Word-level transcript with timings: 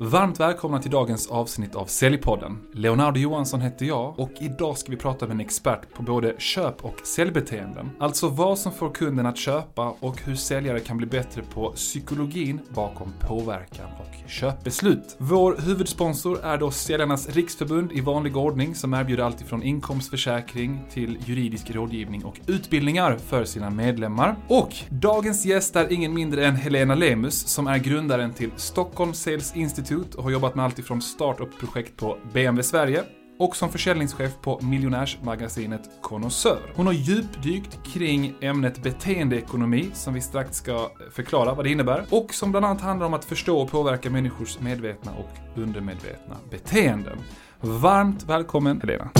Varmt 0.00 0.40
välkomna 0.40 0.82
till 0.82 0.90
dagens 0.90 1.26
avsnitt 1.26 1.74
av 1.74 1.86
Säljpodden. 1.86 2.58
Leonardo 2.72 3.20
Johansson 3.20 3.60
heter 3.60 3.86
jag 3.86 4.18
och 4.18 4.30
idag 4.40 4.78
ska 4.78 4.90
vi 4.90 4.96
prata 4.96 5.26
med 5.26 5.34
en 5.34 5.40
expert 5.40 5.94
på 5.94 6.02
både 6.02 6.34
köp 6.38 6.84
och 6.84 7.00
säljbeteenden. 7.04 7.90
Alltså 7.98 8.28
vad 8.28 8.58
som 8.58 8.72
får 8.72 8.90
kunden 8.90 9.26
att 9.26 9.36
köpa 9.36 9.94
och 10.00 10.20
hur 10.20 10.34
säljare 10.34 10.80
kan 10.80 10.96
bli 10.96 11.06
bättre 11.06 11.42
på 11.54 11.70
psykologin 11.70 12.60
bakom 12.68 13.12
påverkan 13.20 13.86
och 13.98 14.30
köpbeslut. 14.30 15.16
Vår 15.18 15.56
huvudsponsor 15.66 16.44
är 16.44 16.58
då 16.58 16.70
Säljarnas 16.70 17.28
Riksförbund 17.28 17.92
i 17.92 18.00
vanlig 18.00 18.36
ordning 18.36 18.74
som 18.74 18.94
erbjuder 18.94 19.24
allt 19.24 19.40
ifrån 19.40 19.62
inkomstförsäkring 19.62 20.84
till 20.90 21.18
juridisk 21.26 21.70
rådgivning 21.70 22.24
och 22.24 22.40
utbildningar 22.46 23.16
för 23.16 23.44
sina 23.44 23.70
medlemmar. 23.70 24.36
Och 24.48 24.74
dagens 24.88 25.46
gäst 25.46 25.76
är 25.76 25.92
ingen 25.92 26.14
mindre 26.14 26.46
än 26.46 26.56
Helena 26.56 26.94
Lemus 26.94 27.48
som 27.48 27.66
är 27.66 27.78
grundaren 27.78 28.32
till 28.32 28.50
Stockholm 28.56 29.14
Sales 29.14 29.56
Institute 29.56 29.87
och 29.96 30.24
har 30.24 30.30
jobbat 30.30 30.54
med 30.54 30.64
allt 30.64 30.78
ifrån 30.78 31.02
startup-projekt 31.02 31.96
på 31.96 32.18
BMW 32.32 32.62
Sverige 32.62 33.04
och 33.38 33.56
som 33.56 33.68
försäljningschef 33.68 34.32
på 34.42 34.60
miljonärsmagasinet 34.62 35.90
Connoisseur. 36.00 36.72
Hon 36.74 36.86
har 36.86 36.92
djupdykt 36.92 37.78
kring 37.84 38.34
ämnet 38.40 38.82
beteendeekonomi, 38.82 39.90
som 39.94 40.14
vi 40.14 40.20
strax 40.20 40.56
ska 40.56 40.72
eh, 40.72 40.88
förklara 41.12 41.54
vad 41.54 41.64
det 41.64 41.70
innebär, 41.70 42.04
och 42.10 42.34
som 42.34 42.50
bland 42.50 42.66
annat 42.66 42.80
handlar 42.80 43.06
om 43.06 43.14
att 43.14 43.24
förstå 43.24 43.58
och 43.58 43.70
påverka 43.70 44.10
människors 44.10 44.60
medvetna 44.60 45.12
och 45.12 45.60
undermedvetna 45.62 46.36
beteenden. 46.50 47.18
Varmt 47.60 48.22
välkommen 48.22 48.80
Helena! 48.80 49.10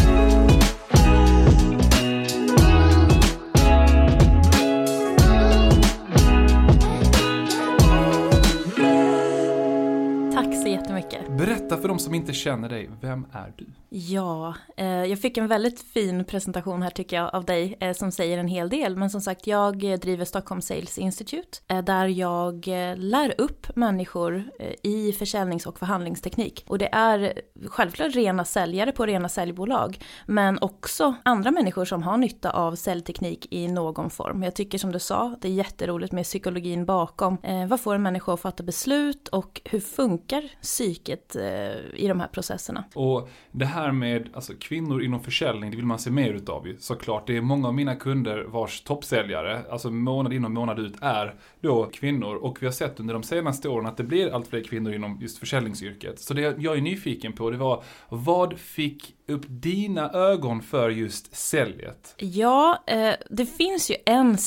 Berätta 11.38 11.76
för 11.76 11.88
de 11.88 11.98
som 11.98 12.14
inte 12.14 12.32
känner 12.32 12.68
dig, 12.68 12.90
vem 13.00 13.26
är 13.32 13.52
du? 13.56 13.66
Ja, 13.90 14.54
eh, 14.76 14.86
jag 14.86 15.18
fick 15.18 15.36
en 15.36 15.46
väldigt 15.46 15.80
fin 15.80 16.24
presentation 16.24 16.82
här 16.82 16.90
tycker 16.90 17.16
jag 17.16 17.34
av 17.34 17.44
dig 17.44 17.76
eh, 17.80 17.92
som 17.92 18.12
säger 18.12 18.38
en 18.38 18.48
hel 18.48 18.68
del. 18.68 18.96
Men 18.96 19.10
som 19.10 19.20
sagt, 19.20 19.46
jag 19.46 19.84
eh, 19.84 19.98
driver 19.98 20.24
Stockholm 20.24 20.60
Sales 20.60 20.98
Institute 20.98 21.58
eh, 21.68 21.84
där 21.84 22.06
jag 22.06 22.68
eh, 22.68 22.96
lär 22.96 23.34
upp 23.38 23.76
människor 23.76 24.50
eh, 24.58 24.74
i 24.82 25.12
försäljnings 25.12 25.66
och 25.66 25.78
förhandlingsteknik. 25.78 26.64
Och 26.66 26.78
det 26.78 26.88
är 26.94 27.40
självklart 27.66 28.14
rena 28.14 28.44
säljare 28.44 28.92
på 28.92 29.06
rena 29.06 29.28
säljbolag, 29.28 29.98
men 30.26 30.58
också 30.60 31.14
andra 31.22 31.50
människor 31.50 31.84
som 31.84 32.02
har 32.02 32.16
nytta 32.16 32.50
av 32.50 32.74
säljteknik 32.74 33.46
i 33.50 33.68
någon 33.68 34.10
form. 34.10 34.42
Jag 34.42 34.54
tycker 34.54 34.78
som 34.78 34.92
du 34.92 34.98
sa, 34.98 35.36
det 35.40 35.48
är 35.48 35.52
jätteroligt 35.52 36.12
med 36.12 36.24
psykologin 36.24 36.86
bakom. 36.86 37.38
Eh, 37.42 37.66
vad 37.66 37.80
får 37.80 37.94
en 37.94 38.02
människa 38.02 38.32
att 38.34 38.40
fatta 38.40 38.62
beslut 38.62 39.28
och 39.28 39.60
hur 39.64 39.80
funkar 39.80 40.50
psyket 40.62 41.27
i 41.36 42.08
de 42.08 42.20
här 42.20 42.28
processerna? 42.28 42.84
Och 42.94 43.28
det 43.52 43.64
här 43.64 43.92
med 43.92 44.28
alltså, 44.32 44.52
kvinnor 44.60 45.02
inom 45.02 45.20
försäljning, 45.20 45.70
det 45.70 45.76
vill 45.76 45.86
man 45.86 45.98
se 45.98 46.10
mer 46.10 46.32
utav 46.32 46.66
ju 46.66 46.76
såklart. 46.78 47.26
Det 47.26 47.36
är 47.36 47.40
många 47.40 47.68
av 47.68 47.74
mina 47.74 47.94
kunder 47.94 48.44
vars 48.44 48.80
toppsäljare, 48.80 49.62
alltså 49.70 49.90
månad 49.90 50.32
in 50.32 50.44
och 50.44 50.50
månad 50.50 50.78
ut, 50.78 50.94
är 51.00 51.34
då 51.60 51.84
kvinnor. 51.84 52.34
Och 52.34 52.62
vi 52.62 52.66
har 52.66 52.72
sett 52.72 53.00
under 53.00 53.14
de 53.14 53.22
senaste 53.22 53.68
åren 53.68 53.86
att 53.86 53.96
det 53.96 54.04
blir 54.04 54.34
allt 54.34 54.48
fler 54.48 54.62
kvinnor 54.62 54.94
inom 54.94 55.18
just 55.20 55.38
försäljningsyrket. 55.38 56.20
Så 56.20 56.34
det 56.34 56.58
jag 56.58 56.76
är 56.76 56.80
nyfiken 56.80 57.32
på, 57.32 57.50
det 57.50 57.56
var 57.56 57.82
vad 58.08 58.58
fick 58.58 59.14
upp 59.28 59.44
dina 59.48 60.10
ögon 60.10 60.62
för 60.62 60.90
just 60.90 61.36
säljet? 61.36 62.14
Ja, 62.16 62.84
eh, 62.86 63.14
det 63.30 63.46
finns 63.46 63.90
ju 63.90 63.96
en 64.06 64.38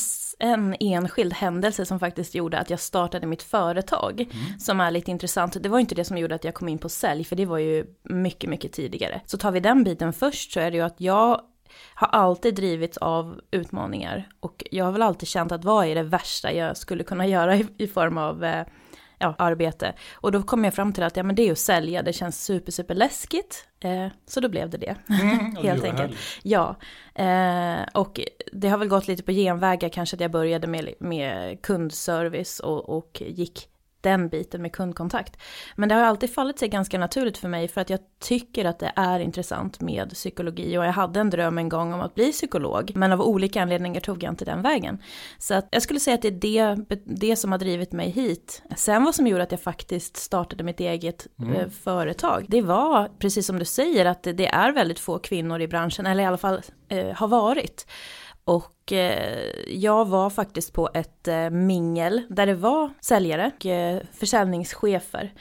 en 0.42 0.76
enskild 0.80 1.32
händelse 1.32 1.86
som 1.86 2.00
faktiskt 2.00 2.34
gjorde 2.34 2.58
att 2.58 2.70
jag 2.70 2.80
startade 2.80 3.26
mitt 3.26 3.42
företag. 3.42 4.20
Mm. 4.20 4.58
Som 4.58 4.80
är 4.80 4.90
lite 4.90 5.10
intressant. 5.10 5.62
Det 5.62 5.68
var 5.68 5.78
inte 5.78 5.94
det 5.94 6.04
som 6.04 6.18
gjorde 6.18 6.34
att 6.34 6.44
jag 6.44 6.54
kom 6.54 6.68
in 6.68 6.78
på 6.78 6.88
sälj, 6.88 7.24
för 7.24 7.36
det 7.36 7.46
var 7.46 7.58
ju 7.58 7.86
mycket, 8.02 8.50
mycket 8.50 8.72
tidigare. 8.72 9.20
Så 9.24 9.38
tar 9.38 9.52
vi 9.52 9.60
den 9.60 9.84
biten 9.84 10.12
först 10.12 10.52
så 10.52 10.60
är 10.60 10.70
det 10.70 10.76
ju 10.76 10.82
att 10.82 11.00
jag 11.00 11.40
har 11.94 12.08
alltid 12.08 12.54
drivits 12.54 12.98
av 12.98 13.40
utmaningar. 13.50 14.28
Och 14.40 14.64
jag 14.70 14.84
har 14.84 14.92
väl 14.92 15.02
alltid 15.02 15.28
känt 15.28 15.52
att 15.52 15.64
vad 15.64 15.86
är 15.86 15.94
det 15.94 16.02
värsta 16.02 16.52
jag 16.52 16.76
skulle 16.76 17.04
kunna 17.04 17.26
göra 17.26 17.56
i, 17.56 17.66
i 17.78 17.86
form 17.86 18.18
av 18.18 18.44
eh, 18.44 18.66
ja, 19.22 19.34
arbete. 19.38 19.94
Och 20.12 20.32
då 20.32 20.42
kom 20.42 20.64
jag 20.64 20.74
fram 20.74 20.92
till 20.92 21.02
att 21.02 21.16
ja, 21.16 21.22
men 21.22 21.36
det 21.36 21.48
är 21.48 21.52
att 21.52 21.58
sälja, 21.58 22.02
det 22.02 22.12
känns 22.12 22.44
super, 22.44 22.72
super 22.72 22.94
läskigt. 22.94 23.66
Eh, 23.80 24.06
så 24.26 24.40
då 24.40 24.48
blev 24.48 24.70
det 24.70 24.78
det, 24.78 24.96
mm, 25.08 25.56
helt 25.62 25.84
enkelt. 25.84 26.16
Ja, 26.42 26.76
eh, 27.14 27.82
och 27.94 28.20
det 28.52 28.68
har 28.68 28.78
väl 28.78 28.88
gått 28.88 29.08
lite 29.08 29.22
på 29.22 29.32
genvägar 29.32 29.88
kanske 29.88 30.16
att 30.16 30.20
jag 30.20 30.30
började 30.30 30.66
med, 30.66 30.94
med 30.98 31.62
kundservice 31.62 32.60
och, 32.60 32.88
och 32.88 33.22
gick 33.26 33.68
den 34.02 34.28
biten 34.28 34.62
med 34.62 34.72
kundkontakt. 34.72 35.36
Men 35.76 35.88
det 35.88 35.94
har 35.94 36.02
alltid 36.02 36.34
fallit 36.34 36.58
sig 36.58 36.68
ganska 36.68 36.98
naturligt 36.98 37.38
för 37.38 37.48
mig 37.48 37.68
för 37.68 37.80
att 37.80 37.90
jag 37.90 38.00
tycker 38.20 38.64
att 38.64 38.78
det 38.78 38.92
är 38.96 39.20
intressant 39.20 39.80
med 39.80 40.10
psykologi 40.10 40.78
och 40.78 40.84
jag 40.84 40.92
hade 40.92 41.20
en 41.20 41.30
dröm 41.30 41.58
en 41.58 41.68
gång 41.68 41.92
om 41.92 42.00
att 42.00 42.14
bli 42.14 42.32
psykolog 42.32 42.92
men 42.94 43.12
av 43.12 43.22
olika 43.22 43.62
anledningar 43.62 44.00
tog 44.00 44.22
jag 44.22 44.32
inte 44.32 44.44
den 44.44 44.62
vägen. 44.62 44.98
Så 45.38 45.54
att 45.54 45.68
jag 45.70 45.82
skulle 45.82 46.00
säga 46.00 46.14
att 46.14 46.22
det 46.22 46.28
är 46.28 46.76
det, 46.76 47.02
det 47.04 47.36
som 47.36 47.52
har 47.52 47.58
drivit 47.58 47.92
mig 47.92 48.10
hit. 48.10 48.62
Sen 48.76 49.04
vad 49.04 49.14
som 49.14 49.26
gjorde 49.26 49.42
att 49.42 49.52
jag 49.52 49.62
faktiskt 49.62 50.16
startade 50.16 50.64
mitt 50.64 50.80
eget 50.80 51.26
mm. 51.38 51.52
Eh, 51.52 51.68
företag, 51.68 52.46
det 52.48 52.62
var 52.62 53.08
precis 53.18 53.46
som 53.46 53.58
du 53.58 53.64
säger 53.64 54.06
att 54.06 54.22
det, 54.22 54.32
det 54.32 54.46
är 54.46 54.72
väldigt 54.72 54.98
få 54.98 55.18
kvinnor 55.18 55.60
i 55.60 55.68
branschen, 55.68 56.06
eller 56.06 56.22
i 56.22 56.26
alla 56.26 56.38
fall 56.38 56.60
eh, 56.88 57.14
har 57.14 57.28
varit. 57.28 57.86
Och 58.44 58.92
eh, 58.92 59.48
jag 59.68 60.08
var 60.08 60.30
faktiskt 60.30 60.72
på 60.72 60.90
ett 60.94 61.28
eh, 61.28 61.50
mingel 61.50 62.22
där 62.28 62.46
det 62.46 62.54
var 62.54 62.90
säljare 63.00 63.50
och 63.56 63.66
eh, 63.66 64.02
försäljningschefer. 64.12 65.32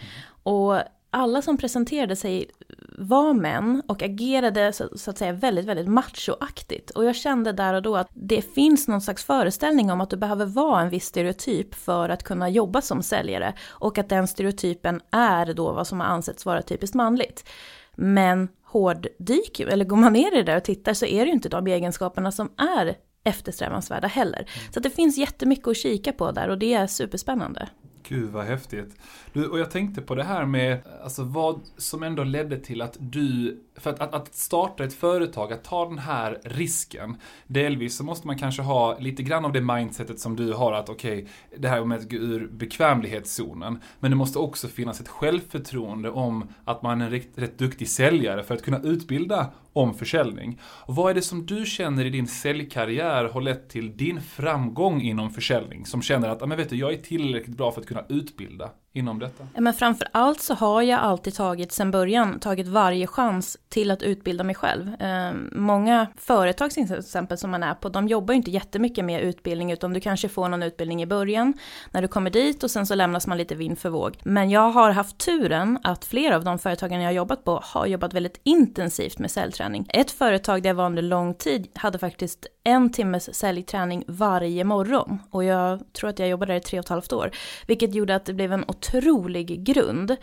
Och 0.44 0.78
alla 1.12 1.42
som 1.42 1.58
presenterade 1.58 2.16
sig 2.16 2.50
var 2.98 3.34
män 3.34 3.82
och 3.88 4.04
agerade 4.04 4.74
så, 4.74 4.98
så, 4.98 5.12
att 5.12 5.18
säga 5.18 5.34
väldigt, 5.34 5.66
väldigt 5.66 5.88
machoaktigt. 5.88 6.90
Och 6.90 7.06
jag 7.06 7.16
kände 7.16 7.52
där 7.52 7.74
och 7.74 7.82
då 7.82 7.96
att 7.98 8.08
det 8.14 8.42
finns 8.42 8.88
någon 8.88 9.02
slags 9.02 9.24
föreställning 9.24 9.92
om 9.92 10.02
att 10.02 10.10
du 10.10 10.18
behöver 10.18 10.46
vara 10.46 10.82
en 10.82 10.90
viss 10.90 11.06
stereotyp 11.06 11.76
för 11.76 12.10
att 12.10 12.24
kunna 12.24 12.50
jobba 12.50 12.82
som 12.82 13.04
säljare. 13.04 13.54
Och 13.70 13.98
att 13.98 14.10
den 14.10 14.28
stereotypen 14.28 15.02
är 15.12 15.54
då 15.54 15.72
vad 15.72 15.88
som 15.88 16.00
har 16.00 16.08
ansetts 16.08 16.46
vara 16.46 16.62
typiskt 16.62 16.96
manligt. 16.96 17.50
Men 17.96 18.48
hårddyk, 18.72 19.60
eller 19.60 19.86
går 19.86 19.98
man 19.98 20.14
ner 20.14 20.34
i 20.34 20.36
det 20.36 20.44
där 20.44 20.58
och 20.58 20.64
tittar 20.64 20.94
så 20.94 21.06
är 21.06 21.20
det 21.20 21.26
ju 21.26 21.34
inte 21.34 21.50
de 21.50 21.68
egenskaperna 21.68 22.32
som 22.32 22.52
är 22.78 22.96
eftersträvansvärda 23.24 24.08
heller. 24.08 24.50
Så 24.74 24.80
det 24.80 24.90
finns 24.90 25.18
jättemycket 25.18 25.68
att 25.68 25.78
kika 25.78 26.14
på 26.14 26.32
där 26.32 26.50
och 26.50 26.58
det 26.58 26.74
är 26.74 26.88
superspännande. 26.88 27.70
Gud 28.12 28.30
vad 28.32 28.46
häftigt. 28.46 28.96
Du, 29.34 29.48
och 29.48 29.60
jag 29.60 29.72
tänkte 29.72 30.02
på 30.02 30.16
det 30.16 30.24
här 30.24 30.46
med, 30.46 30.80
alltså 31.04 31.24
vad 31.24 31.62
som 31.78 32.04
ändå 32.04 32.24
ledde 32.24 32.58
till 32.58 32.82
att 32.82 32.98
du, 33.00 33.58
för 33.76 33.90
att, 33.90 34.00
att, 34.00 34.14
att, 34.14 34.36
starta 34.36 34.84
ett 34.84 34.94
företag, 34.94 35.54
att 35.54 35.64
ta 35.64 35.86
den 35.86 35.98
här 35.98 36.40
risken. 36.44 37.18
Delvis 37.48 37.98
så 37.98 38.04
måste 38.04 38.28
man 38.28 38.38
kanske 38.38 38.62
ha 38.62 39.00
lite 39.00 39.24
grann 39.24 39.46
av 39.46 39.54
det 39.54 39.62
mindsetet 39.62 40.20
som 40.20 40.36
du 40.36 40.54
har, 40.54 40.74
att 40.74 40.90
okej, 40.90 41.18
okay, 41.18 41.28
det 41.58 41.68
här 41.68 41.86
med 41.86 41.98
att 41.98 42.10
gå 42.10 42.18
ur 42.18 42.48
bekvämlighetszonen. 42.48 43.80
Men 44.00 44.12
det 44.12 44.18
måste 44.18 44.40
också 44.40 44.68
finnas 44.68 45.02
ett 45.02 45.10
självförtroende 45.10 46.10
om 46.10 46.48
att 46.66 46.82
man 46.82 47.02
är 47.02 47.06
en 47.06 47.12
rätt, 47.12 47.30
rätt 47.36 47.58
duktig 47.58 47.90
säljare 47.90 48.44
för 48.44 48.56
att 48.56 48.64
kunna 48.64 48.80
utbilda 48.80 49.52
om 49.74 49.94
försäljning. 49.94 50.60
Och 50.64 50.96
vad 50.96 51.10
är 51.10 51.14
det 51.14 51.22
som 51.22 51.46
du 51.46 51.66
känner 51.66 52.06
i 52.06 52.10
din 52.10 52.28
säljkarriär 52.28 53.26
har 53.26 53.42
lett 53.42 53.70
till 53.70 53.98
din 53.98 54.22
framgång 54.22 55.02
inom 55.02 55.30
försäljning? 55.32 55.86
Som 55.86 56.02
känner 56.02 56.30
att, 56.30 56.48
men 56.48 56.58
vet 56.58 56.70
du, 56.70 56.76
jag 56.76 56.94
är 56.94 56.98
tillräckligt 56.98 57.58
bra 57.58 57.72
för 57.72 57.82
att 57.82 57.88
kunna 57.88 58.06
utbilda 58.10 58.70
inom 58.94 59.20
detta? 59.20 59.48
Men 59.58 59.74
framför 59.74 60.08
allt 60.12 60.42
så 60.42 60.54
har 60.54 60.82
jag 60.82 61.00
alltid 61.00 61.34
tagit, 61.34 61.72
sen 61.72 61.92
början, 61.92 62.40
tagit 62.40 62.68
varje 62.68 63.08
chans 63.08 63.58
till 63.70 63.92
att 63.92 64.04
utbilda 64.04 64.44
mig 64.44 64.56
själv. 64.56 65.02
Eh, 65.02 65.32
många 65.52 66.08
företag 66.18 66.72
till 66.72 66.94
exempel 66.94 67.38
som 67.38 67.52
man 67.52 67.64
är 67.64 67.74
på, 67.74 67.90
de 67.90 68.08
jobbar 68.08 68.34
ju 68.34 68.38
inte 68.38 68.52
jättemycket 68.52 69.06
med 69.06 69.22
utbildning, 69.22 69.72
utan 69.72 69.94
du 69.94 70.00
kanske 70.00 70.30
får 70.30 70.50
någon 70.50 70.64
utbildning 70.64 71.02
i 71.02 71.06
början, 71.06 71.54
när 71.92 72.02
du 72.02 72.08
kommer 72.08 72.30
dit 72.30 72.64
och 72.64 72.72
sen 72.72 72.88
så 72.88 72.96
lämnas 72.96 73.28
man 73.28 73.38
lite 73.38 73.56
vind 73.56 73.80
för 73.80 73.90
våg. 73.90 74.18
Men 74.24 74.50
jag 74.50 74.70
har 74.72 74.92
haft 74.92 75.18
turen 75.18 75.80
att 75.84 76.06
flera 76.06 76.36
av 76.36 76.44
de 76.44 76.60
företagen 76.60 77.02
jag 77.02 77.08
har 77.08 77.14
jobbat 77.14 77.44
på 77.44 77.62
har 77.64 77.86
jobbat 77.86 78.14
väldigt 78.14 78.40
intensivt 78.44 79.20
med 79.20 79.32
säljträning. 79.32 79.86
Ett 79.90 80.12
företag 80.12 80.64
där 80.64 80.70
jag 80.70 80.76
var 80.76 80.86
under 80.86 81.02
lång 81.02 81.34
tid 81.34 81.68
hade 81.76 82.00
faktiskt 82.00 82.48
en 82.64 82.92
timmes 82.92 83.36
säljträning 83.36 84.04
varje 84.08 84.64
morgon. 84.64 85.20
Och 85.32 85.44
jag 85.44 85.94
tror 85.94 86.10
att 86.10 86.20
jag 86.20 86.30
jobbade 86.30 86.54
där 86.54 86.58
i 86.58 86.62
tre 86.62 86.80
och 86.80 86.86
ett 86.86 86.90
halvt 86.90 87.14
år. 87.14 87.32
Vilket 87.68 87.96
gjorde 87.96 88.16
att 88.16 88.26
det 88.26 88.34
blev 88.34 88.54
en 88.54 88.64
otrolig 88.82 89.64
grund. 89.64 90.18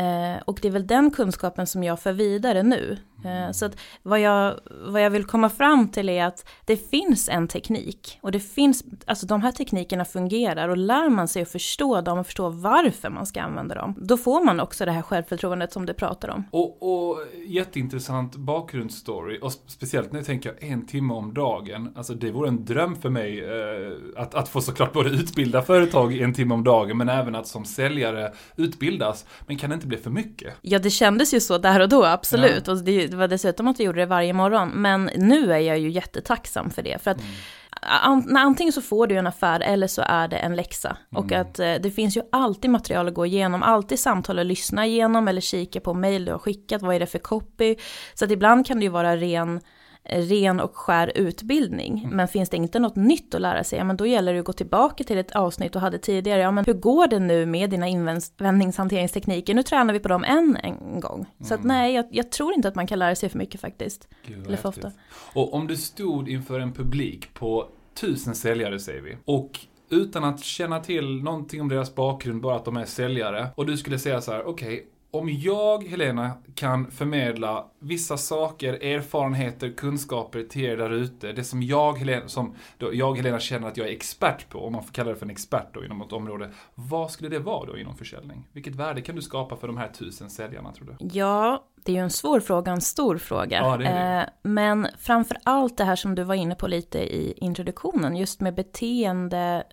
Eh, 0.00 0.42
och 0.44 0.58
det 0.62 0.68
är 0.68 0.72
väl 0.72 0.86
den 0.86 1.10
kunskapen 1.10 1.66
som 1.66 1.82
jag 1.82 2.00
för 2.00 2.12
vidare 2.12 2.62
nu. 2.62 2.98
Eh, 3.24 3.52
så 3.52 3.66
att 3.66 3.76
vad 4.02 4.20
jag, 4.20 4.60
vad 4.84 5.02
jag 5.02 5.10
vill 5.10 5.24
komma 5.24 5.48
fram 5.48 5.88
till 5.88 6.08
är 6.08 6.24
att 6.24 6.48
det 6.64 6.76
finns 6.76 7.28
en 7.28 7.48
teknik. 7.48 8.18
Och 8.22 8.32
det 8.32 8.40
finns, 8.40 8.84
alltså 9.06 9.26
de 9.26 9.42
här 9.42 9.52
teknikerna 9.52 10.04
fungerar 10.04 10.68
och 10.68 10.76
lär 10.76 11.08
man 11.08 11.28
sig 11.28 11.42
att 11.42 11.48
förstå 11.48 12.00
dem 12.00 12.18
och 12.18 12.26
förstå 12.26 12.48
varför 12.48 13.10
man 13.10 13.26
ska 13.26 13.42
använda 13.42 13.74
dem. 13.74 13.94
Då 13.98 14.16
får 14.16 14.44
man 14.44 14.60
också 14.60 14.84
det 14.84 14.92
här 14.92 15.02
självförtroendet 15.02 15.72
som 15.72 15.86
du 15.86 15.94
pratar 15.94 16.28
om. 16.28 16.44
Och, 16.50 16.82
och 16.82 17.18
jätteintressant 17.46 18.36
bakgrundsstory. 18.36 19.38
Och 19.42 19.52
speciellt 19.52 20.08
jag 20.12 20.24
tänker 20.24 20.54
en 20.58 20.86
timme 20.86 21.14
om 21.14 21.34
dagen. 21.34 21.92
Alltså 21.96 22.14
det 22.14 22.30
vore 22.30 22.48
en 22.48 22.64
dröm 22.64 22.96
för 22.96 23.10
mig 23.10 23.44
eh, 23.44 24.22
att, 24.22 24.34
att 24.34 24.48
få 24.48 24.60
såklart 24.60 24.92
både 24.92 25.10
utbilda 25.10 25.62
företag 25.62 26.18
en 26.18 26.34
timme 26.34 26.54
om 26.54 26.64
dagen 26.64 26.98
men 26.98 27.08
även 27.08 27.34
att 27.34 27.46
som 27.46 27.64
säljare 27.64 28.32
utbildas. 28.56 29.26
Men 29.46 29.58
kan 29.58 29.70
det 29.70 29.74
inte 29.74 29.86
blev 29.90 30.02
för 30.02 30.10
mycket. 30.10 30.54
Ja, 30.62 30.78
det 30.78 30.90
kändes 30.90 31.34
ju 31.34 31.40
så 31.40 31.58
där 31.58 31.80
och 31.80 31.88
då, 31.88 32.04
absolut. 32.04 32.66
Ja. 32.66 32.72
Och 32.72 32.78
det, 32.84 33.06
det 33.06 33.16
var 33.16 33.28
dessutom 33.28 33.68
att 33.68 33.80
vi 33.80 33.84
gjorde 33.84 34.00
det 34.00 34.06
varje 34.06 34.32
morgon. 34.32 34.68
Men 34.68 35.10
nu 35.16 35.52
är 35.52 35.58
jag 35.58 35.78
ju 35.78 35.90
jättetacksam 35.90 36.70
för 36.70 36.82
det. 36.82 37.02
För 37.02 37.10
att 37.10 37.20
mm 37.20 37.30
antingen 37.82 38.72
så 38.72 38.82
får 38.82 39.06
du 39.06 39.16
en 39.16 39.26
affär 39.26 39.60
eller 39.60 39.86
så 39.86 40.02
är 40.06 40.28
det 40.28 40.36
en 40.36 40.56
läxa. 40.56 40.88
Mm. 40.88 41.24
Och 41.24 41.32
att 41.32 41.58
eh, 41.58 41.74
det 41.74 41.90
finns 41.90 42.16
ju 42.16 42.22
alltid 42.32 42.70
material 42.70 43.08
att 43.08 43.14
gå 43.14 43.26
igenom, 43.26 43.62
alltid 43.62 43.98
samtal 43.98 44.38
att 44.38 44.46
lyssna 44.46 44.86
igenom 44.86 45.28
eller 45.28 45.40
kika 45.40 45.80
på 45.80 45.94
mail 45.94 46.24
du 46.24 46.32
har 46.32 46.38
skickat, 46.38 46.82
vad 46.82 46.94
är 46.94 47.00
det 47.00 47.06
för 47.06 47.18
copy. 47.18 47.76
Så 48.14 48.24
att 48.24 48.30
ibland 48.30 48.66
kan 48.66 48.78
det 48.78 48.84
ju 48.84 48.90
vara 48.90 49.16
ren 49.16 49.60
ren 50.04 50.60
och 50.60 50.76
skär 50.76 51.12
utbildning. 51.14 51.98
Mm. 51.98 52.16
Men 52.16 52.28
finns 52.28 52.48
det 52.48 52.56
inte 52.56 52.78
något 52.78 52.96
nytt 52.96 53.34
att 53.34 53.40
lära 53.40 53.64
sig, 53.64 53.78
ja 53.78 53.84
men 53.84 53.96
då 53.96 54.06
gäller 54.06 54.32
det 54.32 54.38
att 54.38 54.44
gå 54.44 54.52
tillbaka 54.52 55.04
till 55.04 55.18
ett 55.18 55.30
avsnitt 55.30 55.72
du 55.72 55.78
hade 55.78 55.98
tidigare. 55.98 56.40
Ja 56.40 56.50
men 56.50 56.64
hur 56.64 56.72
går 56.72 57.06
det 57.06 57.18
nu 57.18 57.46
med 57.46 57.70
dina 57.70 57.88
invändningshanteringstekniker? 57.88 59.54
Nu 59.54 59.62
tränar 59.62 59.94
vi 59.94 60.00
på 60.00 60.08
dem 60.08 60.24
än 60.24 60.56
en 60.62 61.00
gång. 61.00 61.18
Mm. 61.18 61.48
Så 61.48 61.54
att 61.54 61.60
mm. 61.60 61.68
nej, 61.68 61.94
jag, 61.94 62.06
jag, 62.10 62.30
tror 62.30 62.54
inte 62.54 62.68
att 62.68 62.74
man 62.74 62.86
kan 62.86 62.98
lära 62.98 63.14
sig 63.14 63.28
för 63.28 63.38
mycket 63.38 63.60
faktiskt. 63.60 64.08
Gud, 64.26 64.46
Eller 64.46 64.56
för 64.56 64.68
ofta. 64.68 64.92
Och 65.32 65.54
om 65.54 65.66
du 65.66 65.76
stod 65.76 66.28
inför 66.28 66.60
en 66.60 66.72
publik 66.72 67.34
på 67.34 67.68
tusen 67.94 68.34
säljare 68.34 68.78
säger 68.78 69.02
vi. 69.02 69.16
Och 69.24 69.60
utan 69.90 70.24
att 70.24 70.44
känna 70.44 70.80
till 70.80 71.22
någonting 71.22 71.60
om 71.60 71.68
deras 71.68 71.94
bakgrund, 71.94 72.42
bara 72.42 72.56
att 72.56 72.64
de 72.64 72.76
är 72.76 72.84
säljare. 72.84 73.48
Och 73.54 73.66
du 73.66 73.76
skulle 73.76 73.98
säga 73.98 74.20
så 74.20 74.32
här, 74.32 74.44
okej, 74.44 74.74
okay, 74.74 74.86
om 75.10 75.28
jag, 75.28 75.84
Helena, 75.84 76.32
kan 76.54 76.90
förmedla 76.90 77.66
vissa 77.78 78.16
saker, 78.16 78.72
erfarenheter, 78.72 79.72
kunskaper 79.76 80.42
till 80.42 80.64
er 80.64 80.76
där 80.76 80.90
ute, 80.90 81.32
det 81.32 81.44
som 81.44 81.62
jag, 81.62 81.98
Helena, 81.98 82.28
som 82.28 82.54
då 82.78 82.94
jag, 82.94 83.16
Helena, 83.16 83.40
känner 83.40 83.68
att 83.68 83.76
jag 83.76 83.88
är 83.88 83.92
expert 83.92 84.48
på, 84.48 84.66
om 84.66 84.72
man 84.72 84.82
får 84.82 84.92
kalla 84.92 85.10
det 85.10 85.16
för 85.16 85.26
en 85.26 85.30
expert 85.30 85.74
då 85.74 85.84
inom 85.84 85.98
något 85.98 86.12
område, 86.12 86.50
vad 86.74 87.10
skulle 87.10 87.28
det 87.28 87.38
vara 87.38 87.66
då 87.66 87.78
inom 87.78 87.96
försäljning? 87.96 88.48
Vilket 88.52 88.74
värde 88.74 89.00
kan 89.00 89.16
du 89.16 89.22
skapa 89.22 89.56
för 89.56 89.66
de 89.66 89.76
här 89.76 89.88
tusen 89.88 90.30
säljarna, 90.30 90.72
tror 90.72 90.86
du? 90.86 91.08
Ja, 91.18 91.64
det 91.84 91.92
är 91.92 91.96
ju 91.96 92.02
en 92.02 92.10
svår 92.10 92.40
fråga, 92.40 92.72
en 92.72 92.80
stor 92.80 93.18
fråga. 93.18 93.58
Ja, 93.58 93.76
det 93.76 93.84
det. 93.84 93.90
Eh, 93.90 94.24
men 94.42 94.88
framför 94.98 95.36
allt 95.42 95.76
det 95.76 95.84
här 95.84 95.96
som 95.96 96.14
du 96.14 96.22
var 96.22 96.34
inne 96.34 96.54
på 96.54 96.66
lite 96.68 96.98
i 96.98 97.34
introduktionen, 97.36 98.16
just 98.16 98.40
med 98.40 98.54
beteende, 98.54 99.64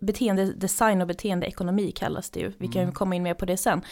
beteendedesign 0.00 1.00
och 1.00 1.06
beteendeekonomi 1.06 1.92
kallas 1.92 2.30
det 2.30 2.40
ju. 2.40 2.52
Vi 2.58 2.68
kan 2.68 2.82
mm. 2.82 2.94
komma 2.94 3.14
in 3.14 3.22
mer 3.22 3.34
på 3.34 3.44
det 3.44 3.56
sen. 3.56 3.82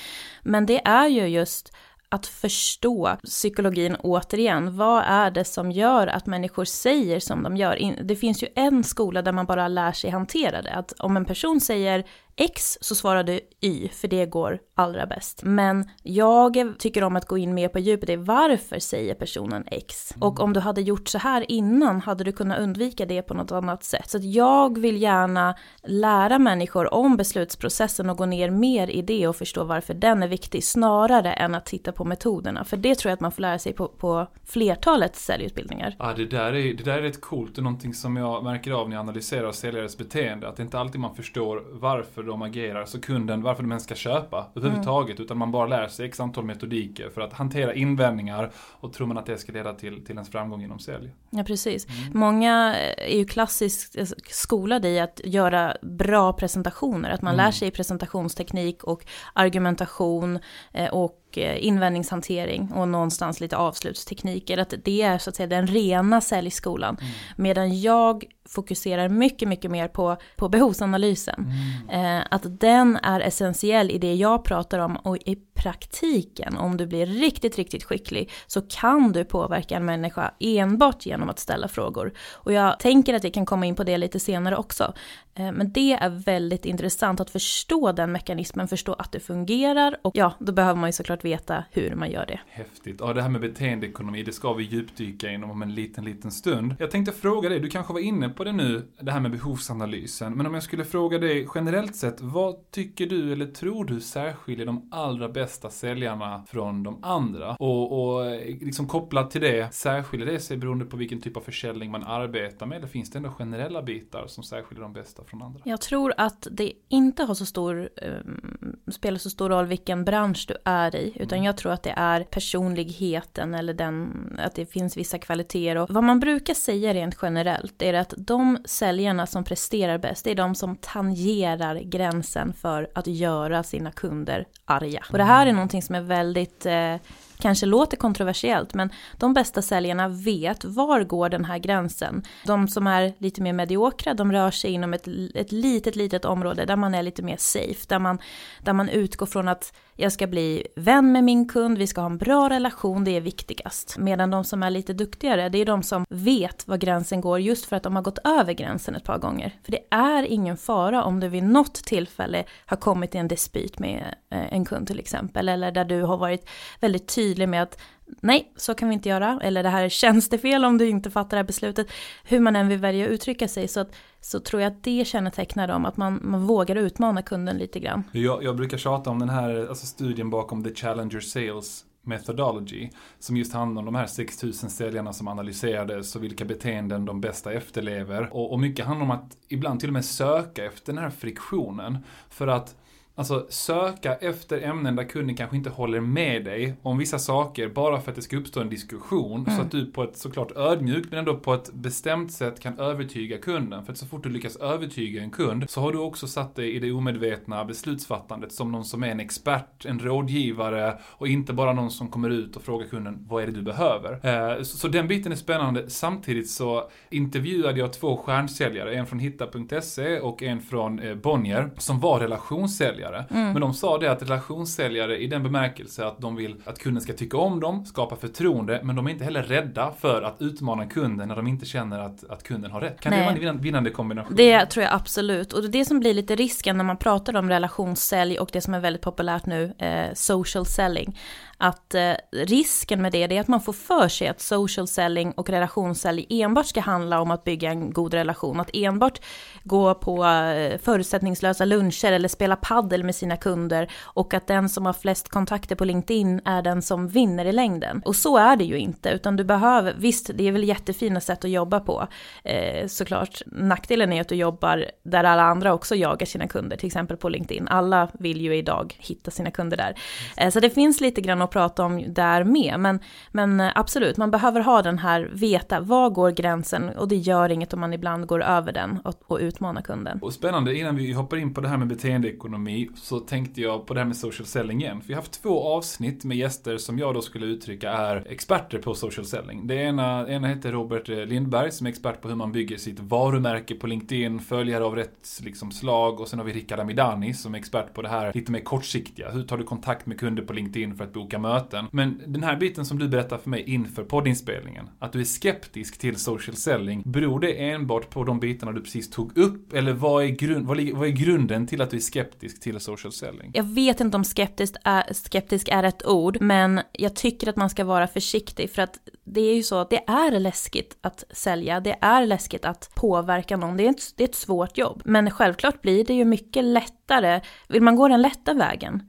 Men 0.43 0.67
det 0.67 0.87
är 0.87 1.09
ju 1.09 1.27
just 1.27 1.73
att 2.09 2.27
förstå 2.27 3.17
psykologin 3.25 3.97
återigen. 3.97 4.77
Vad 4.77 5.05
är 5.07 5.31
det 5.31 5.45
som 5.45 5.73
gör 5.73 6.07
att 6.07 6.27
människor 6.27 6.65
säger 6.65 7.21
som 7.21 7.43
de 7.43 7.57
gör? 7.57 7.97
Det 8.03 8.17
finns 8.17 8.43
ju 8.43 8.49
en 8.55 8.85
skola 8.85 9.23
där 9.23 9.33
man 9.33 9.47
bara 9.47 9.69
lär 9.69 9.93
sig 9.93 10.11
hantera 10.11 10.63
det. 10.63 10.73
Att 10.73 10.93
om 10.93 11.17
en 11.17 11.25
person 11.25 11.61
säger 11.61 12.05
X 12.37 12.79
så 12.81 12.95
svarar 12.95 13.23
du 13.23 13.41
Y, 13.61 13.89
för 13.89 14.09
det 14.09 14.27
går 14.27 14.59
allra 14.75 15.07
bäst. 15.07 15.43
Men 15.43 15.91
jag 16.03 16.75
tycker 16.79 17.05
om 17.05 17.17
att 17.17 17.29
gå 17.29 17.39
in 17.39 17.55
mer 17.55 17.69
på 17.69 17.79
djupet 17.79 18.11
i 18.11 18.17
varför 18.17 18.79
säger 18.79 19.15
personen 19.15 19.65
X? 19.67 20.15
Och 20.21 20.41
om 20.41 20.53
du 20.53 20.61
hade 20.61 20.81
gjort 20.81 21.09
så 21.09 21.19
här 21.19 21.51
innan, 21.51 22.01
hade 22.01 22.25
du 22.25 22.33
kunnat 22.33 22.59
undvika 22.59 23.07
det 23.07 23.23
på 23.23 23.35
något 23.35 23.53
annat 23.53 23.85
sätt? 23.85 24.11
Så 24.11 24.17
att 24.17 24.25
jag 24.25 24.79
vill 24.79 25.03
gärna 25.03 25.55
lära 25.83 26.39
människor 26.39 26.95
om 26.95 27.17
beslutsprocessen 27.17 28.11
och 28.11 28.17
gå 28.17 28.27
ner 28.27 28.51
mer 28.51 28.91
i 28.91 29.03
det 29.03 29.29
och 29.29 29.37
förstå 29.37 29.65
varför 29.65 29.95
den 29.95 30.23
är 30.23 30.29
viktig, 30.29 30.65
snarare 30.65 31.33
än 31.33 31.55
att 31.55 31.67
titta 31.67 31.93
på 31.93 32.05
metoderna. 32.05 32.65
För 32.65 32.77
det 32.77 32.95
tror 32.95 33.11
jag 33.11 33.17
att 33.17 33.21
man 33.21 33.33
får 33.33 33.43
lära 33.43 33.59
sig 33.59 33.73
på, 33.73 33.89
på 33.89 34.27
flertalet 34.45 35.17
säljutbildningar. 35.17 35.97
Ja, 35.99 36.13
det 36.17 36.27
där, 36.27 36.53
är, 36.53 36.75
det 36.75 36.85
där 36.85 36.99
är 36.99 37.03
rätt 37.03 37.21
coolt 37.21 37.59
och 37.59 37.65
någonting 37.65 37.95
som 37.95 38.17
jag 38.17 38.45
märker 38.45 38.73
av 38.73 38.89
när 38.89 38.97
jag 38.97 39.03
analyserar 39.03 39.53
säljares 39.53 39.99
beteende, 39.99 40.49
att 40.49 40.57
det 40.57 40.63
inte 40.63 40.79
alltid 40.79 41.01
man 41.01 41.15
förstår 41.15 41.63
varför 41.71 42.22
varför 42.23 42.33
de 42.33 42.43
agerar, 42.43 42.85
så 42.85 43.01
kunden, 43.01 43.43
varför 43.43 43.63
de 43.63 43.73
ens 43.73 43.85
ska 43.85 43.95
köpa 43.95 44.47
överhuvudtaget. 44.55 45.17
Mm. 45.17 45.25
Utan 45.25 45.39
man 45.39 45.53
bara 45.53 45.67
lär 45.67 45.89
sig 45.89 46.07
x 46.07 46.21
antal 46.21 46.45
metodiker 46.45 47.11
för 47.11 47.21
att 47.21 47.33
hantera 47.33 47.75
invändningar 47.75 48.51
och 48.81 48.93
tror 48.93 49.07
man 49.07 49.19
att 49.19 49.27
det 49.27 49.39
ska 49.39 49.53
leda 49.53 49.75
till, 49.75 50.05
till 50.05 50.15
ens 50.15 50.31
framgång 50.31 50.63
inom 50.63 50.79
sälj. 50.79 51.11
Ja, 51.31 51.45
precis. 51.45 51.87
Mm. 51.89 52.19
Många 52.19 52.77
är 52.97 53.19
ju 53.19 53.25
klassiskt 53.25 53.97
eh, 53.97 54.07
skolade 54.29 54.89
i 54.89 55.01
att 55.01 55.21
göra 55.25 55.77
bra 55.83 56.33
presentationer. 56.33 57.11
Att 57.11 57.23
man 57.23 57.35
mm. 57.35 57.45
lär 57.45 57.53
sig 57.53 57.71
presentationsteknik 57.71 58.85
och 58.85 59.05
argumentation 59.35 60.39
eh, 60.73 60.95
och 61.33 61.39
Eh, 61.39 61.67
invändningshantering 61.67 62.73
och 62.73 62.89
någonstans 62.89 63.41
lite 63.41 63.57
avslutstekniker. 63.57 64.59
Att 64.59 64.75
det 64.85 65.03
är 65.03 65.19
så 65.19 65.31
att 65.31 65.37
säga 65.37 65.47
den 65.47 65.67
rena 65.67 66.21
säljskolan. 66.21 66.97
Mm. 67.01 67.13
Medan 67.37 67.81
jag 67.81 68.25
fokuserar 68.49 69.09
mycket, 69.09 69.49
mycket 69.49 69.71
mer 69.71 69.89
på, 69.89 70.17
på 70.37 70.49
behovsanalysen. 70.49 71.53
Mm. 71.89 72.21
Eh, 72.21 72.27
att 72.31 72.61
den 72.61 72.99
är 73.03 73.21
essentiell 73.21 73.91
i 73.91 73.99
det 73.99 74.15
jag 74.15 74.45
pratar 74.45 74.79
om 74.79 74.97
och 74.97 75.17
i 75.17 75.37
praktiken, 75.63 76.57
om 76.57 76.77
du 76.77 76.87
blir 76.87 77.07
riktigt, 77.07 77.59
riktigt 77.59 77.85
skicklig, 77.85 78.31
så 78.47 78.63
kan 78.63 79.13
du 79.13 79.25
påverka 79.25 79.77
en 79.77 79.85
människa 79.85 80.35
enbart 80.41 81.07
genom 81.07 81.31
att 81.31 81.39
ställa 81.39 81.69
frågor. 81.69 82.13
Och 82.33 82.53
jag 82.53 82.79
tänker 82.79 83.15
att 83.15 83.25
vi 83.25 83.31
kan 83.31 83.47
komma 83.47 83.67
in 83.67 83.75
på 83.75 83.85
det 83.85 83.99
lite 83.99 84.21
senare 84.21 84.57
också. 84.57 84.95
Eh, 85.35 85.53
men 85.53 85.73
det 85.73 85.93
är 85.93 86.11
väldigt 86.11 86.65
intressant 86.65 87.21
att 87.21 87.31
förstå 87.31 87.93
den 87.93 88.13
mekanismen, 88.13 88.69
förstå 88.69 88.93
att 88.93 89.13
det 89.13 89.21
fungerar 89.21 89.97
och 90.03 90.17
ja, 90.17 90.35
då 90.39 90.53
behöver 90.53 90.81
man 90.81 90.89
ju 90.89 90.93
såklart 90.93 91.25
veta 91.25 91.65
hur 91.71 91.95
man 91.95 92.11
gör 92.11 92.27
det. 92.27 92.41
Häftigt. 92.49 92.97
Ja, 93.01 93.13
det 93.13 93.23
här 93.23 93.29
med 93.29 93.41
beteendeekonomi, 93.41 94.23
det 94.23 94.33
ska 94.33 94.53
vi 94.53 94.65
djupdyka 94.65 95.31
inom 95.31 95.51
om 95.51 95.63
en 95.63 95.75
liten, 95.75 96.05
liten 96.05 96.31
stund. 96.31 96.75
Jag 96.79 96.91
tänkte 96.91 97.13
fråga 97.13 97.49
dig, 97.49 97.61
du 97.61 97.69
kanske 97.69 97.93
var 97.93 98.01
inne 98.01 98.29
på 98.29 98.45
det 98.45 98.53
nu, 98.53 98.89
det 99.01 99.13
här 99.13 99.21
med 99.21 99.31
behovsanalysen, 99.31 100.33
men 100.33 100.47
om 100.47 100.55
jag 100.55 100.63
skulle 100.63 100.85
fråga 100.85 101.19
dig 101.19 101.49
generellt 101.55 101.97
sett, 101.97 102.21
vad 102.21 102.71
tycker 102.71 103.07
du 103.07 103.33
eller 103.33 103.47
tror 103.47 103.85
du 103.85 104.01
särskiljer 104.01 104.67
de 104.67 104.89
allra 104.91 105.29
bästa 105.29 105.52
säljarna 105.53 106.43
från 106.49 106.83
de 106.83 107.05
andra? 107.05 107.57
Och, 107.59 108.03
och 108.03 108.37
liksom 108.61 108.89
kopplat 108.89 109.31
till 109.31 109.41
det, 109.41 109.75
särskiljer 109.75 110.27
det 110.27 110.41
sig 110.41 110.57
beroende 110.57 110.85
på 110.85 110.97
vilken 110.97 111.21
typ 111.21 111.37
av 111.37 111.41
försäljning 111.41 111.91
man 111.91 112.05
arbetar 112.05 112.67
med, 112.67 112.79
eller 112.79 112.87
finns 112.87 113.11
det 113.11 113.19
ändå 113.19 113.31
generella 113.31 113.83
bitar 113.83 114.27
som 114.27 114.45
särskiljer 114.45 114.83
de 114.83 114.93
bästa 114.93 115.25
från 115.25 115.43
andra? 115.43 115.61
Jag 115.65 115.81
tror 115.81 116.15
att 116.17 116.47
det 116.51 116.73
inte 116.89 117.25
har 117.25 117.35
så 117.35 117.47
stor, 117.47 117.89
um, 118.03 118.77
spelar 118.93 119.19
så 119.19 119.31
stor 119.31 119.49
roll 119.49 119.67
vilken 119.67 120.05
bransch 120.05 120.45
du 120.49 120.57
är 120.65 120.97
i, 120.97 121.13
utan 121.15 121.39
mm. 121.39 121.47
jag 121.47 121.57
tror 121.57 121.73
att 121.73 121.83
det 121.83 121.95
är 121.97 122.25
personligheten 122.25 123.55
eller 123.55 123.75
den, 123.75 124.13
att 124.39 124.55
det 124.55 124.67
finns 124.67 124.97
vissa 124.97 125.19
kvaliteter. 125.19 125.77
Och 125.77 125.91
vad 125.91 126.05
man 126.05 126.21
brukar 126.21 126.55
säga 126.55 126.95
rent 126.95 127.19
generellt 127.23 127.83
är 127.83 127.95
att 127.95 128.15
de 128.17 128.59
säljarna 128.65 129.27
som 129.27 129.45
presterar 129.45 129.99
bäst, 129.99 130.25
det 130.25 130.31
är 130.31 130.35
de 130.35 130.55
som 130.55 130.77
tangerar 130.77 131.77
gränsen 131.77 132.53
för 132.53 132.91
att 132.95 133.07
göra 133.07 133.63
sina 133.63 133.93
kunder 133.93 134.47
arga. 134.65 135.05
Och 135.11 135.19
det 135.19 135.25
här 135.25 135.32
här 135.33 135.47
är 135.47 135.53
någonting 135.53 135.83
som 135.83 135.95
är 135.95 136.01
väldigt 136.01 136.67
eh, 136.67 136.97
kanske 137.43 137.67
låter 137.67 137.97
kontroversiellt, 137.97 138.75
men 138.75 138.93
de 139.17 139.35
bästa 139.35 139.63
säljarna 139.63 140.09
vet 140.09 140.65
var 140.65 141.05
går 141.05 141.29
den 141.29 141.45
här 141.45 141.59
gränsen. 141.59 142.23
De 142.47 142.69
som 142.69 142.87
är 142.87 143.13
lite 143.19 143.43
mer 143.43 143.53
mediokra, 143.53 144.15
de 144.15 144.33
rör 144.33 144.51
sig 144.51 144.71
inom 144.71 144.95
ett, 144.95 145.09
ett 145.35 145.53
litet, 145.53 145.97
litet 145.97 146.25
område 146.25 146.65
där 146.65 146.77
man 146.77 146.95
är 146.95 147.03
lite 147.03 147.23
mer 147.23 147.37
safe, 147.39 147.87
där 147.89 147.99
man, 147.99 148.19
där 148.61 148.73
man 148.73 148.89
utgår 148.89 149.27
från 149.27 149.49
att 149.49 149.73
jag 150.03 150.13
ska 150.13 150.27
bli 150.27 150.67
vän 150.77 151.13
med 151.13 151.25
min 151.25 151.49
kund, 151.49 151.79
vi 151.79 151.87
ska 151.87 152.01
ha 152.01 152.11
en 152.11 152.19
bra 152.19 152.51
relation, 152.51 153.05
det 153.05 153.17
är 153.17 153.21
viktigast. 153.21 153.99
Medan 153.99 154.31
de 154.31 154.45
som 154.45 154.63
är 154.63 154.71
lite 154.71 154.93
duktigare, 154.93 155.49
det 155.49 155.59
är 155.59 155.67
de 155.67 155.83
som 155.83 156.05
vet 156.09 156.69
var 156.69 156.77
gränsen 156.77 157.21
går 157.21 157.41
just 157.41 157.65
för 157.65 157.77
att 157.77 157.83
de 157.83 157.97
har 157.97 158.03
gått 158.03 158.19
över 158.25 158.53
gränsen 158.53 158.95
ett 158.95 159.05
par 159.05 159.19
gånger. 159.19 159.57
För 159.65 159.73
det 159.73 159.85
är 159.91 160.23
ingen 160.23 160.57
fara 160.57 161.05
om 161.05 161.21
du 161.21 161.29
vid 161.29 161.45
något 161.45 161.75
tillfälle 161.75 162.45
har 162.67 162.77
kommit 162.77 163.15
i 163.15 163.19
en 163.19 163.29
dispyt 163.29 163.79
med 163.79 164.15
eh, 164.31 164.53
en 164.53 164.65
kund 164.65 164.87
till 164.87 164.99
exempel, 164.99 165.49
eller 165.49 165.73
där 165.73 165.85
du 165.85 166.03
har 166.03 166.17
varit 166.17 166.49
väldigt 166.81 167.15
tydlig 167.15 167.49
med 167.49 167.63
att 167.63 167.81
nej, 168.21 168.53
så 168.57 168.75
kan 168.75 168.89
vi 168.89 168.95
inte 168.95 169.09
göra, 169.09 169.39
eller 169.43 169.63
det 169.63 169.69
här 169.69 169.85
är 169.85 169.89
tjänstefel 169.89 170.65
om 170.65 170.79
du 170.79 170.89
inte 170.89 171.11
fattar 171.11 171.37
det 171.37 171.37
här 171.37 171.47
beslutet. 171.47 171.87
Hur 172.25 172.41
man 172.41 172.57
än 172.57 172.69
vill 172.69 172.79
välja 172.79 173.07
att 173.07 173.11
uttrycka 173.11 173.49
sig, 173.49 173.69
så, 173.69 173.81
att, 173.81 173.95
så 174.21 174.41
tror 174.41 174.63
jag 174.63 174.73
att 174.73 174.85
det 174.85 175.07
kännetecknar 175.07 175.69
dem, 175.69 175.85
att 175.85 175.97
man, 175.97 176.21
man 176.23 176.47
vågar 176.47 176.77
utmana 176.77 177.23
kunden 177.23 177.59
lite 177.59 177.81
grann. 177.81 178.05
Jag, 178.13 178.45
jag 178.45 178.57
brukar 178.57 178.79
tjata 178.79 179.11
om 179.11 179.19
den 179.19 179.29
här 179.29 179.67
alltså 179.69 179.87
studien 179.87 180.31
bakom 180.31 180.65
The 180.65 180.75
Challenger 180.75 181.21
Sales 181.21 181.85
Methodology 182.05 182.91
som 183.19 183.37
just 183.37 183.53
handlar 183.53 183.81
om 183.83 183.87
de 183.87 183.95
här 183.95 184.07
6000 184.07 184.71
säljarna 184.71 185.13
som 185.13 185.29
analyserades 185.29 186.17
och 186.17 186.25
vilka 186.25 186.45
beteenden 186.45 187.05
de 187.05 187.21
bästa 187.21 187.53
efterlever. 187.53 188.29
Och, 188.33 188.53
och 188.53 188.61
mycket 188.61 188.87
handlar 188.87 189.05
om 189.05 189.11
att 189.11 189.37
ibland 189.49 189.81
till 189.81 189.89
och 189.89 189.93
med 189.93 190.05
söka 190.05 190.65
efter 190.65 190.93
den 190.93 191.03
här 191.03 191.11
friktionen. 191.11 191.99
För 192.29 192.47
att 192.47 192.77
Alltså 193.15 193.47
söka 193.49 194.15
efter 194.15 194.61
ämnen 194.61 194.97
där 194.97 195.05
kunden 195.05 195.37
kanske 195.37 195.57
inte 195.57 195.71
håller 195.71 196.01
med 196.01 196.45
dig 196.45 196.75
om 196.83 196.99
vissa 196.99 197.19
saker 197.19 197.69
bara 197.69 198.01
för 198.01 198.11
att 198.11 198.17
det 198.17 198.23
ska 198.23 198.37
uppstå 198.37 198.61
en 198.61 198.69
diskussion. 198.69 199.45
Mm. 199.47 199.57
Så 199.57 199.63
att 199.63 199.71
du 199.71 199.87
på 199.87 200.03
ett 200.03 200.17
såklart 200.17 200.57
ödmjukt 200.57 201.11
men 201.11 201.19
ändå 201.19 201.37
på 201.37 201.55
ett 201.55 201.73
bestämt 201.73 202.33
sätt 202.33 202.61
kan 202.61 202.79
övertyga 202.79 203.39
kunden. 203.39 203.85
För 203.85 203.93
att 203.93 203.99
så 203.99 204.07
fort 204.07 204.23
du 204.23 204.29
lyckas 204.29 204.57
övertyga 204.57 205.23
en 205.23 205.31
kund 205.31 205.71
så 205.71 205.81
har 205.81 205.93
du 205.93 205.99
också 205.99 206.27
satt 206.27 206.55
dig 206.55 206.77
i 206.77 206.79
det 206.79 206.93
omedvetna 206.93 207.65
beslutsfattandet 207.65 208.53
som 208.53 208.73
någon 208.73 208.85
som 208.85 209.03
är 209.03 209.09
en 209.09 209.21
expert, 209.21 209.87
en 209.87 209.99
rådgivare 209.99 210.99
och 211.03 211.29
inte 211.29 211.53
bara 211.53 211.73
någon 211.73 211.91
som 211.91 212.09
kommer 212.09 212.31
ut 212.31 212.57
och 212.57 212.63
frågar 212.63 212.87
kunden 212.87 213.27
vad 213.29 213.43
är 213.43 213.47
det 213.47 213.53
du 213.53 213.63
behöver. 213.63 214.13
Eh, 214.23 214.63
så 214.63 214.89
den 214.89 215.09
biten 215.09 215.33
är 215.33 215.37
spännande. 215.37 215.91
Samtidigt 215.91 216.51
så 216.51 216.91
intervjuade 217.11 217.81
jag 217.81 217.93
två 217.93 218.17
stjärnsäljare, 218.17 218.95
en 218.95 219.07
från 219.07 219.19
hitta.se 219.19 220.21
och 220.21 220.43
en 220.43 220.61
från 220.61 220.99
eh, 220.99 221.15
Bonnier, 221.15 221.71
som 221.79 222.01
var 222.01 222.21
relationssäljare 222.21 223.02
relationssäljare. 223.11 223.53
Men 223.53 223.61
de 223.61 223.75
sa 223.75 223.99
det 223.99 224.11
att 224.11 224.23
relationssäljare 224.23 225.19
i 225.19 225.27
den 225.27 225.43
bemärkelse 225.43 226.07
att 226.07 226.19
de 226.21 226.37
vill 226.37 226.57
att 226.65 226.79
kunden 226.79 227.01
ska 227.03 227.13
tycka 227.13 227.37
om 227.37 227.61
dem, 227.61 227.85
skapa 227.87 228.17
förtroende, 228.17 228.81
men 228.83 228.97
de 228.97 229.07
är 229.07 229.11
inte 229.11 229.25
heller 229.25 229.43
rädda 229.43 229.93
för 230.01 230.23
att 230.23 230.37
utmana 230.43 230.87
kunden 230.87 231.29
när 231.29 231.37
de 231.37 231.47
inte 231.47 231.67
känner 231.67 231.99
att, 231.99 232.25
att 232.31 232.43
kunden 232.43 232.71
har 232.71 232.81
rätt. 232.81 233.01
Kan 233.01 233.11
Nej. 233.11 233.19
det 233.21 233.25
vara 233.27 233.35
en 233.35 233.41
vinna- 233.41 233.63
vinnande 233.63 233.91
kombination? 233.91 234.37
Det 234.37 234.67
tror 234.67 234.85
jag 234.85 234.95
absolut. 234.95 235.53
Och 235.53 235.63
det 235.63 235.69
är 235.69 235.73
det 235.73 235.85
som 235.85 236.01
blir 236.01 236.15
lite 236.15 236.35
risken 236.37 236.77
när 236.77 236.85
man 236.85 236.97
pratar 236.97 237.37
om 237.37 237.49
relationssälj 237.49 238.39
och 238.39 238.51
det 238.53 238.61
som 238.61 238.75
är 238.75 238.81
väldigt 238.81 239.03
populärt 239.03 239.47
nu, 239.47 239.75
eh, 239.79 240.07
social 240.15 240.67
selling. 240.67 241.19
Att 241.65 241.95
eh, 241.95 242.13
risken 242.33 243.03
med 243.03 243.13
det, 243.13 243.27
det 243.27 243.37
är 243.37 243.41
att 243.41 243.49
man 243.49 243.61
får 243.61 243.73
för 243.73 244.09
sig 244.09 244.29
att 244.29 244.41
social 244.41 244.89
selling 244.89 245.33
och 245.33 245.51
relationssälj 245.51 246.27
enbart 246.31 246.67
ska 246.67 246.81
handla 246.81 247.21
om 247.21 247.31
att 247.31 247.45
bygga 247.45 247.71
en 247.71 247.93
god 247.93 248.15
relation. 248.15 248.61
Att 248.61 248.71
enbart 248.73 249.21
gå 249.65 249.95
på 249.95 250.25
eh, 250.25 250.79
förutsättningslösa 250.79 251.65
luncher 251.65 252.13
eller 252.13 252.29
spela 252.29 252.57
paddel 252.57 253.05
med 253.05 253.15
sina 253.15 253.37
kunder 253.37 253.91
och 254.03 254.35
att 254.35 254.47
den 254.47 254.69
som 254.69 254.87
har 254.87 254.93
flest 254.93 255.29
kontakter 255.29 255.77
på 255.77 255.85
LinkedIn 255.85 256.41
är 256.45 256.63
den 256.63 256.83
som 256.83 257.09
vinner 257.09 257.45
i 257.45 257.53
längden. 257.53 258.03
Och 258.05 258.17
så 258.17 258.37
är 258.37 258.57
det 258.57 258.65
ju 258.65 258.79
inte, 258.79 259.11
utan 259.11 259.37
du 259.37 259.45
behöver, 259.45 259.95
visst 259.99 260.31
det 260.35 260.49
är 260.49 260.53
väl 260.53 260.65
jättefina 260.65 261.21
sätt 261.21 261.45
att 261.45 261.51
jobba 261.51 261.81
på 261.81 262.09
eh, 262.45 262.87
såklart. 262.87 263.43
Nackdelen 263.47 264.13
är 264.13 264.21
att 264.21 264.29
du 264.29 264.35
jobbar 264.35 264.85
där 265.03 265.25
alla 265.25 265.43
andra 265.43 265.75
också 265.75 265.95
jagar 265.95 266.27
sina 266.27 266.49
kunder, 266.49 266.77
till 266.77 266.87
exempel 266.87 267.17
på 267.17 267.29
LinkedIn. 267.29 267.69
Alla 267.69 268.09
vill 268.13 268.41
ju 268.41 268.57
idag 268.57 268.97
hitta 268.99 269.31
sina 269.31 269.51
kunder 269.51 269.77
där. 269.77 269.95
Eh, 270.37 270.51
så 270.51 270.61
det 270.61 270.71
finns 270.71 271.01
lite 271.01 271.21
grann 271.21 271.43
prata 271.53 271.85
om 271.85 272.05
där 272.15 272.45
med, 272.45 272.81
men, 272.81 273.01
men 273.33 273.61
eh, 273.61 273.73
absolut, 273.75 274.17
man 274.17 274.31
behöver 274.31 274.61
ha 274.61 274.83
den 274.83 274.99
här, 274.99 275.31
veta 275.33 275.81
var 275.81 276.11
går 276.11 276.31
gränsen 276.31 276.89
och 276.89 277.09
det 277.09 277.17
gör 277.17 277.51
inget 277.51 277.75
om 277.75 277.81
man 277.81 277.93
ibland 277.93 278.27
går 278.27 278.43
över 278.43 278.73
den 278.73 278.99
och, 279.05 279.23
och 279.27 279.39
utmanar 279.41 279.83
kunden. 279.83 280.19
Och 280.23 280.33
spännande, 280.33 280.79
innan 280.79 280.97
vi 280.97 281.13
hoppar 281.13 281.37
in 281.37 281.55
på 281.55 281.61
det 281.61 281.69
här 281.69 281.77
med 281.77 281.89
beteendeekonomi 281.89 282.89
så 282.95 283.19
tänkte 283.19 283.61
jag 283.61 283.87
på 283.87 283.95
det 283.95 284.01
här 284.01 284.07
med 284.07 284.17
social 284.17 284.47
selling 284.47 284.83
igen. 284.83 285.01
För 285.01 285.09
vi 285.09 285.15
har 285.15 285.21
haft 285.21 285.43
två 285.43 285.63
avsnitt 285.63 286.25
med 286.25 286.37
gäster 286.37 286.77
som 286.77 286.99
jag 286.99 287.15
då 287.15 287.23
skulle 287.23 287.47
uttrycka 287.47 287.91
är 287.91 288.27
experter 288.29 288.79
på 288.79 288.95
social 288.95 289.27
selling. 289.27 289.67
Det 289.67 289.75
ena, 289.75 290.29
ena 290.29 290.49
heter 290.49 290.73
Robert 290.73 291.09
eh, 291.09 291.17
Lindberg 291.17 291.71
som 291.71 291.87
är 291.87 291.91
expert 291.91 292.21
på 292.21 292.29
hur 292.29 292.37
man 292.37 292.53
bygger 292.53 292.77
sitt 292.77 293.01
varumärke 293.01 293.75
på 293.75 293.87
LinkedIn, 293.87 294.41
följare 294.41 294.85
av 294.85 294.97
rätt 294.97 295.41
liksom, 295.45 295.71
slag. 295.71 296.21
Och 296.21 296.29
sen 296.29 296.39
har 296.39 296.47
vi 296.47 296.53
Rickard 296.53 296.81
Amidani 296.81 297.35
som 297.35 297.55
är 297.55 297.59
expert 297.59 297.95
på 297.95 298.03
det 298.03 298.09
här 298.09 298.33
lite 298.35 298.53
mer 298.53 298.61
kortsiktiga. 298.61 299.31
Hur 299.31 299.43
tar 299.43 299.59
du 299.59 299.65
kontakt 299.65 300.07
med 300.07 300.21
kunder 300.21 300.43
på 300.43 300.53
LinkedIn 300.53 300.95
för 300.95 301.05
att 301.05 301.13
boka 301.13 301.39
möten? 301.43 301.87
Men 301.93 302.23
den 302.27 302.43
här 302.43 302.57
biten 302.57 302.85
som 302.85 302.99
du 302.99 303.09
berättar 303.09 303.39
för 303.39 303.51
mig 303.51 303.65
inför 303.67 304.05
poddinspelningen, 304.05 304.91
att 304.99 305.13
du 305.13 305.21
är 305.21 305.25
skeptisk 305.25 305.99
till 305.99 306.17
social 306.17 306.57
selling, 306.57 307.03
beror 307.07 307.41
det 307.41 307.71
enbart 307.71 308.11
på 308.11 308.25
de 308.25 308.41
bitarna 308.41 308.73
du 308.73 308.81
precis 308.81 309.11
tog 309.11 309.39
upp? 309.39 309.73
Eller 309.73 309.93
vad 309.93 310.25
är, 310.25 310.29
grund, 310.29 310.67
vad, 310.67 310.81
vad 310.91 311.09
är 311.09 311.13
grunden 311.13 311.67
till 311.67 311.81
att 311.81 311.91
du 311.91 311.97
är 311.97 312.01
skeptisk 312.01 312.61
till 312.61 312.81
social 312.81 313.13
selling? 313.13 313.51
Jag 313.55 313.65
vet 313.65 314.01
inte 314.01 314.17
om 314.17 314.25
skeptisk 314.25 314.75
är, 314.85 315.13
skeptisk 315.13 315.69
är 315.69 315.83
ett 315.83 316.07
ord, 316.07 316.39
men 316.41 316.81
jag 316.93 317.15
tycker 317.15 317.49
att 317.49 317.57
man 317.57 317.71
ska 317.71 317.85
vara 317.85 318.07
försiktig 318.07 318.71
för 318.71 318.83
att 318.83 318.99
det 319.25 319.41
är 319.41 319.55
ju 319.55 319.63
så 319.63 319.79
att 319.79 319.91
det 319.91 320.05
är 320.07 320.41
läskigt 320.41 320.97
att 321.01 321.25
sälja, 321.31 321.81
det 321.81 321.97
är 322.01 322.27
läskigt 322.27 322.65
att 322.65 322.91
påverka 322.95 323.57
någon, 323.57 323.77
det 323.77 323.87
är 323.87 323.91
ett, 323.91 324.17
det 324.17 324.25
är 324.25 324.29
ett 324.29 324.35
svårt 324.35 324.79
jobb. 324.79 325.03
Men 325.05 325.31
självklart 325.31 325.83
blir 325.83 326.05
det 326.05 326.15
ju 326.15 326.25
mycket 326.25 326.65
lättare, 326.65 327.41
vill 327.69 327.83
man 327.83 327.97
gå 327.97 328.09
den 328.09 328.23
lätta 328.23 328.55
vägen, 328.55 329.03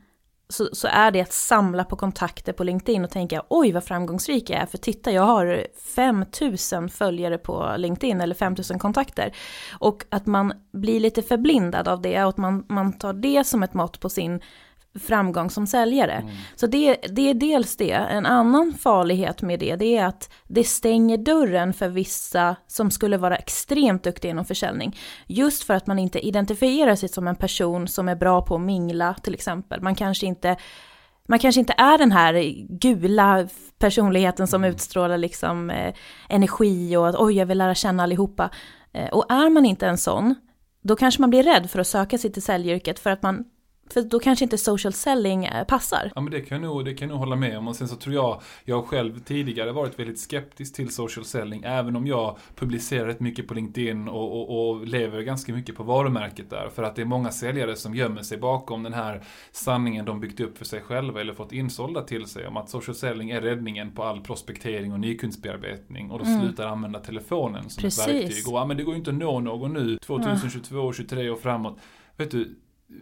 så, 0.54 0.70
så 0.72 0.88
är 0.88 1.12
det 1.12 1.22
att 1.22 1.34
samla 1.34 1.84
på 1.84 1.96
kontakter 1.96 2.54
på 2.54 2.64
LinkedIn 2.64 3.04
och 3.04 3.10
tänka 3.10 3.44
oj 3.50 3.72
vad 3.72 3.84
framgångsrik 3.84 4.50
jag 4.50 4.62
är 4.62 4.66
för 4.66 4.78
titta 4.78 5.12
jag 5.12 5.24
har 5.24 5.68
5000 5.96 6.90
följare 6.90 7.38
på 7.38 7.76
LinkedIn 7.78 8.22
eller 8.22 8.36
5000 8.36 8.80
kontakter. 8.80 9.36
Och 9.80 10.06
att 10.10 10.26
man 10.26 10.54
blir 10.74 11.00
lite 11.00 11.22
förblindad 11.22 11.88
av 11.88 12.02
det 12.02 12.24
och 12.24 12.30
att 12.30 12.38
man, 12.38 12.66
man 12.70 12.94
tar 12.94 13.14
det 13.14 13.44
som 13.44 13.64
ett 13.64 13.74
mått 13.74 14.00
på 14.00 14.10
sin 14.10 14.42
framgång 15.00 15.50
som 15.50 15.68
säljare. 15.68 16.30
Så 16.56 16.68
det, 16.68 16.98
det 17.10 17.30
är 17.30 17.34
dels 17.34 17.76
det. 17.76 17.92
En 17.92 18.26
annan 18.26 18.74
farlighet 18.74 19.42
med 19.42 19.60
det, 19.60 19.76
det 19.76 19.98
är 19.98 20.06
att 20.06 20.30
det 20.48 20.64
stänger 20.64 21.18
dörren 21.18 21.74
för 21.74 21.90
vissa 21.90 22.56
som 22.68 22.92
skulle 22.92 23.18
vara 23.18 23.36
extremt 23.36 24.04
duktiga 24.04 24.32
inom 24.32 24.46
försäljning. 24.46 24.98
Just 25.28 25.64
för 25.64 25.74
att 25.74 25.88
man 25.88 26.00
inte 26.00 26.20
identifierar 26.20 26.96
sig 26.96 27.10
som 27.10 27.28
en 27.28 27.36
person 27.36 27.88
som 27.88 28.10
är 28.10 28.16
bra 28.16 28.42
på 28.42 28.56
att 28.56 28.62
mingla 28.62 29.14
till 29.14 29.34
exempel. 29.34 29.82
Man 29.82 29.96
kanske 29.96 30.26
inte 30.26 30.58
man 31.28 31.40
kanske 31.40 31.60
inte 31.60 31.74
är 31.78 31.98
den 31.98 32.12
här 32.12 32.34
gula 32.70 33.48
personligheten 33.80 34.48
som 34.48 34.64
utstrålar 34.64 35.18
liksom 35.18 35.70
eh, 35.70 35.94
energi 36.30 36.98
och 36.98 37.10
att 37.10 37.16
oj, 37.16 37.38
jag 37.38 37.46
vill 37.46 37.58
lära 37.58 37.76
känna 37.76 38.04
allihopa. 38.04 38.50
Eh, 38.94 39.10
och 39.10 39.32
är 39.32 39.50
man 39.50 39.66
inte 39.66 39.88
en 39.88 39.98
sån, 39.98 40.36
då 40.82 40.96
kanske 40.96 41.22
man 41.22 41.30
blir 41.30 41.44
rädd 41.44 41.70
för 41.70 41.80
att 41.80 41.88
söka 41.88 42.18
sig 42.18 42.32
till 42.32 42.42
säljyrket 42.42 43.00
för 43.00 43.10
att 43.10 43.24
man 43.24 43.44
för 43.90 44.02
då 44.02 44.20
kanske 44.20 44.46
inte 44.46 44.58
social 44.58 44.94
selling 44.94 45.46
eh, 45.46 45.64
passar. 45.64 46.12
Ja 46.16 46.22
men 46.22 46.32
det 46.32 46.42
kan, 46.42 46.62
jag 46.62 46.70
nog, 46.70 46.86
det 46.86 46.94
kan 46.94 47.08
jag 47.08 47.14
nog 47.14 47.20
hålla 47.20 47.36
med 47.36 47.58
om. 47.58 47.68
Och 47.68 47.76
sen 47.76 47.88
så 47.88 47.96
tror 47.96 48.16
jag, 48.16 48.42
jag 48.66 48.86
själv 48.86 49.20
tidigare 49.20 49.72
varit 49.72 50.00
väldigt 50.00 50.20
skeptisk 50.20 50.76
till 50.76 50.94
social 50.94 51.26
selling. 51.26 51.64
Även 51.66 51.96
om 51.96 52.08
jag 52.08 52.38
publicerar 52.56 53.06
rätt 53.06 53.20
mycket 53.20 53.48
på 53.48 53.54
LinkedIn 53.54 54.08
och, 54.08 54.42
och, 54.42 54.70
och 54.70 54.88
lever 54.88 55.22
ganska 55.22 55.54
mycket 55.54 55.76
på 55.76 55.84
varumärket 55.84 56.50
där. 56.50 56.70
För 56.76 56.84
att 56.84 56.96
det 56.96 57.02
är 57.02 57.06
många 57.06 57.32
säljare 57.32 57.76
som 57.76 57.96
gömmer 57.96 58.22
sig 58.22 58.38
bakom 58.38 58.84
den 58.84 58.94
här 58.94 59.24
sanningen 59.52 60.06
de 60.06 60.20
byggt 60.20 60.40
upp 60.40 60.58
för 60.58 60.66
sig 60.66 60.82
själva 60.82 61.22
eller 61.22 61.34
fått 61.34 61.52
insålda 61.52 62.02
till 62.02 62.26
sig 62.26 62.48
om 62.48 62.58
att 62.58 62.70
social 62.70 62.96
selling 62.96 63.30
är 63.30 63.42
räddningen 63.42 63.92
på 63.92 64.04
all 64.04 64.22
prospektering 64.22 64.94
och 64.94 65.00
nykundsbearbetning. 65.00 66.12
Och 66.12 66.20
då 66.20 66.26
slutar 66.26 66.68
använda 66.68 67.00
telefonen 67.00 67.70
som 67.70 67.82
Precis. 67.82 68.08
ett 68.08 68.16
verktyg. 68.16 68.48
Och 68.48 68.60
ja, 68.60 68.66
men 68.66 68.78
det 68.78 68.84
går 68.84 68.94
ju 68.94 68.98
inte 68.98 69.12
att 69.12 69.18
nå 69.18 69.40
någon 69.40 69.74
nu, 69.74 69.98
2022, 69.98 70.76
2023 70.76 71.30
och 71.30 71.40
framåt. 71.40 71.78
Vet 72.18 72.32
du, 72.32 72.56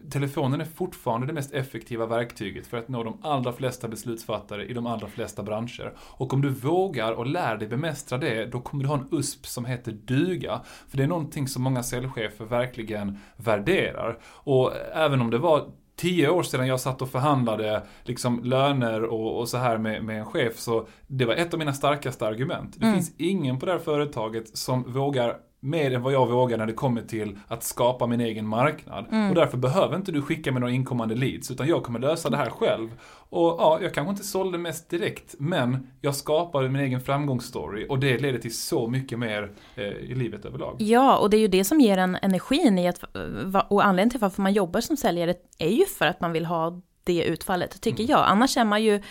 telefonen 0.09 0.61
är 0.61 0.65
fortfarande 0.65 1.27
det 1.27 1.33
mest 1.33 1.53
effektiva 1.53 2.05
verktyget 2.05 2.67
för 2.67 2.77
att 2.77 2.87
nå 2.87 3.03
de 3.03 3.17
allra 3.21 3.53
flesta 3.53 3.87
beslutsfattare 3.87 4.65
i 4.65 4.73
de 4.73 4.87
allra 4.87 5.07
flesta 5.07 5.43
branscher. 5.43 5.93
Och 5.99 6.33
om 6.33 6.41
du 6.41 6.49
vågar 6.49 7.11
och 7.11 7.27
lär 7.27 7.57
dig 7.57 7.67
bemästra 7.67 8.17
det, 8.17 8.45
då 8.45 8.59
kommer 8.59 8.83
du 8.83 8.89
ha 8.89 8.97
en 8.97 9.07
USP 9.11 9.45
som 9.45 9.65
heter 9.65 9.91
duga. 9.91 10.61
För 10.87 10.97
det 10.97 11.03
är 11.03 11.07
någonting 11.07 11.47
som 11.47 11.63
många 11.63 11.83
säljchefer 11.83 12.45
verkligen 12.45 13.17
värderar. 13.35 14.19
Och 14.23 14.71
även 14.93 15.21
om 15.21 15.29
det 15.29 15.37
var 15.37 15.71
tio 15.95 16.29
år 16.29 16.43
sedan 16.43 16.67
jag 16.67 16.79
satt 16.79 17.01
och 17.01 17.09
förhandlade 17.09 17.83
liksom 18.03 18.43
löner 18.43 19.03
och, 19.03 19.39
och 19.39 19.49
så 19.49 19.57
här 19.57 19.77
med, 19.77 20.03
med 20.03 20.19
en 20.19 20.25
chef, 20.25 20.57
så 20.57 20.87
det 21.07 21.25
var 21.25 21.33
ett 21.33 21.53
av 21.53 21.59
mina 21.59 21.73
starkaste 21.73 22.27
argument. 22.27 22.75
Det 22.79 22.91
finns 22.93 23.13
ingen 23.17 23.59
på 23.59 23.65
det 23.65 23.71
här 23.71 23.79
företaget 23.79 24.57
som 24.57 24.93
vågar 24.93 25.37
mer 25.63 25.93
än 25.93 26.01
vad 26.01 26.13
jag 26.13 26.27
vågar 26.27 26.57
när 26.57 26.65
det 26.65 26.73
kommer 26.73 27.01
till 27.01 27.37
att 27.47 27.63
skapa 27.63 28.07
min 28.07 28.21
egen 28.21 28.47
marknad. 28.47 29.05
Och 29.29 29.35
därför 29.35 29.57
behöver 29.57 29.95
inte 29.95 30.11
du 30.11 30.21
skicka 30.21 30.51
mig 30.51 30.59
några 30.59 30.73
inkommande 30.73 31.15
leads, 31.15 31.51
utan 31.51 31.67
jag 31.67 31.83
kommer 31.83 31.99
lösa 31.99 32.29
det 32.29 32.37
här 32.37 32.49
själv. 32.49 32.89
Och 33.29 33.55
ja, 33.59 33.79
jag 33.81 33.93
kanske 33.93 34.09
inte 34.11 34.23
sålde 34.23 34.57
mest 34.57 34.89
direkt, 34.89 35.35
men 35.39 35.87
jag 36.01 36.15
skapade 36.15 36.69
min 36.69 36.81
egen 36.81 37.01
framgångsstory 37.01 37.85
och 37.89 37.99
det 37.99 38.17
leder 38.17 38.39
till 38.39 38.55
så 38.57 38.87
mycket 38.87 39.19
mer 39.19 39.51
eh, 39.75 39.83
i 39.83 40.15
livet 40.15 40.45
överlag. 40.45 40.75
Ja, 40.79 41.17
och 41.17 41.29
det 41.29 41.37
är 41.37 41.41
ju 41.41 41.47
det 41.47 41.63
som 41.63 41.79
ger 41.79 41.97
en 41.97 42.17
energin 42.21 42.79
i 42.79 42.87
att, 42.87 43.03
va- 43.45 43.67
och 43.69 43.85
anledningen 43.85 44.09
till 44.09 44.19
varför 44.19 44.41
man 44.41 44.53
jobbar 44.53 44.81
som 44.81 44.97
säljare 44.97 45.33
är 45.57 45.69
ju 45.69 45.85
för 45.85 46.05
att 46.05 46.21
man 46.21 46.31
vill 46.31 46.45
ha 46.45 46.81
det 47.03 47.23
utfallet, 47.23 47.81
tycker 47.81 48.09
jag. 48.09 48.23
Annars 48.27 48.57
är 48.57 48.65
man 48.65 48.83
ju 48.83 49.01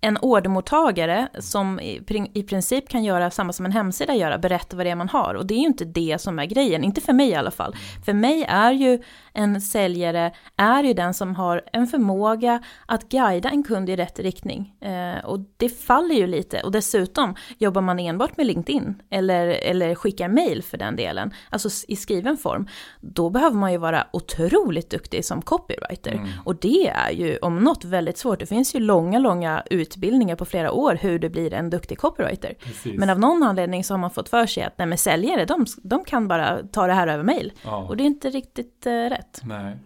en 0.00 0.18
ordermottagare 0.22 1.28
som 1.38 1.80
i, 1.80 2.00
prin- 2.00 2.30
i 2.34 2.42
princip 2.42 2.88
kan 2.88 3.04
göra 3.04 3.30
samma 3.30 3.52
som 3.52 3.66
en 3.66 3.72
hemsida 3.72 4.14
gör, 4.14 4.38
berätta 4.38 4.76
vad 4.76 4.86
det 4.86 4.90
är 4.90 4.94
man 4.94 5.08
har. 5.08 5.34
Och 5.34 5.46
det 5.46 5.54
är 5.54 5.58
ju 5.58 5.66
inte 5.66 5.84
det 5.84 6.20
som 6.20 6.38
är 6.38 6.44
grejen, 6.44 6.84
inte 6.84 7.00
för 7.00 7.12
mig 7.12 7.28
i 7.28 7.34
alla 7.34 7.50
fall. 7.50 7.76
För 8.04 8.12
mig 8.12 8.44
är 8.48 8.72
ju 8.72 9.02
en 9.32 9.60
säljare, 9.60 10.32
är 10.56 10.82
ju 10.82 10.94
den 10.94 11.14
som 11.14 11.34
har 11.34 11.62
en 11.72 11.86
förmåga 11.86 12.62
att 12.86 13.08
guida 13.08 13.50
en 13.50 13.62
kund 13.62 13.90
i 13.90 13.96
rätt 13.96 14.18
riktning. 14.18 14.74
Eh, 14.80 15.24
och 15.24 15.38
det 15.56 15.68
faller 15.68 16.14
ju 16.14 16.26
lite. 16.26 16.60
Och 16.60 16.72
dessutom, 16.72 17.34
jobbar 17.58 17.82
man 17.82 17.98
enbart 17.98 18.36
med 18.36 18.46
LinkedIn, 18.46 19.02
eller, 19.10 19.46
eller 19.46 19.94
skickar 19.94 20.28
mail 20.28 20.62
för 20.62 20.78
den 20.78 20.96
delen, 20.96 21.30
alltså 21.50 21.68
i 21.88 21.96
skriven 21.96 22.36
form, 22.36 22.68
då 23.00 23.30
behöver 23.30 23.56
man 23.56 23.72
ju 23.72 23.78
vara 23.78 24.06
otroligt 24.12 24.90
duktig 24.90 25.24
som 25.24 25.42
copywriter. 25.42 26.14
Och 26.44 26.56
det 26.56 26.88
är 26.88 27.10
ju 27.10 27.38
om 27.38 27.58
något 27.58 27.84
väldigt 27.84 28.18
svårt. 28.18 28.38
Det 28.38 28.46
finns 28.46 28.74
ju 28.74 28.80
långa, 28.80 29.18
långa 29.18 29.62
utbildningar 29.94 30.36
på 30.36 30.44
flera 30.44 30.72
år 30.72 30.98
hur 31.00 31.18
du 31.18 31.28
blir 31.28 31.54
en 31.54 31.70
duktig 31.70 31.98
copywriter. 31.98 32.54
Precis. 32.60 32.98
Men 32.98 33.10
av 33.10 33.18
någon 33.18 33.42
anledning 33.42 33.84
så 33.84 33.94
har 33.94 33.98
man 33.98 34.10
fått 34.10 34.28
för 34.28 34.46
sig 34.46 34.62
att 34.62 34.78
nej 34.78 34.86
men 34.86 34.98
säljare, 34.98 35.44
de, 35.44 35.66
de 35.82 36.04
kan 36.04 36.28
bara 36.28 36.62
ta 36.72 36.86
det 36.86 36.92
här 36.92 37.06
över 37.06 37.24
mail. 37.24 37.52
Ja. 37.64 37.76
Och 37.76 37.96
det 37.96 38.02
är 38.02 38.06
inte 38.06 38.30
riktigt 38.30 38.86
eh, 38.86 38.92
rätt. 38.92 39.40
Nej. 39.44 39.76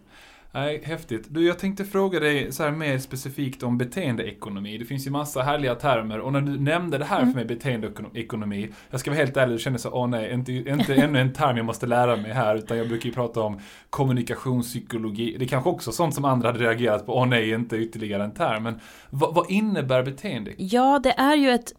Nej, 0.52 0.80
häftigt. 0.84 1.26
Du, 1.28 1.46
jag 1.46 1.58
tänkte 1.58 1.84
fråga 1.84 2.20
dig 2.20 2.52
så 2.52 2.62
här 2.62 2.70
mer 2.70 2.98
specifikt 2.98 3.62
om 3.62 3.78
beteendeekonomi. 3.78 4.78
Det 4.78 4.84
finns 4.84 5.06
ju 5.06 5.10
massa 5.10 5.42
härliga 5.42 5.74
termer 5.74 6.20
och 6.20 6.32
när 6.32 6.40
du 6.40 6.60
nämnde 6.60 6.98
det 6.98 7.04
här 7.04 7.20
för 7.26 7.34
mig, 7.34 7.44
beteendeekonomi, 7.44 8.68
jag 8.90 9.00
ska 9.00 9.10
vara 9.10 9.18
helt 9.18 9.36
ärlig 9.36 9.54
och 9.54 9.60
kände 9.60 9.78
så, 9.78 9.90
åh 9.90 10.08
nej, 10.08 10.32
inte, 10.32 10.52
inte 10.52 10.94
ännu 10.94 11.20
en 11.20 11.32
term 11.32 11.56
jag 11.56 11.66
måste 11.66 11.86
lära 11.86 12.16
mig 12.16 12.32
här, 12.32 12.56
utan 12.56 12.78
jag 12.78 12.88
brukar 12.88 13.06
ju 13.06 13.14
prata 13.14 13.40
om 13.40 13.60
kommunikationspsykologi. 13.90 15.36
Det 15.38 15.44
är 15.44 15.48
kanske 15.48 15.70
också 15.70 15.92
sånt 15.92 16.14
som 16.14 16.24
andra 16.24 16.48
hade 16.48 16.64
reagerat 16.64 17.06
på, 17.06 17.16
åh 17.16 17.26
nej, 17.26 17.50
inte 17.50 17.76
ytterligare 17.76 18.24
en 18.24 18.34
term. 18.34 18.62
Men 18.62 18.80
vad, 19.10 19.34
vad 19.34 19.50
innebär 19.50 20.02
beteende? 20.02 20.52
Ja, 20.56 20.98
det 20.98 21.12
är 21.12 21.36
ju 21.36 21.50
ett, 21.50 21.72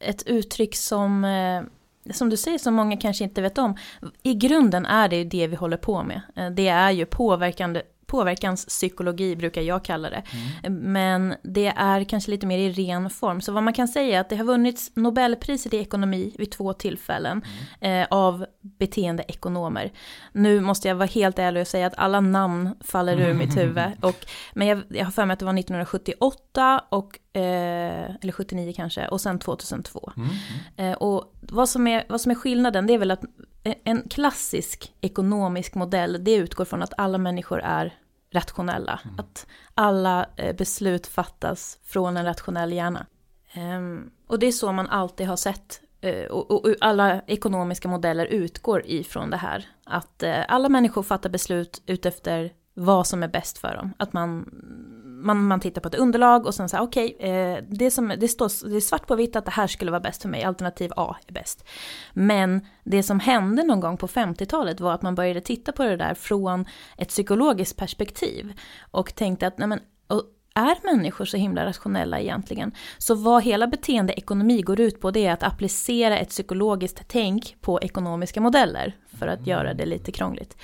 ett 0.00 0.22
uttryck 0.26 0.76
som, 0.76 1.24
eh, 1.24 2.12
som 2.12 2.30
du 2.30 2.36
säger, 2.36 2.58
som 2.58 2.74
många 2.74 2.96
kanske 2.96 3.24
inte 3.24 3.42
vet 3.42 3.58
om. 3.58 3.76
I 4.22 4.34
grunden 4.34 4.86
är 4.86 5.08
det 5.08 5.16
ju 5.16 5.24
det 5.24 5.46
vi 5.46 5.56
håller 5.56 5.76
på 5.76 6.02
med. 6.02 6.20
Eh, 6.36 6.50
Det 6.50 6.68
är 6.68 6.90
ju 6.90 7.06
påverkande, 7.06 7.82
påverkanspsykologi 8.06 9.36
brukar 9.36 9.62
jag 9.62 9.84
kalla 9.84 10.10
det. 10.10 10.22
Mm. 10.64 10.92
Men 10.92 11.34
det 11.42 11.66
är 11.76 12.04
kanske 12.04 12.30
lite 12.30 12.46
mer 12.46 12.58
i 12.58 12.72
ren 12.72 13.10
form. 13.10 13.40
Så 13.40 13.52
vad 13.52 13.62
man 13.62 13.72
kan 13.72 13.88
säga 13.88 14.16
är 14.16 14.20
att 14.20 14.28
det 14.28 14.36
har 14.36 14.44
vunnits 14.44 14.90
Nobelpriset 14.94 15.74
i 15.74 15.76
ekonomi 15.76 16.34
vid 16.38 16.50
två 16.50 16.72
tillfällen 16.72 17.42
mm. 17.80 18.02
eh, 18.02 18.06
av 18.10 18.46
beteendeekonomer. 18.60 19.92
Nu 20.32 20.60
måste 20.60 20.88
jag 20.88 20.94
vara 20.94 21.06
helt 21.06 21.38
ärlig 21.38 21.60
och 21.60 21.68
säga 21.68 21.86
att 21.86 21.98
alla 21.98 22.20
namn 22.20 22.74
faller 22.80 23.20
ur 23.20 23.34
mitt 23.34 23.56
huvud. 23.56 23.84
Och, 24.00 24.26
men 24.54 24.66
jag, 24.66 24.82
jag 24.88 25.04
har 25.04 25.12
för 25.12 25.24
mig 25.24 25.32
att 25.32 25.38
det 25.38 25.44
var 25.44 25.58
1978 25.58 26.82
och 26.88 27.18
Eh, 27.36 28.14
eller 28.22 28.32
79 28.32 28.72
kanske, 28.76 29.08
och 29.08 29.20
sen 29.20 29.38
2002. 29.38 30.12
Mm, 30.16 30.28
mm. 30.28 30.92
Eh, 30.92 30.96
och 30.96 31.34
vad 31.40 31.68
som, 31.68 31.86
är, 31.86 32.04
vad 32.08 32.20
som 32.20 32.30
är 32.30 32.34
skillnaden, 32.34 32.86
det 32.86 32.94
är 32.94 32.98
väl 32.98 33.10
att 33.10 33.22
en 33.84 34.08
klassisk 34.08 34.94
ekonomisk 35.00 35.74
modell, 35.74 36.24
det 36.24 36.34
utgår 36.34 36.64
från 36.64 36.82
att 36.82 36.92
alla 36.96 37.18
människor 37.18 37.60
är 37.60 37.94
rationella. 38.30 39.00
Mm. 39.04 39.16
Att 39.18 39.46
alla 39.74 40.26
eh, 40.36 40.56
beslut 40.56 41.06
fattas 41.06 41.78
från 41.84 42.16
en 42.16 42.24
rationell 42.24 42.72
hjärna. 42.72 43.06
Ehm, 43.52 44.10
och 44.26 44.38
det 44.38 44.46
är 44.46 44.52
så 44.52 44.72
man 44.72 44.88
alltid 44.88 45.26
har 45.26 45.36
sett. 45.36 45.80
Eh, 46.00 46.24
och, 46.24 46.50
och, 46.50 46.66
och 46.66 46.74
alla 46.80 47.20
ekonomiska 47.26 47.88
modeller 47.88 48.26
utgår 48.26 48.82
ifrån 48.86 49.30
det 49.30 49.36
här. 49.36 49.68
Att 49.84 50.22
eh, 50.22 50.44
alla 50.48 50.68
människor 50.68 51.02
fattar 51.02 51.30
beslut 51.30 51.82
utefter 51.86 52.52
vad 52.74 53.06
som 53.06 53.22
är 53.22 53.28
bäst 53.28 53.58
för 53.58 53.74
dem. 53.74 53.92
Att 53.96 54.12
man 54.12 54.50
man, 55.26 55.46
man 55.46 55.60
tittar 55.60 55.80
på 55.80 55.88
ett 55.88 55.94
underlag 55.94 56.46
och 56.46 56.54
sen 56.54 56.68
så 56.68 56.76
här, 56.76 56.84
okej, 56.84 57.14
okay, 57.14 57.30
eh, 57.30 57.64
det, 57.68 58.16
det, 58.16 58.28
står, 58.28 58.68
det 58.68 58.76
är 58.76 58.80
svart 58.80 59.06
på 59.06 59.14
vitt 59.14 59.36
att 59.36 59.44
det 59.44 59.50
här 59.50 59.66
skulle 59.66 59.90
vara 59.90 60.00
bäst 60.00 60.22
för 60.22 60.28
mig, 60.28 60.44
alternativ 60.44 60.92
A 60.96 61.16
är 61.26 61.32
bäst. 61.32 61.64
Men 62.12 62.66
det 62.84 63.02
som 63.02 63.20
hände 63.20 63.62
någon 63.62 63.80
gång 63.80 63.96
på 63.96 64.06
50-talet 64.06 64.80
var 64.80 64.92
att 64.92 65.02
man 65.02 65.14
började 65.14 65.40
titta 65.40 65.72
på 65.72 65.84
det 65.84 65.96
där 65.96 66.14
från 66.14 66.66
ett 66.96 67.08
psykologiskt 67.08 67.76
perspektiv 67.76 68.52
och 68.90 69.14
tänkte 69.14 69.46
att 69.46 69.58
nej 69.58 69.68
men, 69.68 69.80
är 70.56 70.76
människor 70.94 71.24
så 71.24 71.36
himla 71.36 71.66
rationella 71.66 72.20
egentligen? 72.20 72.72
Så 72.98 73.14
vad 73.14 73.42
hela 73.42 73.66
beteendeekonomi 73.66 74.62
går 74.62 74.80
ut 74.80 75.00
på 75.00 75.10
det 75.10 75.26
är 75.26 75.32
att 75.32 75.42
applicera 75.42 76.18
ett 76.18 76.28
psykologiskt 76.28 77.02
tänk 77.08 77.56
på 77.60 77.80
ekonomiska 77.82 78.40
modeller 78.40 78.94
för 79.18 79.26
att 79.28 79.46
göra 79.46 79.74
det 79.74 79.86
lite 79.86 80.12
krångligt. 80.12 80.56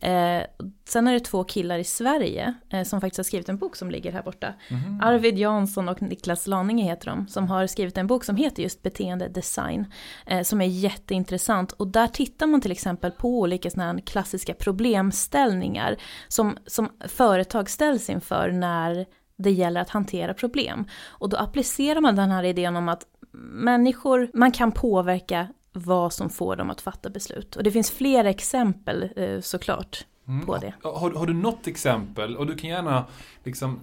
Eh, 0.00 0.42
sen 0.88 1.08
är 1.08 1.12
det 1.12 1.20
två 1.20 1.44
killar 1.44 1.78
i 1.78 1.84
Sverige 1.84 2.54
eh, 2.70 2.82
som 2.82 3.00
faktiskt 3.00 3.18
har 3.18 3.24
skrivit 3.24 3.48
en 3.48 3.56
bok 3.58 3.76
som 3.76 3.90
ligger 3.90 4.12
här 4.12 4.22
borta. 4.22 4.54
Mm. 4.68 5.00
Arvid 5.00 5.38
Jansson 5.38 5.88
och 5.88 6.02
Niklas 6.02 6.46
Laninge 6.46 6.84
heter 6.84 7.06
de, 7.06 7.28
som 7.28 7.48
har 7.48 7.66
skrivit 7.66 7.98
en 7.98 8.06
bok 8.06 8.24
som 8.24 8.36
heter 8.36 8.62
just 8.62 8.82
beteendedesign, 8.82 9.86
eh, 10.26 10.42
som 10.42 10.60
är 10.60 10.66
jätteintressant. 10.66 11.72
Och 11.72 11.88
där 11.88 12.06
tittar 12.06 12.46
man 12.46 12.60
till 12.60 12.72
exempel 12.72 13.10
på 13.10 13.28
olika 13.28 13.70
sådana 13.70 14.00
klassiska 14.00 14.54
problemställningar 14.54 15.96
som, 16.28 16.56
som 16.66 16.88
företag 17.00 17.70
ställs 17.70 18.10
inför 18.10 18.50
när 18.50 19.06
det 19.38 19.50
gäller 19.50 19.80
att 19.80 19.90
hantera 19.90 20.34
problem. 20.34 20.84
Och 21.08 21.28
då 21.28 21.36
applicerar 21.36 22.00
man 22.00 22.16
den 22.16 22.30
här 22.30 22.44
idén 22.44 22.76
om 22.76 22.88
att 22.88 23.06
människor, 23.52 24.30
man 24.34 24.52
kan 24.52 24.72
påverka 24.72 25.48
vad 25.72 26.12
som 26.12 26.30
får 26.30 26.56
dem 26.56 26.70
att 26.70 26.80
fatta 26.80 27.10
beslut. 27.10 27.56
Och 27.56 27.62
det 27.62 27.70
finns 27.70 27.90
flera 27.90 28.30
exempel 28.30 29.08
eh, 29.16 29.40
såklart 29.40 30.06
mm. 30.28 30.46
på 30.46 30.56
det. 30.56 30.74
Har, 30.82 31.10
har, 31.10 31.26
du 31.26 31.34
något 31.34 31.66
exempel? 31.66 32.36
Och 32.36 32.46
du 32.46 32.56
kan 32.56 32.70
gärna 32.70 33.04
liksom 33.44 33.80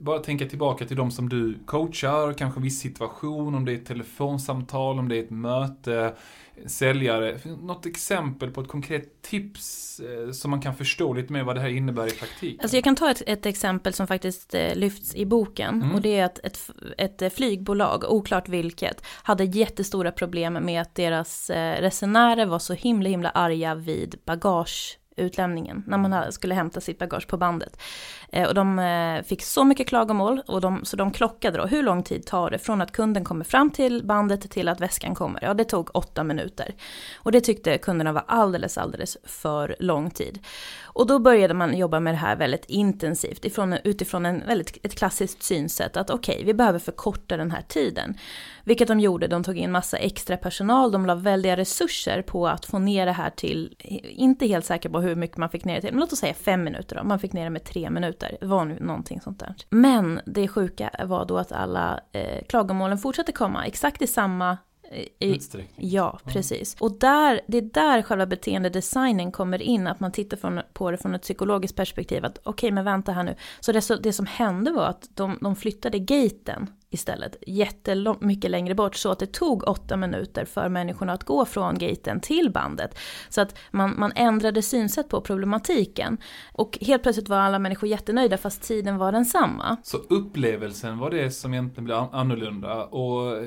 bara 0.00 0.18
tänka 0.18 0.46
tillbaka 0.46 0.84
till 0.84 0.96
de 0.96 1.10
som 1.10 1.28
du 1.28 1.58
coachar, 1.66 2.32
kanske 2.32 2.60
viss 2.60 2.80
situation, 2.80 3.54
om 3.54 3.64
det 3.64 3.72
är 3.72 3.76
ett 3.76 3.86
telefonsamtal, 3.86 4.98
om 4.98 5.08
det 5.08 5.16
är 5.16 5.22
ett 5.22 5.30
möte, 5.30 6.14
säljare. 6.66 7.38
Något 7.62 7.86
exempel 7.86 8.50
på 8.50 8.60
ett 8.60 8.68
konkret 8.68 9.22
tips 9.22 10.00
eh, 10.00 10.30
som 10.30 10.50
man 10.50 10.60
kan 10.60 10.74
förstå 10.74 11.12
lite 11.12 11.32
mer 11.32 11.42
vad 11.42 11.56
det 11.56 11.60
här 11.60 11.68
innebär 11.68 12.06
i 12.06 12.10
praktiken? 12.10 12.60
Alltså 12.62 12.76
jag 12.76 12.84
kan 12.84 12.96
ta 12.96 13.10
ett, 13.10 13.22
ett 13.26 13.46
exempel 13.46 13.92
som 13.92 14.06
faktiskt 14.06 14.54
eh, 14.54 14.74
lyfts 14.74 15.14
i 15.14 15.26
boken 15.26 15.82
mm. 15.82 15.94
och 15.94 16.00
det 16.00 16.18
är 16.18 16.24
att 16.24 16.38
ett, 16.38 16.70
ett 16.98 17.34
flygbolag, 17.34 18.04
oklart 18.04 18.48
vilket, 18.48 19.06
hade 19.22 19.44
jättestora 19.44 20.12
problem 20.12 20.52
med 20.52 20.80
att 20.82 20.94
deras 20.94 21.50
eh, 21.50 21.80
resenärer 21.80 22.46
var 22.46 22.58
så 22.58 22.74
himla 22.74 23.08
himla 23.08 23.30
arga 23.30 23.74
vid 23.74 24.14
bagage 24.24 24.98
utlämningen 25.16 25.82
när 25.86 25.98
man 25.98 26.32
skulle 26.32 26.54
hämta 26.54 26.80
sitt 26.80 26.98
bagage 26.98 27.28
på 27.28 27.36
bandet. 27.36 27.80
Eh, 28.32 28.48
och 28.48 28.54
de 28.54 28.78
eh, 28.78 29.22
fick 29.22 29.42
så 29.42 29.64
mycket 29.64 29.88
klagomål 29.88 30.42
och 30.46 30.60
de, 30.60 30.84
så 30.84 30.96
de 30.96 31.10
klockade 31.10 31.58
då 31.58 31.66
hur 31.66 31.82
lång 31.82 32.02
tid 32.02 32.26
tar 32.26 32.50
det 32.50 32.58
från 32.58 32.80
att 32.80 32.92
kunden 32.92 33.24
kommer 33.24 33.44
fram 33.44 33.70
till 33.70 34.06
bandet 34.06 34.50
till 34.50 34.68
att 34.68 34.80
väskan 34.80 35.14
kommer. 35.14 35.44
Ja, 35.44 35.54
det 35.54 35.64
tog 35.64 35.90
åtta 35.94 36.24
minuter. 36.24 36.74
Och 37.14 37.32
det 37.32 37.40
tyckte 37.40 37.78
kunderna 37.78 38.12
var 38.12 38.24
alldeles, 38.26 38.78
alldeles 38.78 39.16
för 39.24 39.76
lång 39.78 40.10
tid. 40.10 40.38
Och 40.94 41.06
då 41.06 41.18
började 41.18 41.54
man 41.54 41.76
jobba 41.76 42.00
med 42.00 42.14
det 42.14 42.18
här 42.18 42.36
väldigt 42.36 42.64
intensivt 42.64 43.44
ifrån, 43.44 43.72
utifrån 43.84 44.26
en 44.26 44.42
väldigt, 44.46 44.86
ett 44.86 44.94
klassiskt 44.94 45.42
synsätt 45.42 45.96
att 45.96 46.10
okej, 46.10 46.34
okay, 46.34 46.44
vi 46.44 46.54
behöver 46.54 46.78
förkorta 46.78 47.36
den 47.36 47.50
här 47.50 47.62
tiden. 47.62 48.14
Vilket 48.64 48.88
de 48.88 49.00
gjorde, 49.00 49.26
de 49.26 49.44
tog 49.44 49.58
in 49.58 49.72
massa 49.72 49.96
extra 49.96 50.36
personal, 50.36 50.92
de 50.92 51.06
la 51.06 51.14
väldiga 51.14 51.56
resurser 51.56 52.22
på 52.22 52.48
att 52.48 52.64
få 52.64 52.78
ner 52.78 53.06
det 53.06 53.12
här 53.12 53.30
till, 53.30 53.76
inte 54.02 54.46
helt 54.46 54.64
säker 54.64 54.88
på 54.88 55.00
hur 55.00 55.14
mycket 55.14 55.36
man 55.36 55.48
fick 55.48 55.64
ner 55.64 55.74
det 55.74 55.80
till, 55.80 55.90
men 55.90 56.00
låt 56.00 56.12
oss 56.12 56.18
säga 56.18 56.34
fem 56.34 56.64
minuter 56.64 56.96
då, 56.96 57.04
man 57.04 57.18
fick 57.18 57.32
ner 57.32 57.44
det 57.44 57.50
med 57.50 57.64
tre 57.64 57.90
minuter, 57.90 58.36
det 58.40 58.46
var 58.46 58.64
någonting 58.64 59.20
sånt 59.20 59.40
där. 59.40 59.54
Men 59.70 60.20
det 60.26 60.48
sjuka 60.48 60.90
var 61.04 61.24
då 61.24 61.38
att 61.38 61.52
alla 61.52 62.00
eh, 62.12 62.44
klagomålen 62.48 62.98
fortsatte 62.98 63.32
komma 63.32 63.66
exakt 63.66 64.02
i 64.02 64.06
samma 64.06 64.58
i, 65.18 65.40
ja, 65.76 66.20
precis. 66.24 66.76
Och 66.80 66.98
där, 66.98 67.40
det 67.46 67.58
är 67.58 67.62
där 67.62 68.02
själva 68.02 68.26
beteendedesignen 68.26 69.32
kommer 69.32 69.62
in, 69.62 69.86
att 69.86 70.00
man 70.00 70.12
tittar 70.12 70.36
från, 70.36 70.60
på 70.72 70.90
det 70.90 70.96
från 70.96 71.14
ett 71.14 71.22
psykologiskt 71.22 71.76
perspektiv. 71.76 72.24
Att 72.24 72.38
okej, 72.38 72.50
okay, 72.50 72.70
men 72.72 72.84
vänta 72.84 73.12
här 73.12 73.22
nu. 73.22 73.34
Så 73.60 73.72
det, 73.72 73.80
så 73.80 73.96
det 73.96 74.12
som 74.12 74.26
hände 74.26 74.72
var 74.72 74.86
att 74.86 75.08
de, 75.14 75.38
de 75.40 75.56
flyttade 75.56 75.98
gaten 75.98 76.70
istället, 76.94 77.36
jättemycket 77.46 78.50
längre 78.50 78.74
bort, 78.74 78.94
så 78.94 79.10
att 79.10 79.18
det 79.18 79.32
tog 79.32 79.68
åtta 79.68 79.96
minuter 79.96 80.44
för 80.44 80.68
människorna 80.68 81.12
att 81.12 81.24
gå 81.24 81.44
från 81.44 81.78
gaten 81.78 82.20
till 82.20 82.50
bandet. 82.50 82.98
Så 83.28 83.40
att 83.40 83.58
man, 83.70 83.94
man 83.98 84.12
ändrade 84.14 84.62
synsätt 84.62 85.08
på 85.08 85.20
problematiken. 85.20 86.18
Och 86.52 86.78
helt 86.80 87.02
plötsligt 87.02 87.28
var 87.28 87.38
alla 87.38 87.58
människor 87.58 87.88
jättenöjda 87.88 88.38
fast 88.38 88.62
tiden 88.62 88.98
var 88.98 89.12
densamma. 89.12 89.76
Så 89.82 89.96
upplevelsen 89.96 90.98
var 90.98 91.10
det 91.10 91.30
som 91.30 91.54
egentligen 91.54 91.84
blev 91.84 91.96
annorlunda. 92.12 92.84
Och 92.84 93.44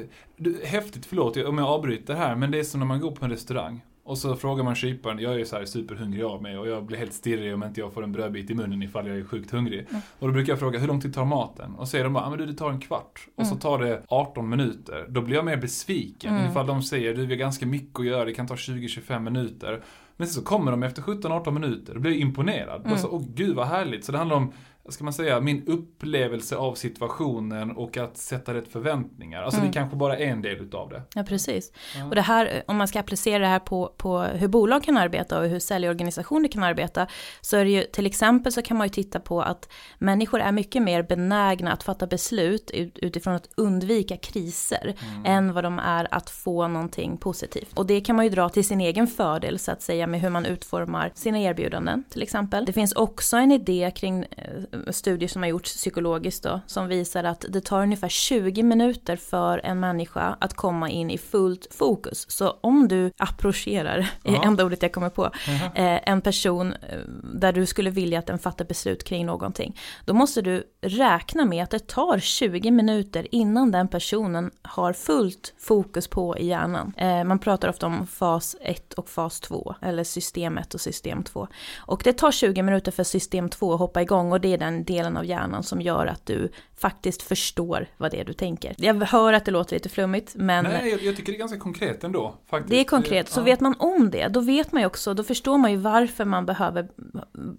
häftigt, 0.64 1.06
förlåt 1.06 1.38
om 1.38 1.58
jag 1.58 1.68
avbryter 1.68 2.14
här, 2.14 2.36
men 2.36 2.52
det 2.52 2.60
är 2.60 2.64
som 2.64 2.80
när 2.80 2.88
man 2.88 3.00
går 3.00 3.12
på 3.12 3.26
en 3.26 3.32
restaurang. 3.32 3.82
Och 4.08 4.18
så 4.18 4.36
frågar 4.36 4.64
man 4.64 4.76
kyparen, 4.76 5.20
jag 5.20 5.40
är 5.40 5.46
så 5.46 5.56
här 5.56 5.66
superhungrig 5.66 6.24
av 6.24 6.42
mig 6.42 6.58
och 6.58 6.68
jag 6.68 6.86
blir 6.86 6.98
helt 6.98 7.14
stirrig 7.14 7.54
om 7.54 7.64
inte 7.64 7.80
jag 7.80 7.94
får 7.94 8.04
en 8.04 8.12
brödbit 8.12 8.50
i 8.50 8.54
munnen 8.54 8.84
ifall 8.84 9.08
jag 9.08 9.18
är 9.18 9.24
sjukt 9.24 9.52
hungrig. 9.52 9.80
Mm. 9.90 10.02
Och 10.20 10.28
då 10.28 10.34
brukar 10.34 10.52
jag 10.52 10.60
fråga, 10.60 10.80
hur 10.80 10.88
lång 10.88 11.02
tid 11.02 11.14
tar 11.14 11.26
maten? 11.26 11.76
Och 11.76 11.88
så 11.88 11.92
säger 11.92 12.04
de 12.04 12.14
bara, 12.14 12.30
men 12.30 12.40
du 12.40 12.46
det 12.46 12.54
tar 12.54 12.70
en 12.70 12.80
kvart. 12.80 13.28
Och 13.36 13.46
så 13.46 13.52
mm. 13.52 13.60
tar 13.60 13.80
det 13.80 14.02
18 14.08 14.50
minuter. 14.50 15.06
Då 15.10 15.22
blir 15.22 15.36
jag 15.36 15.46
mer 15.46 15.58
besviken 15.58 16.36
mm. 16.36 16.52
ifall 16.52 16.68
de 16.68 16.84
säger, 16.84 17.14
du 17.14 17.26
vi 17.26 17.34
har 17.34 17.40
ganska 17.40 17.66
mycket 17.66 18.00
att 18.00 18.06
göra, 18.06 18.26
det 18.26 18.34
kan 18.34 18.48
ta 18.48 18.56
20-25 18.56 19.20
minuter. 19.20 19.82
Men 20.18 20.28
så 20.28 20.42
kommer 20.42 20.72
de 20.72 20.84
efter 20.84 21.02
17-18 21.02 21.52
minuter, 21.52 21.94
då 21.94 22.00
blir 22.00 22.12
jag 22.12 22.20
imponerad. 22.20 22.82
Mm. 22.82 22.94
Och 22.94 23.00
så, 23.00 23.10
åh 23.10 23.24
gud 23.34 23.56
vad 23.56 23.68
härligt. 23.68 24.06
Så 24.06 24.12
det 24.12 24.18
handlar 24.18 24.36
om 24.38 24.54
ska 24.90 25.04
man 25.04 25.14
säga, 25.14 25.40
min 25.40 25.68
upplevelse 25.68 26.56
av 26.56 26.76
situationen 26.76 27.72
och 27.72 27.98
att 27.98 28.18
sätta 28.18 28.54
rätt 28.54 28.68
förväntningar. 28.68 29.44
Alltså 29.44 29.60
mm. 29.60 29.72
det 29.72 29.78
är 29.78 29.82
kanske 29.82 29.98
bara 29.98 30.18
en 30.18 30.42
del 30.42 30.58
utav 30.58 30.90
det. 30.90 31.02
Ja, 31.16 31.24
precis. 31.24 31.72
Ja. 31.96 32.06
Och 32.06 32.16
det 32.16 32.22
här, 32.22 32.64
om 32.68 32.78
man 32.78 32.88
ska 32.88 33.00
applicera 33.00 33.40
det 33.40 33.48
här 33.48 33.60
på, 33.60 33.94
på 33.98 34.20
hur 34.20 34.48
bolag 34.48 34.84
kan 34.84 34.98
arbeta 34.98 35.40
och 35.40 35.48
hur 35.48 35.60
säljorganisationer 35.60 36.48
kan 36.50 36.64
arbeta, 36.64 37.08
så 37.42 37.58
är 37.58 37.66
det 37.66 37.72
ju 37.72 37.84
till 37.84 38.06
exempel 38.06 38.52
så 38.52 38.62
kan 38.62 38.78
man 38.78 38.88
ju 38.88 38.92
titta 38.94 39.20
på 39.20 39.42
att 39.42 39.70
människor 39.98 40.40
är 40.40 40.52
mycket 40.52 40.82
mer 40.82 41.04
benägna 41.04 41.72
att 41.72 41.84
fatta 41.84 42.08
beslut 42.08 42.72
utifrån 42.96 43.34
att 43.34 43.50
undvika 43.58 44.18
kriser 44.18 44.96
mm. 45.14 45.26
än 45.26 45.54
vad 45.54 45.64
de 45.64 45.80
är 45.80 46.08
att 46.12 46.30
få 46.30 46.68
någonting 46.68 47.18
positivt. 47.18 47.78
Och 47.78 47.86
det 47.86 48.02
kan 48.02 48.16
man 48.16 48.26
ju 48.26 48.32
dra 48.32 48.50
till 48.50 48.68
sin 48.68 48.82
egen 48.82 49.08
fördel 49.08 49.60
så 49.60 49.72
att 49.72 49.82
säga 49.82 50.08
med 50.08 50.22
hur 50.22 50.30
man 50.30 50.46
utformar 50.46 51.12
sina 51.16 51.40
erbjudanden 51.40 52.04
till 52.10 52.22
exempel. 52.22 52.66
Det 52.66 52.74
finns 52.74 52.94
också 52.94 53.38
en 53.38 53.52
idé 53.52 53.92
kring 53.96 54.24
eh, 54.24 54.77
studier 54.92 55.30
som 55.30 55.42
har 55.42 55.50
gjorts 55.50 55.74
psykologiskt 55.74 56.44
då, 56.44 56.62
som 56.68 56.88
visar 56.88 57.24
att 57.24 57.46
det 57.50 57.62
tar 57.62 57.82
ungefär 57.82 58.10
20 58.10 58.64
minuter 58.64 59.16
för 59.16 59.62
en 59.64 59.80
människa 59.80 60.38
att 60.40 60.54
komma 60.54 60.90
in 60.90 61.12
i 61.12 61.18
fullt 61.18 61.68
fokus. 61.72 62.26
Så 62.32 62.58
om 62.62 62.88
du 62.88 63.12
approcherar, 63.18 64.10
ja. 64.24 64.44
enda 64.44 64.66
ordet 64.66 64.82
jag 64.82 64.92
kommer 64.92 65.10
på, 65.10 65.26
uh 65.26 65.98
en 66.04 66.22
person 66.22 66.74
eh, 66.74 67.00
där 67.24 67.54
du 67.54 67.66
skulle 67.66 67.90
vilja 67.90 68.20
att 68.20 68.26
den 68.26 68.40
fattar 68.40 68.66
beslut 68.66 69.04
kring 69.04 69.26
någonting, 69.26 69.80
då 70.06 70.14
måste 70.14 70.42
du 70.42 70.64
räkna 70.82 71.46
med 71.46 71.64
att 71.64 71.70
det 71.70 71.88
tar 71.88 72.20
20 72.20 72.72
minuter 72.72 73.28
innan 73.32 73.72
den 73.72 73.88
personen 73.88 74.52
har 74.62 74.94
fullt 74.94 75.54
fokus 75.60 76.08
på 76.08 76.38
i 76.38 76.48
hjärnan. 76.48 76.94
Eh, 76.98 77.24
man 77.24 77.40
pratar 77.40 77.70
ofta 77.70 77.86
om 77.86 78.08
fas 78.08 78.56
1 78.62 78.94
och 78.94 79.10
fas 79.10 79.40
2, 79.40 79.76
eller 79.82 80.04
system 80.04 80.58
1 80.58 80.74
och 80.74 80.82
system 80.82 81.24
2. 81.24 81.48
Och 81.78 82.02
det 82.04 82.14
tar 82.14 82.32
20 82.32 82.62
minuter 82.62 82.92
för 82.92 83.04
system 83.04 83.50
2 83.50 83.74
att 83.74 83.80
hoppa 83.80 84.02
igång 84.02 84.32
och 84.32 84.42
det 84.42 84.54
är 84.54 84.58
den 84.58 84.67
delen 84.72 85.18
av 85.18 85.26
hjärnan 85.26 85.64
som 85.64 85.82
gör 85.82 86.06
att 86.06 86.26
du 86.26 86.50
faktiskt 86.78 87.22
förstår 87.22 87.88
vad 87.98 88.12
det 88.12 88.20
är 88.20 88.26
du 88.26 88.34
tänker. 88.34 88.76
Jag 88.78 88.94
hör 89.04 89.34
att 89.34 89.46
det 89.46 89.52
låter 89.52 89.76
lite 89.76 89.90
flummigt, 89.90 90.36
men... 90.36 90.64
Nej, 90.64 90.90
jag, 90.90 91.04
jag 91.04 91.16
tycker 91.16 91.32
det 91.32 91.38
är 91.38 91.40
ganska 91.40 91.60
konkret 91.60 92.04
ändå. 92.04 92.36
Faktiskt. 92.50 92.70
Det 92.70 92.80
är 92.80 92.84
konkret, 92.84 93.30
så 93.30 93.40
ja. 93.40 93.44
vet 93.44 93.60
man 93.60 93.76
om 93.80 94.12
det, 94.12 94.28
då 94.28 94.40
vet 94.40 94.72
man 94.72 94.82
ju 94.82 94.86
också, 94.86 95.14
då 95.14 95.24
förstår 95.24 95.58
man 95.58 95.72
ju 95.72 95.78
varför 95.78 96.26
man 96.26 96.46
behöver 96.46 96.88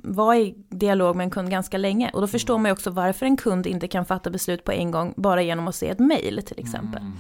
vara 0.03 0.37
i 0.37 0.55
dialog 0.68 1.16
med 1.16 1.25
en 1.25 1.31
kund 1.31 1.51
ganska 1.51 1.79
länge. 1.79 2.11
Och 2.12 2.21
då 2.21 2.27
förstår 2.27 2.55
mm. 2.55 2.62
man 2.62 2.68
ju 2.68 2.73
också 2.73 2.90
varför 2.90 3.27
en 3.27 3.37
kund 3.37 3.66
inte 3.66 3.88
kan 3.88 4.05
fatta 4.05 4.31
beslut 4.31 4.64
på 4.64 4.73
en 4.73 4.90
gång 4.90 5.14
bara 5.16 5.42
genom 5.42 5.68
att 5.68 5.75
se 5.75 5.88
ett 5.88 5.99
mail 5.99 6.42
till 6.47 6.59
exempel. 6.59 7.01
Mm. 7.01 7.12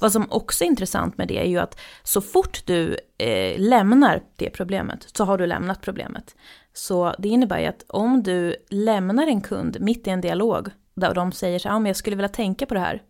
Vad 0.00 0.12
som 0.12 0.26
också 0.30 0.64
är 0.64 0.68
intressant 0.68 1.18
med 1.18 1.28
det 1.28 1.38
är 1.38 1.48
ju 1.48 1.58
att 1.58 1.80
så 2.02 2.20
fort 2.20 2.66
du 2.66 2.96
eh, 3.18 3.58
lämnar 3.58 4.22
det 4.36 4.50
problemet 4.50 5.06
så 5.16 5.24
har 5.24 5.38
du 5.38 5.46
lämnat 5.46 5.80
problemet. 5.80 6.34
Så 6.74 7.14
det 7.18 7.28
innebär 7.28 7.58
ju 7.58 7.66
att 7.66 7.84
om 7.88 8.22
du 8.22 8.56
lämnar 8.70 9.26
en 9.26 9.40
kund 9.40 9.80
mitt 9.80 10.06
i 10.06 10.10
en 10.10 10.20
dialog 10.20 10.68
där 10.94 11.14
de 11.14 11.32
säger 11.32 11.58
så 11.58 11.68
här, 11.68 11.74
ja, 11.74 11.78
men 11.78 11.86
jag 11.86 11.96
skulle 11.96 12.16
vilja 12.16 12.28
tänka 12.28 12.66
på 12.66 12.74
det 12.74 12.80
här. 12.80 13.02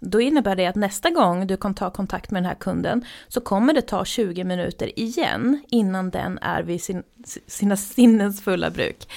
Då 0.00 0.20
innebär 0.20 0.56
det 0.56 0.66
att 0.66 0.76
nästa 0.76 1.10
gång 1.10 1.46
du 1.46 1.56
kan 1.56 1.74
ta 1.74 1.90
kontakt 1.90 2.30
med 2.30 2.42
den 2.42 2.48
här 2.48 2.54
kunden 2.54 3.04
så 3.28 3.40
kommer 3.40 3.72
det 3.72 3.82
ta 3.82 4.04
20 4.04 4.44
minuter 4.44 4.98
igen 4.98 5.64
innan 5.68 6.10
den 6.10 6.38
är 6.42 6.62
vid 6.62 6.82
sin, 6.82 7.02
sina 7.46 7.76
sinnens 7.76 8.42
fulla 8.42 8.70
bruk. 8.70 9.08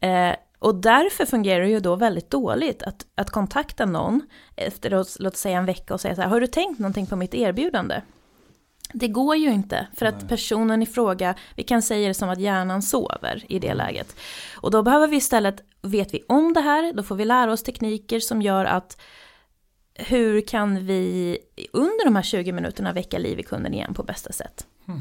Eh, 0.00 0.34
och 0.58 0.74
därför 0.74 1.26
fungerar 1.26 1.60
det 1.60 1.70
ju 1.70 1.80
då 1.80 1.96
väldigt 1.96 2.30
dåligt 2.30 2.82
att, 2.82 3.06
att 3.14 3.30
kontakta 3.30 3.86
någon 3.86 4.20
efter, 4.56 5.22
låt 5.22 5.36
säga 5.36 5.58
en 5.58 5.66
vecka 5.66 5.94
och 5.94 6.00
säga 6.00 6.14
så 6.14 6.22
här, 6.22 6.28
har 6.28 6.40
du 6.40 6.46
tänkt 6.46 6.78
någonting 6.78 7.06
på 7.06 7.16
mitt 7.16 7.34
erbjudande? 7.34 8.00
Det 8.96 9.08
går 9.08 9.36
ju 9.36 9.52
inte, 9.52 9.86
för 9.96 10.06
att 10.06 10.28
personen 10.28 10.82
i 10.82 10.86
fråga, 10.86 11.34
vi 11.56 11.62
kan 11.62 11.82
säga 11.82 12.08
det 12.08 12.14
som 12.14 12.28
att 12.28 12.40
hjärnan 12.40 12.82
sover 12.82 13.44
i 13.48 13.58
det 13.58 13.74
läget. 13.74 14.16
Och 14.54 14.70
då 14.70 14.82
behöver 14.82 15.08
vi 15.08 15.16
istället, 15.16 15.60
vet 15.82 16.14
vi 16.14 16.24
om 16.28 16.52
det 16.52 16.60
här, 16.60 16.92
då 16.92 17.02
får 17.02 17.16
vi 17.16 17.24
lära 17.24 17.52
oss 17.52 17.62
tekniker 17.62 18.20
som 18.20 18.42
gör 18.42 18.64
att 18.64 19.00
hur 19.94 20.40
kan 20.40 20.86
vi 20.86 21.38
under 21.72 22.04
de 22.04 22.16
här 22.16 22.22
20 22.22 22.52
minuterna 22.52 22.92
väcka 22.92 23.18
liv 23.18 23.40
i 23.40 23.42
kunden 23.42 23.74
igen 23.74 23.94
på 23.94 24.02
bästa 24.02 24.32
sätt? 24.32 24.66
Hmm. 24.86 25.00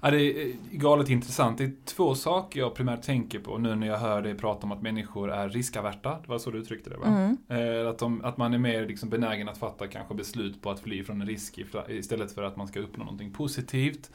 Ja, 0.00 0.10
det 0.10 0.22
är 0.22 0.52
galet 0.72 1.08
intressant. 1.08 1.58
Det 1.58 1.64
är 1.64 1.72
två 1.84 2.14
saker 2.14 2.60
jag 2.60 2.74
primärt 2.74 3.02
tänker 3.02 3.38
på 3.38 3.58
nu 3.58 3.74
när 3.74 3.86
jag 3.86 3.98
hör 3.98 4.22
dig 4.22 4.34
prata 4.34 4.66
om 4.66 4.72
att 4.72 4.82
människor 4.82 5.30
är 5.30 5.48
riskaverta. 5.48 6.10
Det 6.10 6.28
var 6.28 6.38
så 6.38 6.50
du 6.50 6.58
uttryckte 6.58 6.90
det 6.90 6.96
va? 6.96 7.06
Mm. 7.06 7.36
Eh, 7.48 7.90
att, 7.90 7.98
de, 7.98 8.24
att 8.24 8.36
man 8.36 8.54
är 8.54 8.58
mer 8.58 8.86
liksom 8.86 9.10
benägen 9.10 9.48
att 9.48 9.58
fatta 9.58 9.86
kanske 9.86 10.14
beslut 10.14 10.62
på 10.62 10.70
att 10.70 10.80
fly 10.80 11.04
från 11.04 11.20
en 11.20 11.28
risk 11.28 11.58
istället 11.88 12.32
för 12.32 12.42
att 12.42 12.56
man 12.56 12.68
ska 12.68 12.80
uppnå 12.80 13.04
någonting 13.04 13.32
positivt. 13.32 14.10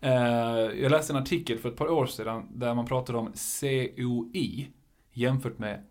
Eh, 0.00 0.12
jag 0.82 0.90
läste 0.90 1.12
en 1.12 1.16
artikel 1.22 1.58
för 1.58 1.68
ett 1.68 1.76
par 1.76 1.90
år 1.90 2.06
sedan 2.06 2.48
där 2.54 2.74
man 2.74 2.86
pratade 2.86 3.18
om 3.18 3.32
COI 3.60 4.70
jämfört 5.12 5.58
med 5.58 5.84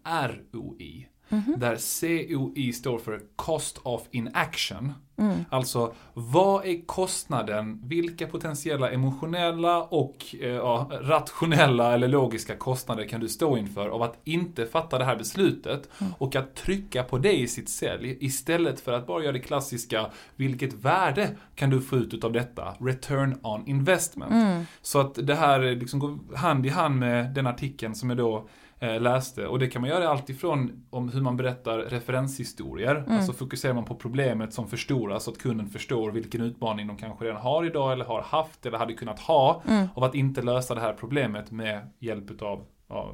ROI. 0.51 1.07
Mm. 1.33 1.59
Där 1.59 1.77
COI 2.01 2.73
står 2.73 2.99
för 2.99 3.21
Cost 3.35 3.79
of 3.83 4.01
Inaction. 4.11 4.93
Mm. 5.17 5.45
Alltså, 5.49 5.93
vad 6.13 6.65
är 6.65 6.85
kostnaden? 6.85 7.81
Vilka 7.83 8.27
potentiella 8.27 8.91
emotionella 8.91 9.83
och 9.83 10.35
eh, 10.41 10.87
rationella 11.01 11.93
eller 11.93 12.07
logiska 12.07 12.55
kostnader 12.55 13.07
kan 13.07 13.21
du 13.21 13.29
stå 13.29 13.57
inför 13.57 13.89
av 13.89 14.01
att 14.01 14.17
inte 14.23 14.65
fatta 14.65 14.97
det 14.97 15.05
här 15.05 15.15
beslutet 15.15 15.89
mm. 16.01 16.13
och 16.17 16.35
att 16.35 16.55
trycka 16.55 17.03
på 17.03 17.17
det 17.17 17.33
i 17.33 17.47
sitt 17.47 17.69
sälj 17.69 18.17
istället 18.19 18.79
för 18.79 18.93
att 18.93 19.07
bara 19.07 19.23
göra 19.23 19.31
det 19.31 19.39
klassiska, 19.39 20.05
vilket 20.35 20.73
värde 20.73 21.29
kan 21.55 21.69
du 21.69 21.81
få 21.81 21.95
ut 21.95 22.23
av 22.23 22.31
detta? 22.31 22.75
Return 22.79 23.39
on 23.43 23.67
investment. 23.67 24.31
Mm. 24.31 24.65
Så 24.81 24.99
att 24.99 25.15
det 25.15 25.35
här 25.35 25.59
liksom 25.75 25.99
går 25.99 26.35
hand 26.35 26.65
i 26.65 26.69
hand 26.69 26.99
med 26.99 27.33
den 27.33 27.47
artikeln 27.47 27.95
som 27.95 28.11
är 28.11 28.15
då 28.15 28.47
läste. 28.83 29.47
Och 29.47 29.59
det 29.59 29.67
kan 29.67 29.81
man 29.81 29.89
göra 29.89 30.09
alltifrån 30.09 30.85
om 30.89 31.09
hur 31.09 31.21
man 31.21 31.37
berättar 31.37 31.77
referenshistorier. 31.77 32.95
Mm. 32.95 33.11
Alltså 33.11 33.33
fokuserar 33.33 33.73
man 33.73 33.85
på 33.85 33.95
problemet 33.95 34.53
som 34.53 34.67
förstoras 34.67 35.23
så 35.23 35.31
att 35.31 35.37
kunden 35.37 35.69
förstår 35.69 36.11
vilken 36.11 36.41
utmaning 36.41 36.87
de 36.87 36.97
kanske 36.97 37.25
redan 37.25 37.41
har 37.41 37.65
idag 37.65 37.91
eller 37.91 38.05
har 38.05 38.21
haft 38.21 38.65
eller 38.65 38.77
hade 38.77 38.93
kunnat 38.93 39.19
ha. 39.19 39.61
Mm. 39.67 39.87
Av 39.95 40.03
att 40.03 40.15
inte 40.15 40.41
lösa 40.41 40.75
det 40.75 40.81
här 40.81 40.93
problemet 40.93 41.51
med 41.51 41.89
hjälp 41.99 42.41
av 42.41 42.65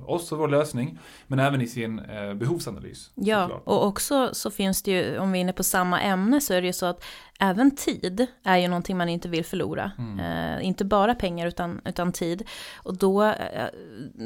oss 0.06 0.32
och 0.32 0.38
vår 0.38 0.48
lösning, 0.48 1.00
men 1.28 1.40
även 1.40 1.62
i 1.62 1.68
sin 1.68 2.00
eh, 2.00 2.34
behovsanalys. 2.34 3.12
Ja, 3.16 3.42
såklart. 3.42 3.62
och 3.66 3.86
också 3.86 4.30
så 4.34 4.52
finns 4.52 4.82
det 4.82 4.92
ju, 4.92 5.18
om 5.20 5.32
vi 5.32 5.40
är 5.40 5.42
inne 5.42 5.54
på 5.54 5.64
samma 5.64 6.02
ämne, 6.02 6.42
så 6.42 6.54
är 6.54 6.62
det 6.62 6.68
ju 6.68 6.74
så 6.74 6.86
att 6.86 7.04
även 7.40 7.72
tid 7.72 8.28
är 8.44 8.58
ju 8.58 8.68
någonting 8.68 8.98
man 8.98 9.10
inte 9.10 9.30
vill 9.30 9.46
förlora. 9.46 9.92
Mm. 9.98 10.20
Eh, 10.20 10.68
inte 10.68 10.86
bara 10.86 11.16
pengar 11.16 11.48
utan, 11.48 11.82
utan 11.86 12.12
tid. 12.12 12.48
Och 12.76 12.98
då 12.98 13.24
eh, 13.24 13.68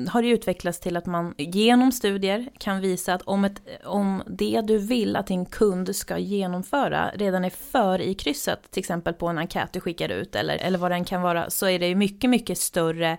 har 0.09 0.21
det 0.21 0.27
utvecklats 0.27 0.79
till 0.79 0.97
att 0.97 1.05
man 1.05 1.33
genom 1.37 1.91
studier 1.91 2.49
kan 2.57 2.81
visa 2.81 3.13
att 3.13 3.21
om, 3.21 3.45
ett, 3.45 3.61
om 3.85 4.23
det 4.27 4.61
du 4.61 4.77
vill 4.77 5.15
att 5.15 5.27
din 5.27 5.45
kund 5.45 5.95
ska 5.95 6.17
genomföra 6.17 7.11
redan 7.15 7.45
är 7.45 7.49
för 7.49 8.01
i 8.01 8.13
krysset, 8.13 8.71
till 8.71 8.79
exempel 8.79 9.13
på 9.13 9.27
en 9.27 9.37
enkät 9.37 9.73
du 9.73 9.79
skickar 9.79 10.09
ut 10.09 10.35
eller, 10.35 10.57
eller 10.57 10.79
vad 10.79 10.91
den 10.91 11.05
kan 11.05 11.21
vara, 11.21 11.49
så 11.49 11.67
är 11.67 11.79
det 11.79 11.95
mycket, 11.95 12.29
mycket 12.29 12.57
större 12.57 13.17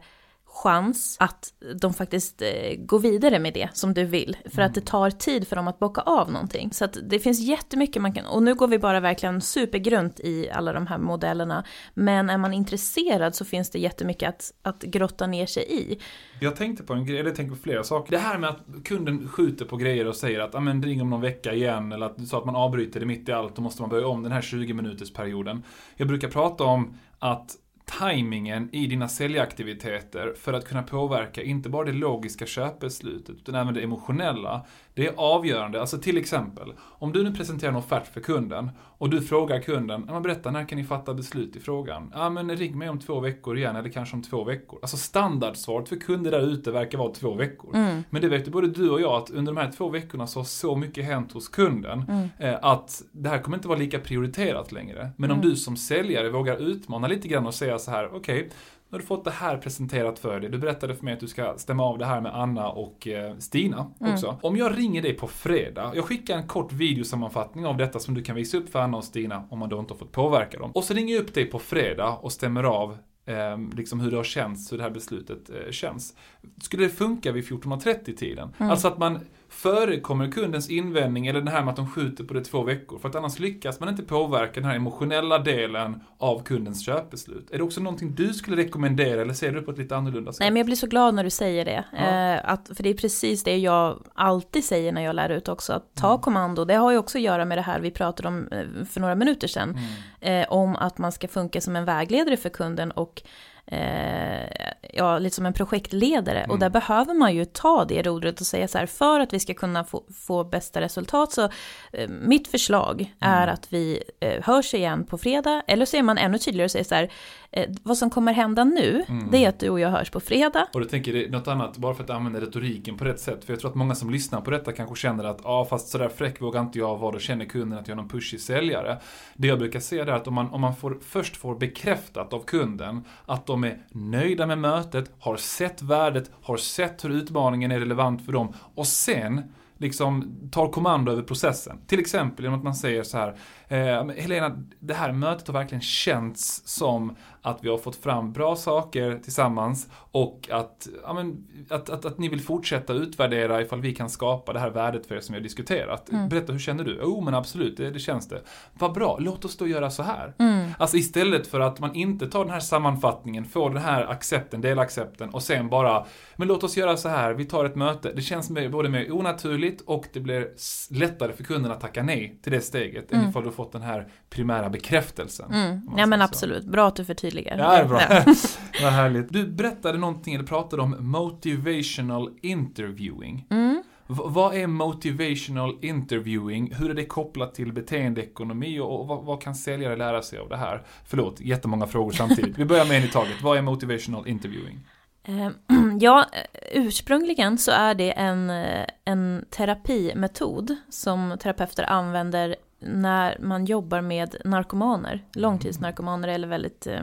chans 0.55 1.17
att 1.21 1.53
de 1.81 1.95
faktiskt 1.95 2.43
eh, 2.43 2.75
går 2.79 2.99
vidare 2.99 3.39
med 3.39 3.55
det 3.55 3.69
som 3.73 3.95
du 3.95 4.05
vill. 4.05 4.37
För 4.45 4.59
mm. 4.59 4.67
att 4.67 4.75
det 4.75 4.81
mm. 4.81 4.87
tar 4.87 5.11
tid 5.11 5.49
för 5.49 5.57
dem 5.57 5.69
att 5.69 5.79
bocka 5.79 6.01
av 6.01 6.33
någonting. 6.33 6.73
Så 6.73 6.85
att 6.85 6.97
det 7.03 7.19
finns 7.19 7.41
jättemycket 7.41 8.03
man 8.03 8.13
kan, 8.13 8.27
och 8.27 8.43
nu 8.43 8.55
går 8.55 8.69
vi 8.69 8.79
bara 8.79 9.01
verkligen 9.01 9.41
supergrunt 9.41 10.21
i 10.21 10.51
alla 10.51 10.73
de 10.73 10.87
här 10.87 10.99
modellerna. 10.99 11.65
Men 11.95 12.31
är 12.31 12.39
man 12.39 12.53
intresserad 12.53 13.35
så 13.35 13.45
finns 13.45 13.71
det 13.71 13.79
jättemycket 13.79 14.29
att, 14.29 14.53
att 14.63 14.83
grotta 14.83 15.27
ner 15.27 15.47
sig 15.47 15.67
i. 15.69 15.99
Jag 16.41 16.57
tänkte 16.57 16.85
på 16.85 16.93
en 16.93 17.07
grej, 17.07 17.19
eller 17.19 17.31
jag 17.31 17.37
tänkte 17.37 17.57
på 17.57 17.63
flera 17.63 17.85
saker. 17.85 18.11
Det 18.11 18.19
här 18.19 18.39
med 18.39 18.51
att 18.51 18.85
kunden 18.85 19.29
skjuter 19.29 19.65
på 19.65 19.77
grejer 19.77 20.07
och 20.07 20.17
säger 20.17 20.41
att 20.41 20.63
men 20.63 20.83
ring 20.83 21.03
om 21.03 21.11
någon 21.11 21.21
vecka 21.21 21.55
igen. 21.55 21.93
Eller 21.93 22.07
att, 22.07 22.29
så 22.29 22.39
att 22.39 22.45
man 22.45 22.57
avbryter 22.57 23.01
det 23.01 23.07
mitt 23.07 23.29
i 23.29 23.33
allt, 23.33 23.57
då 23.57 23.63
måste 23.63 23.83
man 23.83 23.91
börja 23.91 24.07
om 24.07 24.23
den 24.23 24.33
här 24.33 24.43
20 24.43 24.75
minuters 24.75 25.13
perioden. 25.13 25.63
Jag 25.97 26.09
brukar 26.09 26.29
prata 26.29 26.65
om 26.65 26.99
att 27.19 27.57
tajmingen 27.85 28.69
i 28.73 28.87
dina 28.87 29.09
säljaktiviteter 29.09 30.35
för 30.37 30.53
att 30.53 30.69
kunna 30.69 30.83
påverka 30.83 31.43
inte 31.43 31.69
bara 31.69 31.85
det 31.85 31.93
logiska 31.93 32.47
köpbeslutet 32.47 33.37
utan 33.37 33.55
även 33.55 33.75
det 33.75 33.83
emotionella. 33.83 34.67
Det 34.95 35.07
är 35.07 35.15
avgörande. 35.17 35.81
Alltså 35.81 35.99
till 35.99 36.17
exempel, 36.17 36.73
om 36.81 37.13
du 37.13 37.23
nu 37.23 37.33
presenterar 37.33 37.71
en 37.71 37.77
offert 37.77 38.07
för 38.13 38.21
kunden 38.21 38.71
och 38.79 39.11
du 39.11 39.23
frågar 39.23 39.61
kunden, 39.61 40.05
ja, 40.09 40.21
berätta 40.21 40.51
när 40.51 40.69
kan 40.69 40.79
ni 40.79 40.85
fatta 40.85 41.15
beslut 41.15 41.57
i 41.57 41.61
frågan? 41.61 42.13
Ja 42.15 42.31
men 42.31 42.57
ring 42.57 42.79
mig 42.79 42.89
om 42.89 42.99
två 42.99 43.21
veckor 43.21 43.59
igen 43.59 43.77
eller 43.77 43.89
kanske 43.89 44.17
om 44.17 44.23
två 44.23 44.45
veckor. 44.45 44.79
Alltså 44.83 44.97
standardsvaret 44.97 45.89
för 45.89 45.97
kunder 45.97 46.31
där 46.31 46.41
ute 46.41 46.71
verkar 46.71 46.99
vara 46.99 47.13
två 47.13 47.35
veckor. 47.35 47.77
Mm. 47.77 48.03
Men 48.11 48.23
det 48.23 48.29
vet 48.29 48.47
ju 48.47 48.51
både 48.51 48.69
du 48.69 48.91
och 48.91 49.01
jag 49.01 49.15
att 49.15 49.31
under 49.31 49.53
de 49.53 49.61
här 49.61 49.73
två 49.73 49.89
veckorna 49.89 50.27
så 50.27 50.39
har 50.39 50.45
så 50.45 50.77
mycket 50.77 51.05
hänt 51.05 51.33
hos 51.33 51.49
kunden 51.49 52.05
mm. 52.09 52.29
eh, 52.39 52.59
att 52.63 53.03
det 53.13 53.29
här 53.29 53.39
kommer 53.39 53.57
inte 53.57 53.69
vara 53.69 53.79
lika 53.79 53.99
prioriterat 53.99 54.73
längre. 54.73 55.11
Men 55.17 55.31
mm. 55.31 55.43
om 55.43 55.51
du 55.51 55.57
som 55.57 55.77
säljare 55.77 56.31
vågar 56.31 56.57
utmana 56.57 57.09
lite 57.09 57.29
grann 57.29 57.47
och 57.47 57.55
säga 57.55 57.79
så 57.79 57.91
här, 57.91 58.07
okej, 58.07 58.19
okay, 58.19 58.51
har 58.95 58.99
du 58.99 59.07
fått 59.07 59.25
det 59.25 59.31
här 59.31 59.57
presenterat 59.57 60.19
för 60.19 60.41
dig. 60.41 60.51
Du 60.51 60.59
berättade 60.59 60.95
för 60.95 61.05
mig 61.05 61.15
att 61.15 61.21
du 61.21 61.29
ska 61.29 61.55
stämma 61.57 61.85
av 61.85 61.99
det 61.99 62.07
här 62.07 62.21
med 62.21 62.35
Anna 62.35 62.69
och 62.69 63.09
eh, 63.09 63.37
Stina 63.39 63.91
mm. 64.01 64.13
också. 64.13 64.39
Om 64.43 64.57
jag 64.57 64.79
ringer 64.79 65.03
dig 65.03 65.15
på 65.15 65.29
fredag, 65.29 65.93
jag 65.95 66.05
skickar 66.05 66.37
en 66.37 66.47
kort 66.47 66.73
videosammanfattning 66.73 67.67
av 67.67 67.77
detta 67.77 67.99
som 67.99 68.15
du 68.15 68.23
kan 68.23 68.37
visa 68.37 68.57
upp 68.57 68.69
för 68.69 68.79
Anna 68.79 68.97
och 68.97 69.05
Stina 69.05 69.45
om 69.51 69.59
man 69.59 69.69
då 69.69 69.79
inte 69.79 69.95
har 69.95 69.99
fått 69.99 70.13
påverka 70.13 70.59
dem. 70.59 70.71
Och 70.71 70.85
så 70.85 70.95
ringer 70.95 71.15
jag 71.15 71.23
upp 71.23 71.35
dig 71.35 71.45
på 71.45 71.59
fredag 71.59 72.19
och 72.21 72.33
stämmer 72.33 72.65
av 72.65 72.97
eh, 73.27 73.59
liksom 73.77 74.01
hur 74.01 74.11
det 74.11 74.17
har 74.17 74.25
känts, 74.25 74.73
hur 74.73 74.77
det 74.77 74.83
här 74.83 74.91
beslutet 74.91 75.51
eh, 75.51 75.71
känns. 75.71 76.17
Skulle 76.63 76.83
det 76.83 76.91
funka 76.91 77.33
vid 77.33 77.45
14.30 77.45 78.17
tiden? 78.17 78.55
Mm. 78.59 78.71
Alltså 78.71 78.89
att 78.89 78.99
man 78.99 79.21
förekommer 79.55 80.31
kundens 80.31 80.71
invändning 80.71 81.27
eller 81.27 81.41
det 81.41 81.51
här 81.51 81.63
med 81.63 81.71
att 81.71 81.77
de 81.77 81.91
skjuter 81.91 82.25
på 82.25 82.35
det 82.35 82.45
två 82.45 82.63
veckor. 82.63 82.99
För 82.99 83.09
att 83.09 83.15
annars 83.15 83.39
lyckas 83.39 83.81
man 83.81 83.89
inte 83.89 84.03
påverka 84.03 84.61
den 84.61 84.65
här 84.65 84.77
emotionella 84.77 85.39
delen 85.39 86.03
av 86.19 86.43
kundens 86.43 86.87
köpbeslut. 86.87 87.51
Är 87.51 87.59
det 87.59 87.65
också 87.65 87.81
någonting 87.81 88.15
du 88.15 88.35
skulle 88.35 88.57
rekommendera 88.57 89.21
eller 89.23 89.35
ser 89.35 89.53
du 89.53 89.63
på 89.63 89.71
ett 89.71 89.79
lite 89.79 89.97
annorlunda 89.97 90.33
sätt? 90.33 90.41
Nej 90.41 90.51
men 90.51 90.57
jag 90.57 90.67
blir 90.67 90.77
så 90.77 90.87
glad 90.87 91.15
när 91.15 91.25
du 91.25 91.31
säger 91.31 91.65
det. 91.65 91.85
Ja. 91.93 91.99
Eh, 91.99 92.53
att, 92.53 92.71
för 92.77 92.83
det 92.83 92.89
är 92.89 92.95
precis 92.95 93.45
det 93.45 93.57
jag 93.57 94.03
alltid 94.15 94.65
säger 94.65 94.93
när 94.93 95.03
jag 95.03 95.17
lär 95.17 95.29
ut 95.29 95.49
också. 95.49 95.73
Att 95.73 95.95
ta 95.95 96.09
mm. 96.09 96.21
kommando, 96.21 96.65
det 96.65 96.75
har 96.75 96.93
ju 96.93 96.99
också 96.99 97.19
att 97.19 97.23
göra 97.23 97.45
med 97.45 97.59
det 97.59 97.63
här 97.63 97.81
vi 97.81 97.91
pratade 97.91 98.29
om 98.29 98.49
eh, 98.49 98.85
för 98.85 99.01
några 99.01 99.15
minuter 99.15 99.49
sedan. 99.49 99.79
Mm. 100.23 100.43
Eh, 100.43 100.53
om 100.53 100.77
att 100.77 100.99
man 100.99 101.13
ska 101.13 101.29
funka 101.29 101.61
som 101.61 101.77
en 101.77 101.85
vägledare 101.85 102.37
för 102.37 102.49
kunden 102.49 102.91
och 102.91 103.23
eh, 103.67 104.73
ja, 104.93 105.19
lite 105.19 105.37
som 105.37 105.47
en 105.47 105.53
projektledare. 105.53 106.39
Mm. 106.39 106.51
Och 106.51 106.59
där 106.59 106.71
behöver 106.71 107.15
man 107.15 107.35
ju 107.35 107.45
ta 107.45 107.85
det 107.85 108.03
rodret 108.03 108.41
och 108.41 108.47
säga 108.47 108.69
så 108.69 108.79
här, 108.79 108.87
för 108.87 109.21
att 109.21 109.33
vi 109.33 109.41
ska 109.41 109.55
kunna 109.55 109.85
få, 109.85 110.05
få 110.15 110.45
bästa 110.45 110.81
resultat 110.81 111.33
så 111.33 111.49
eh, 111.93 112.09
mitt 112.09 112.49
förslag 112.49 113.01
mm. 113.01 113.35
är 113.35 113.49
att 113.49 113.73
vi 113.73 114.03
eh, 114.21 114.43
hörs 114.43 114.75
igen 114.75 115.07
på 115.07 115.19
fredag. 115.19 115.63
Eller 115.67 115.87
så 115.87 115.97
är 115.97 116.03
man 116.03 116.19
ännu 116.19 116.39
tydligare 116.39 116.65
och 116.65 116.71
säger 116.71 116.85
så 116.85 116.95
här, 116.95 117.13
Eh, 117.57 117.71
vad 117.83 117.99
som 117.99 118.11
kommer 118.11 118.33
hända 118.33 118.65
nu, 118.65 119.05
Mm. 119.09 119.31
det 119.31 119.45
är 119.45 119.49
att 119.49 119.61
du 119.61 119.71
och 119.71 119.81
jag 119.81 119.91
hörs 119.91 120.11
på 120.11 120.21
fredag. 120.21 120.67
Och 120.73 120.81
du 120.81 120.87
tänker 120.87 121.29
något 121.31 121.49
annat, 121.49 121.77
bara 121.77 121.95
för 121.95 122.05
att 122.05 122.11
använda 122.11 122.41
retoriken 122.41 122.97
på 122.97 123.05
rätt 123.05 123.21
sätt. 123.21 123.45
För 123.45 123.53
jag 123.53 123.61
tror 123.61 123.71
att 123.71 123.77
många 123.77 123.95
som 123.95 124.11
lyssnar 124.11 124.41
på 124.41 124.51
detta 124.51 124.73
kanske 124.73 124.97
känner 124.97 125.25
att 125.25 125.41
ja, 125.45 125.67
fast 125.71 125.89
sådär 125.89 126.09
fräck 126.09 126.41
vågar 126.41 126.61
inte 126.61 126.79
jag 126.79 126.97
vara, 126.99 127.13
då 127.13 127.19
känner 127.19 127.45
kunden 127.45 127.79
att 127.79 127.89
jag 127.89 127.93
är 127.93 127.97
någon 127.97 128.09
pushig 128.09 128.41
säljare. 128.41 128.99
Det 129.35 129.49
jag 129.49 129.59
brukar 129.59 129.81
säga 129.81 130.03
är 130.03 130.07
att 130.09 130.27
om 130.29 130.35
man, 130.35 130.51
om 130.51 130.61
man 130.61 130.77
får, 130.77 130.99
först 131.07 131.37
får 131.37 131.55
bekräftat 131.59 132.33
av 132.33 132.45
kunden 132.45 133.05
att 133.27 133.47
de 133.47 133.65
är 133.65 133.79
nöjda 133.91 134.47
med 134.47 134.59
mötet, 134.59 135.11
har 135.21 135.37
sett 135.37 135.83
värdet, 135.83 136.31
har 136.43 136.57
sett 136.57 137.05
hur 137.05 137.11
utmaningen 137.11 137.71
är 137.73 137.79
relevant 137.81 138.25
för 138.25 138.33
dem 138.33 138.53
och 138.75 138.87
sen 138.87 139.43
liksom 139.85 140.39
tar 140.53 140.69
kommando 140.69 141.13
över 141.13 141.23
processen. 141.23 141.79
Till 141.87 142.01
exempel 142.01 142.45
genom 142.45 142.59
att 142.59 142.65
man 142.65 142.75
säger 142.75 143.03
så 143.03 143.19
här, 143.19 143.37
eh, 143.69 144.23
Helena, 144.23 144.59
det 144.81 144.95
här 144.95 145.13
mötet 145.13 145.47
har 145.47 145.55
verkligen 145.55 145.83
känts 145.83 146.63
som 146.69 147.17
att 147.43 147.59
vi 147.65 147.69
har 147.69 147.79
fått 147.79 147.97
fram 147.97 148.33
bra 148.33 148.57
saker 148.57 149.19
tillsammans 149.23 149.89
och 150.11 150.49
att, 150.53 150.89
ja, 151.03 151.13
men, 151.13 151.47
att, 151.71 151.91
att, 151.91 152.05
att 152.05 152.19
ni 152.19 152.29
vill 152.29 152.41
fortsätta 152.41 152.93
utvärdera 152.93 153.63
ifall 153.63 153.81
vi 153.81 153.95
kan 153.95 154.11
skapa 154.11 154.53
det 154.53 154.59
här 154.59 154.71
värdet 154.71 155.07
för 155.07 155.15
er 155.15 155.21
som 155.21 155.33
vi 155.33 155.39
har 155.39 155.43
diskuterat. 155.43 156.11
Mm. 156.13 156.29
Berätta, 156.29 156.53
hur 156.53 156.59
känner 156.59 156.85
du? 156.85 156.99
Jo, 157.03 157.21
men 157.21 157.35
absolut, 157.35 157.77
det, 157.77 157.91
det 157.91 157.99
känns 157.99 158.29
det. 158.29 158.41
Vad 158.79 158.93
bra, 158.93 159.17
låt 159.21 159.45
oss 159.45 159.57
då 159.57 159.67
göra 159.67 159.91
så 159.91 160.03
här. 160.03 160.35
Mm. 160.39 160.71
Alltså 160.79 160.97
istället 160.97 161.47
för 161.47 161.61
att 161.61 161.81
man 161.81 161.95
inte 161.95 162.27
tar 162.27 162.45
den 162.45 162.53
här 162.53 162.61
sammanfattningen, 162.61 163.45
får 163.45 163.71
den 163.71 163.83
här 163.83 164.07
accepten, 164.07 164.61
delaccepten 164.61 165.31
och 165.31 165.43
sen 165.43 165.69
bara, 165.69 166.07
men 166.37 166.49
låt 166.49 166.65
oss 166.65 166.77
göra 166.77 166.97
så 166.97 167.09
här, 167.09 167.35
vi 167.35 167.45
tar 167.45 167.65
ett 167.65 167.77
möte. 167.77 168.13
Det 168.13 168.23
känns 168.23 168.51
både 168.71 168.89
mer 168.89 169.13
onaturligt 169.13 169.74
och 169.81 170.07
det 170.13 170.21
blir 170.21 170.49
lättare 170.95 171.33
för 171.33 171.45
kunden 171.45 171.73
att 171.73 171.81
tacka 171.81 172.03
nej 172.03 172.39
till 172.43 172.53
det 172.53 172.61
steget 172.61 173.13
än 173.13 173.19
Mm. 173.19 173.31
ifall 173.31 173.43
du 173.43 173.49
har 173.49 173.55
fått 173.55 173.73
den 173.73 173.83
här 173.83 174.09
primära 174.31 174.71
bekräftelsen. 174.71 175.53
Mm. 175.53 175.81
Ja 175.97 176.07
men 176.07 176.19
så. 176.19 176.25
absolut, 176.25 176.65
bra 176.65 176.89
att 176.89 176.97
du 176.97 177.05
förtydligar. 177.05 177.59
Ja, 177.59 177.71
det 177.71 177.77
är 177.77 177.85
bra. 177.85 178.01
Vad 178.83 178.93
härligt. 178.93 179.33
Du 179.33 179.47
berättade 179.47 179.99
någonting, 179.99 180.35
eller 180.35 180.45
pratade 180.45 180.83
om 180.83 180.97
motivational 181.01 182.31
interviewing. 182.43 183.47
Mm. 183.51 183.83
V- 184.07 184.15
vad 184.25 184.55
är 184.55 184.67
motivational 184.67 185.77
interviewing? 185.83 186.75
Hur 186.75 186.91
är 186.91 186.95
det 186.95 187.05
kopplat 187.05 187.55
till 187.55 187.73
beteendeekonomi 187.73 188.81
och, 188.81 189.01
och 189.01 189.07
vad, 189.07 189.25
vad 189.25 189.43
kan 189.43 189.55
säljare 189.55 189.97
lära 189.97 190.23
sig 190.23 190.39
av 190.39 190.49
det 190.49 190.57
här? 190.57 190.83
Förlåt, 191.07 191.41
jättemånga 191.41 191.87
frågor 191.87 192.13
samtidigt. 192.13 192.59
Vi 192.59 192.65
börjar 192.65 192.85
med 192.85 192.97
en 192.97 193.05
i 193.05 193.09
taget. 193.09 193.43
Vad 193.43 193.59
är 193.59 193.63
motivational 193.63 194.29
interviewing? 194.29 194.81
Ehm, 195.25 195.55
ja, 196.01 196.27
ursprungligen 196.73 197.59
så 197.59 197.71
är 197.71 197.95
det 197.95 198.11
en, 198.11 198.51
eh, 198.51 198.87
en 199.05 199.45
terapimetod 199.51 200.77
som 200.89 201.37
terapeuter 201.41 201.91
använder 201.91 202.57
när 202.87 203.39
man 203.41 203.65
jobbar 203.65 204.01
med 204.01 204.37
narkomaner, 204.45 205.25
långtidsnarkomaner 205.35 206.29
eller 206.29 206.49
väldigt, 206.49 206.87
eh, 206.87 207.03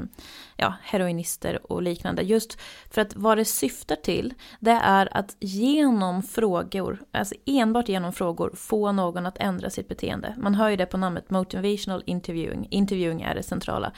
ja, 0.56 0.74
heroinister 0.82 1.72
och 1.72 1.82
liknande. 1.82 2.22
Just 2.22 2.60
för 2.90 3.02
att 3.02 3.16
vad 3.16 3.38
det 3.38 3.46
syftar 3.46 3.96
till, 3.96 4.34
det 4.60 4.80
är 4.84 5.18
att 5.18 5.36
genom 5.40 6.24
frågor, 6.24 7.02
alltså 7.12 7.36
enbart 7.46 7.90
genom 7.90 8.14
frågor, 8.14 8.52
få 8.56 8.92
någon 8.92 9.26
att 9.26 9.38
ändra 9.38 9.70
sitt 9.70 9.88
beteende. 9.88 10.36
Man 10.38 10.56
hör 10.56 10.70
ju 10.70 10.76
det 10.76 10.86
på 10.86 10.98
namnet 10.98 11.30
motivational 11.30 12.04
interviewing, 12.06 12.68
interviewing 12.72 13.22
är 13.22 13.36
det 13.36 13.44
centrala. 13.44 13.92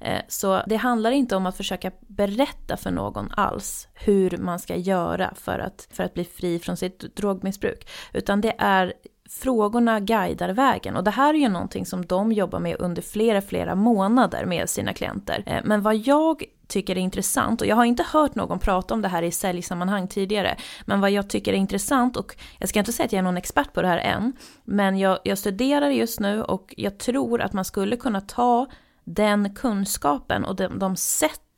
Eh, 0.00 0.20
Så 0.28 0.62
det 0.66 0.76
handlar 0.76 1.10
inte 1.10 1.36
om 1.36 1.46
att 1.46 1.56
försöka 1.56 1.90
berätta 2.00 2.76
för 2.76 2.90
någon 2.90 3.30
alls 3.30 3.88
hur 3.94 4.36
man 4.36 4.58
ska 4.58 4.76
göra 4.76 5.34
för 5.34 5.58
att, 5.58 5.88
för 5.90 6.04
att 6.04 6.14
bli 6.14 6.24
fri 6.24 6.58
från 6.58 6.76
sitt 6.76 7.16
drogmissbruk. 7.16 7.88
Utan 8.12 8.40
det 8.40 8.54
är 8.58 8.92
frågorna 9.30 10.00
guidar 10.00 10.48
vägen. 10.48 10.96
Och 10.96 11.04
det 11.04 11.10
här 11.10 11.34
är 11.34 11.38
ju 11.38 11.48
någonting 11.48 11.86
som 11.86 12.06
de 12.06 12.32
jobbar 12.32 12.58
med 12.60 12.76
under 12.78 13.02
flera, 13.02 13.40
flera 13.40 13.74
månader 13.74 14.44
med 14.44 14.70
sina 14.70 14.92
klienter. 14.92 15.42
Eh, 15.46 15.60
men 15.64 15.82
vad 15.82 15.96
jag 15.96 16.44
tycker 16.66 16.96
är 16.96 17.00
intressant, 17.00 17.60
och 17.60 17.66
jag 17.66 17.76
har 17.76 17.84
inte 17.84 18.04
hört 18.12 18.34
någon 18.34 18.58
prata 18.58 18.94
om 18.94 19.02
det 19.02 19.08
här 19.08 19.22
i 19.22 19.30
säljsammanhang 19.30 20.08
tidigare, 20.08 20.56
men 20.84 21.00
vad 21.00 21.10
jag 21.10 21.30
tycker 21.30 21.52
är 21.52 21.56
intressant, 21.56 22.16
och 22.16 22.36
jag 22.58 22.68
ska 22.68 22.78
inte 22.78 22.92
säga 22.92 23.06
att 23.06 23.12
jag 23.12 23.18
är 23.18 23.22
någon 23.22 23.36
expert 23.36 23.72
på 23.72 23.82
det 23.82 23.88
här 23.88 23.98
än, 23.98 24.32
men 24.64 24.98
jag, 24.98 25.18
jag 25.24 25.38
studerar 25.38 25.90
just 25.90 26.20
nu 26.20 26.42
och 26.42 26.74
jag 26.76 26.98
tror 26.98 27.40
att 27.40 27.52
man 27.52 27.64
skulle 27.64 27.96
kunna 27.96 28.20
ta 28.20 28.66
den 29.04 29.54
kunskapen 29.54 30.44
och 30.44 30.56
de, 30.56 30.78
de 30.78 30.96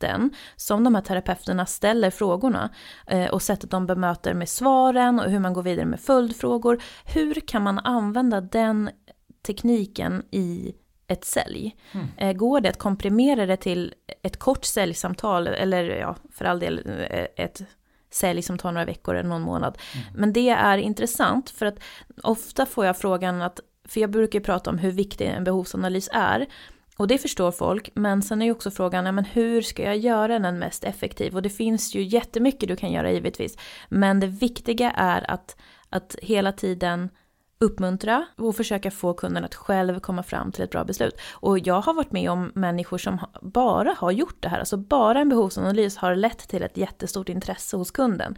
sätten 0.03 0.31
som 0.55 0.83
de 0.83 0.95
här 0.95 1.01
terapeuterna 1.01 1.65
ställer 1.65 2.09
frågorna 2.09 2.69
eh, 3.07 3.29
och 3.29 3.41
sättet 3.41 3.71
de 3.71 3.85
bemöter 3.85 4.33
med 4.33 4.49
svaren 4.49 5.19
och 5.19 5.31
hur 5.31 5.39
man 5.39 5.53
går 5.53 5.63
vidare 5.63 5.85
med 5.85 5.99
följdfrågor. 5.99 6.81
Hur 7.05 7.33
kan 7.33 7.61
man 7.61 7.79
använda 7.79 8.41
den 8.41 8.89
tekniken 9.45 10.23
i 10.31 10.73
ett 11.07 11.25
sälj? 11.25 11.75
Mm. 11.91 12.07
Eh, 12.17 12.33
går 12.33 12.61
det 12.61 12.69
att 12.69 12.79
komprimera 12.79 13.45
det 13.45 13.57
till 13.57 13.93
ett 14.23 14.39
kort 14.39 14.65
säljsamtal 14.65 15.47
eller 15.47 15.83
ja, 15.83 16.15
för 16.31 16.45
all 16.45 16.59
del 16.59 16.81
eh, 17.09 17.45
ett 17.45 17.61
sälj 18.11 18.41
som 18.41 18.57
tar 18.57 18.71
några 18.71 18.85
veckor 18.85 19.15
eller 19.15 19.29
någon 19.29 19.41
månad. 19.41 19.77
Men 20.15 20.33
det 20.33 20.49
är 20.49 20.77
intressant 20.77 21.49
för 21.49 21.65
att 21.65 21.79
ofta 22.23 22.65
får 22.65 22.85
jag 22.85 22.97
frågan 22.97 23.41
att, 23.41 23.59
för 23.87 24.01
jag 24.01 24.11
brukar 24.11 24.39
ju 24.39 24.45
prata 24.45 24.69
om 24.69 24.77
hur 24.77 24.91
viktig 24.91 25.25
en 25.25 25.43
behovsanalys 25.43 26.09
är. 26.13 26.47
Och 26.97 27.07
det 27.07 27.17
förstår 27.17 27.51
folk, 27.51 27.89
men 27.93 28.21
sen 28.21 28.41
är 28.41 28.45
ju 28.45 28.51
också 28.51 28.71
frågan, 28.71 29.05
ja, 29.05 29.11
men 29.11 29.25
hur 29.25 29.61
ska 29.61 29.83
jag 29.83 29.97
göra 29.97 30.39
den 30.39 30.59
mest 30.59 30.83
effektiv? 30.83 31.35
Och 31.35 31.41
det 31.41 31.49
finns 31.49 31.95
ju 31.95 32.03
jättemycket 32.03 32.69
du 32.69 32.75
kan 32.75 32.91
göra 32.91 33.11
givetvis. 33.11 33.57
Men 33.89 34.19
det 34.19 34.27
viktiga 34.27 34.91
är 34.91 35.31
att, 35.31 35.57
att 35.89 36.15
hela 36.21 36.51
tiden 36.51 37.09
uppmuntra 37.63 38.25
och 38.37 38.55
försöka 38.55 38.91
få 38.91 39.13
kunden 39.13 39.43
att 39.45 39.55
själv 39.55 39.99
komma 39.99 40.23
fram 40.23 40.51
till 40.51 40.63
ett 40.63 40.71
bra 40.71 40.83
beslut. 40.83 41.17
Och 41.31 41.59
jag 41.59 41.81
har 41.81 41.93
varit 41.93 42.11
med 42.11 42.31
om 42.31 42.51
människor 42.55 42.97
som 42.97 43.19
bara 43.41 43.95
har 43.97 44.11
gjort 44.11 44.37
det 44.39 44.49
här, 44.49 44.59
alltså 44.59 44.77
bara 44.77 45.19
en 45.19 45.29
behovsanalys 45.29 45.97
har 45.97 46.15
lett 46.15 46.47
till 46.47 46.63
ett 46.63 46.77
jättestort 46.77 47.29
intresse 47.29 47.77
hos 47.77 47.91
kunden. 47.91 48.35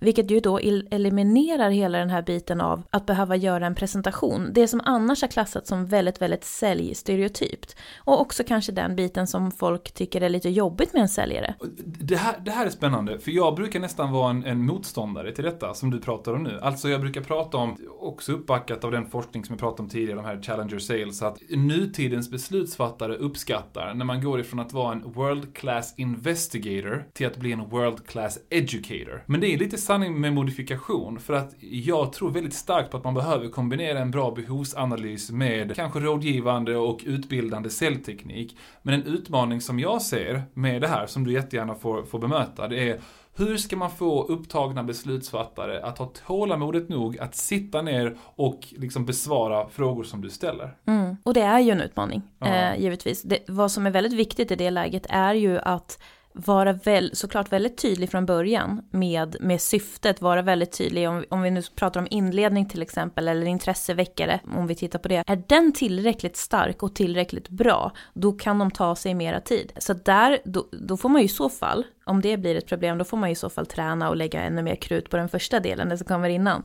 Vilket 0.00 0.30
ju 0.30 0.40
då 0.40 0.60
el- 0.60 0.88
eliminerar 0.90 1.70
hela 1.70 1.98
den 1.98 2.10
här 2.10 2.22
biten 2.22 2.60
av 2.60 2.82
att 2.90 3.06
behöva 3.06 3.36
göra 3.36 3.66
en 3.66 3.74
presentation. 3.74 4.50
Det 4.52 4.68
som 4.68 4.80
annars 4.84 5.22
har 5.22 5.28
klassats 5.28 5.68
som 5.68 5.86
väldigt, 5.86 6.22
väldigt 6.22 6.44
säljstereotypt. 6.44 7.76
Och 7.96 8.20
också 8.20 8.44
kanske 8.44 8.72
den 8.72 8.96
biten 8.96 9.26
som 9.26 9.50
folk 9.50 9.94
tycker 9.94 10.20
är 10.20 10.28
lite 10.28 10.48
jobbigt 10.50 10.92
med 10.92 11.02
en 11.02 11.08
säljare. 11.08 11.54
Det 11.84 12.16
här, 12.16 12.34
det 12.44 12.50
här 12.50 12.66
är 12.66 12.70
spännande, 12.70 13.18
för 13.18 13.30
jag 13.30 13.54
brukar 13.54 13.80
nästan 13.80 14.12
vara 14.12 14.30
en, 14.30 14.44
en 14.44 14.66
motståndare 14.66 15.32
till 15.32 15.44
detta 15.44 15.74
som 15.74 15.90
du 15.90 16.00
pratar 16.00 16.32
om 16.32 16.42
nu. 16.42 16.60
Alltså 16.62 16.88
jag 16.88 17.00
brukar 17.00 17.20
prata 17.20 17.56
om, 17.56 17.76
också 18.00 18.38
uppbackat 18.66 18.84
av 18.84 18.90
den 18.90 19.06
forskning 19.06 19.44
som 19.44 19.52
jag 19.52 19.60
pratade 19.60 19.82
om 19.82 19.88
tidigare, 19.88 20.16
de 20.16 20.24
här 20.24 20.42
Challenger 20.42 20.78
Sales, 20.78 21.22
att 21.22 21.38
nutidens 21.50 22.30
beslutsfattare 22.30 23.16
uppskattar 23.16 23.94
när 23.94 24.04
man 24.04 24.22
går 24.22 24.40
ifrån 24.40 24.60
att 24.60 24.72
vara 24.72 24.92
en 24.92 25.12
World 25.12 25.54
Class 25.54 25.94
Investigator 25.96 27.04
till 27.12 27.26
att 27.26 27.36
bli 27.36 27.52
en 27.52 27.68
World 27.68 28.06
Class 28.06 28.38
Educator. 28.50 29.22
Men 29.26 29.40
det 29.40 29.54
är 29.54 29.58
lite 29.58 29.78
sanning 29.78 30.20
med 30.20 30.32
modifikation, 30.32 31.18
för 31.18 31.34
att 31.34 31.54
jag 31.60 32.12
tror 32.12 32.30
väldigt 32.30 32.54
starkt 32.54 32.90
på 32.90 32.96
att 32.96 33.04
man 33.04 33.14
behöver 33.14 33.48
kombinera 33.48 33.98
en 33.98 34.10
bra 34.10 34.30
behovsanalys 34.30 35.30
med 35.30 35.76
kanske 35.76 36.00
rådgivande 36.00 36.76
och 36.76 37.02
utbildande 37.06 37.70
säljteknik. 37.70 38.56
Men 38.82 38.94
en 38.94 39.02
utmaning 39.02 39.60
som 39.60 39.78
jag 39.78 40.02
ser 40.02 40.42
med 40.54 40.82
det 40.82 40.88
här, 40.88 41.06
som 41.06 41.24
du 41.24 41.32
jättegärna 41.32 41.74
får, 41.74 42.02
får 42.02 42.18
bemöta, 42.18 42.68
det 42.68 42.90
är 42.90 43.00
hur 43.36 43.56
ska 43.56 43.76
man 43.76 43.90
få 43.90 44.22
upptagna 44.22 44.82
beslutsfattare 44.82 45.82
att 45.82 45.98
ha 45.98 46.12
tålamodet 46.26 46.88
nog 46.88 47.18
att 47.18 47.34
sitta 47.34 47.82
ner 47.82 48.16
och 48.20 48.60
liksom 48.70 49.06
besvara 49.06 49.68
frågor 49.68 50.04
som 50.04 50.20
du 50.20 50.30
ställer? 50.30 50.76
Mm. 50.86 51.16
Och 51.22 51.34
det 51.34 51.40
är 51.40 51.60
ju 51.60 51.70
en 51.70 51.80
utmaning, 51.80 52.22
Ja. 52.38 52.46
eh, 52.46 52.80
givetvis. 52.80 53.22
Det, 53.22 53.38
vad 53.48 53.72
som 53.72 53.86
är 53.86 53.90
väldigt 53.90 54.12
viktigt 54.12 54.50
i 54.50 54.56
det 54.56 54.70
läget 54.70 55.06
är 55.08 55.34
ju 55.34 55.58
att 55.58 55.98
vara 56.32 56.72
väl, 56.72 57.10
såklart 57.16 57.52
väldigt 57.52 57.78
tydlig 57.82 58.10
från 58.10 58.26
början 58.26 58.82
med, 58.90 59.36
med 59.40 59.60
syftet, 59.60 60.20
vara 60.20 60.42
väldigt 60.42 60.72
tydlig 60.78 61.08
om, 61.08 61.24
om 61.30 61.42
vi 61.42 61.50
nu 61.50 61.62
pratar 61.74 62.00
om 62.00 62.06
inledning 62.10 62.68
till 62.68 62.82
exempel 62.82 63.28
eller 63.28 63.46
intresseväckare, 63.46 64.40
om 64.56 64.66
vi 64.66 64.74
tittar 64.74 64.98
på 64.98 65.08
det. 65.08 65.24
Är 65.26 65.42
den 65.48 65.72
tillräckligt 65.72 66.36
stark 66.36 66.82
och 66.82 66.94
tillräckligt 66.94 67.48
bra, 67.48 67.92
då 68.14 68.32
kan 68.32 68.58
de 68.58 68.70
ta 68.70 68.96
sig 68.96 69.14
mera 69.14 69.40
tid. 69.40 69.72
Så 69.78 69.92
där, 69.92 70.38
då, 70.44 70.66
då 70.72 70.96
får 70.96 71.08
man 71.08 71.20
ju 71.20 71.24
i 71.24 71.28
så 71.28 71.48
fall, 71.48 71.84
om 72.06 72.20
det 72.20 72.36
blir 72.36 72.54
ett 72.54 72.66
problem, 72.66 72.98
då 72.98 73.04
får 73.04 73.16
man 73.16 73.28
ju 73.28 73.32
i 73.32 73.36
så 73.36 73.50
fall 73.50 73.66
träna 73.66 74.08
och 74.08 74.16
lägga 74.16 74.42
ännu 74.42 74.62
mer 74.62 74.76
krut 74.76 75.10
på 75.10 75.16
den 75.16 75.28
första 75.28 75.60
delen, 75.60 75.88
det 75.88 75.98
som 75.98 76.06
kommer 76.06 76.28
innan. 76.28 76.64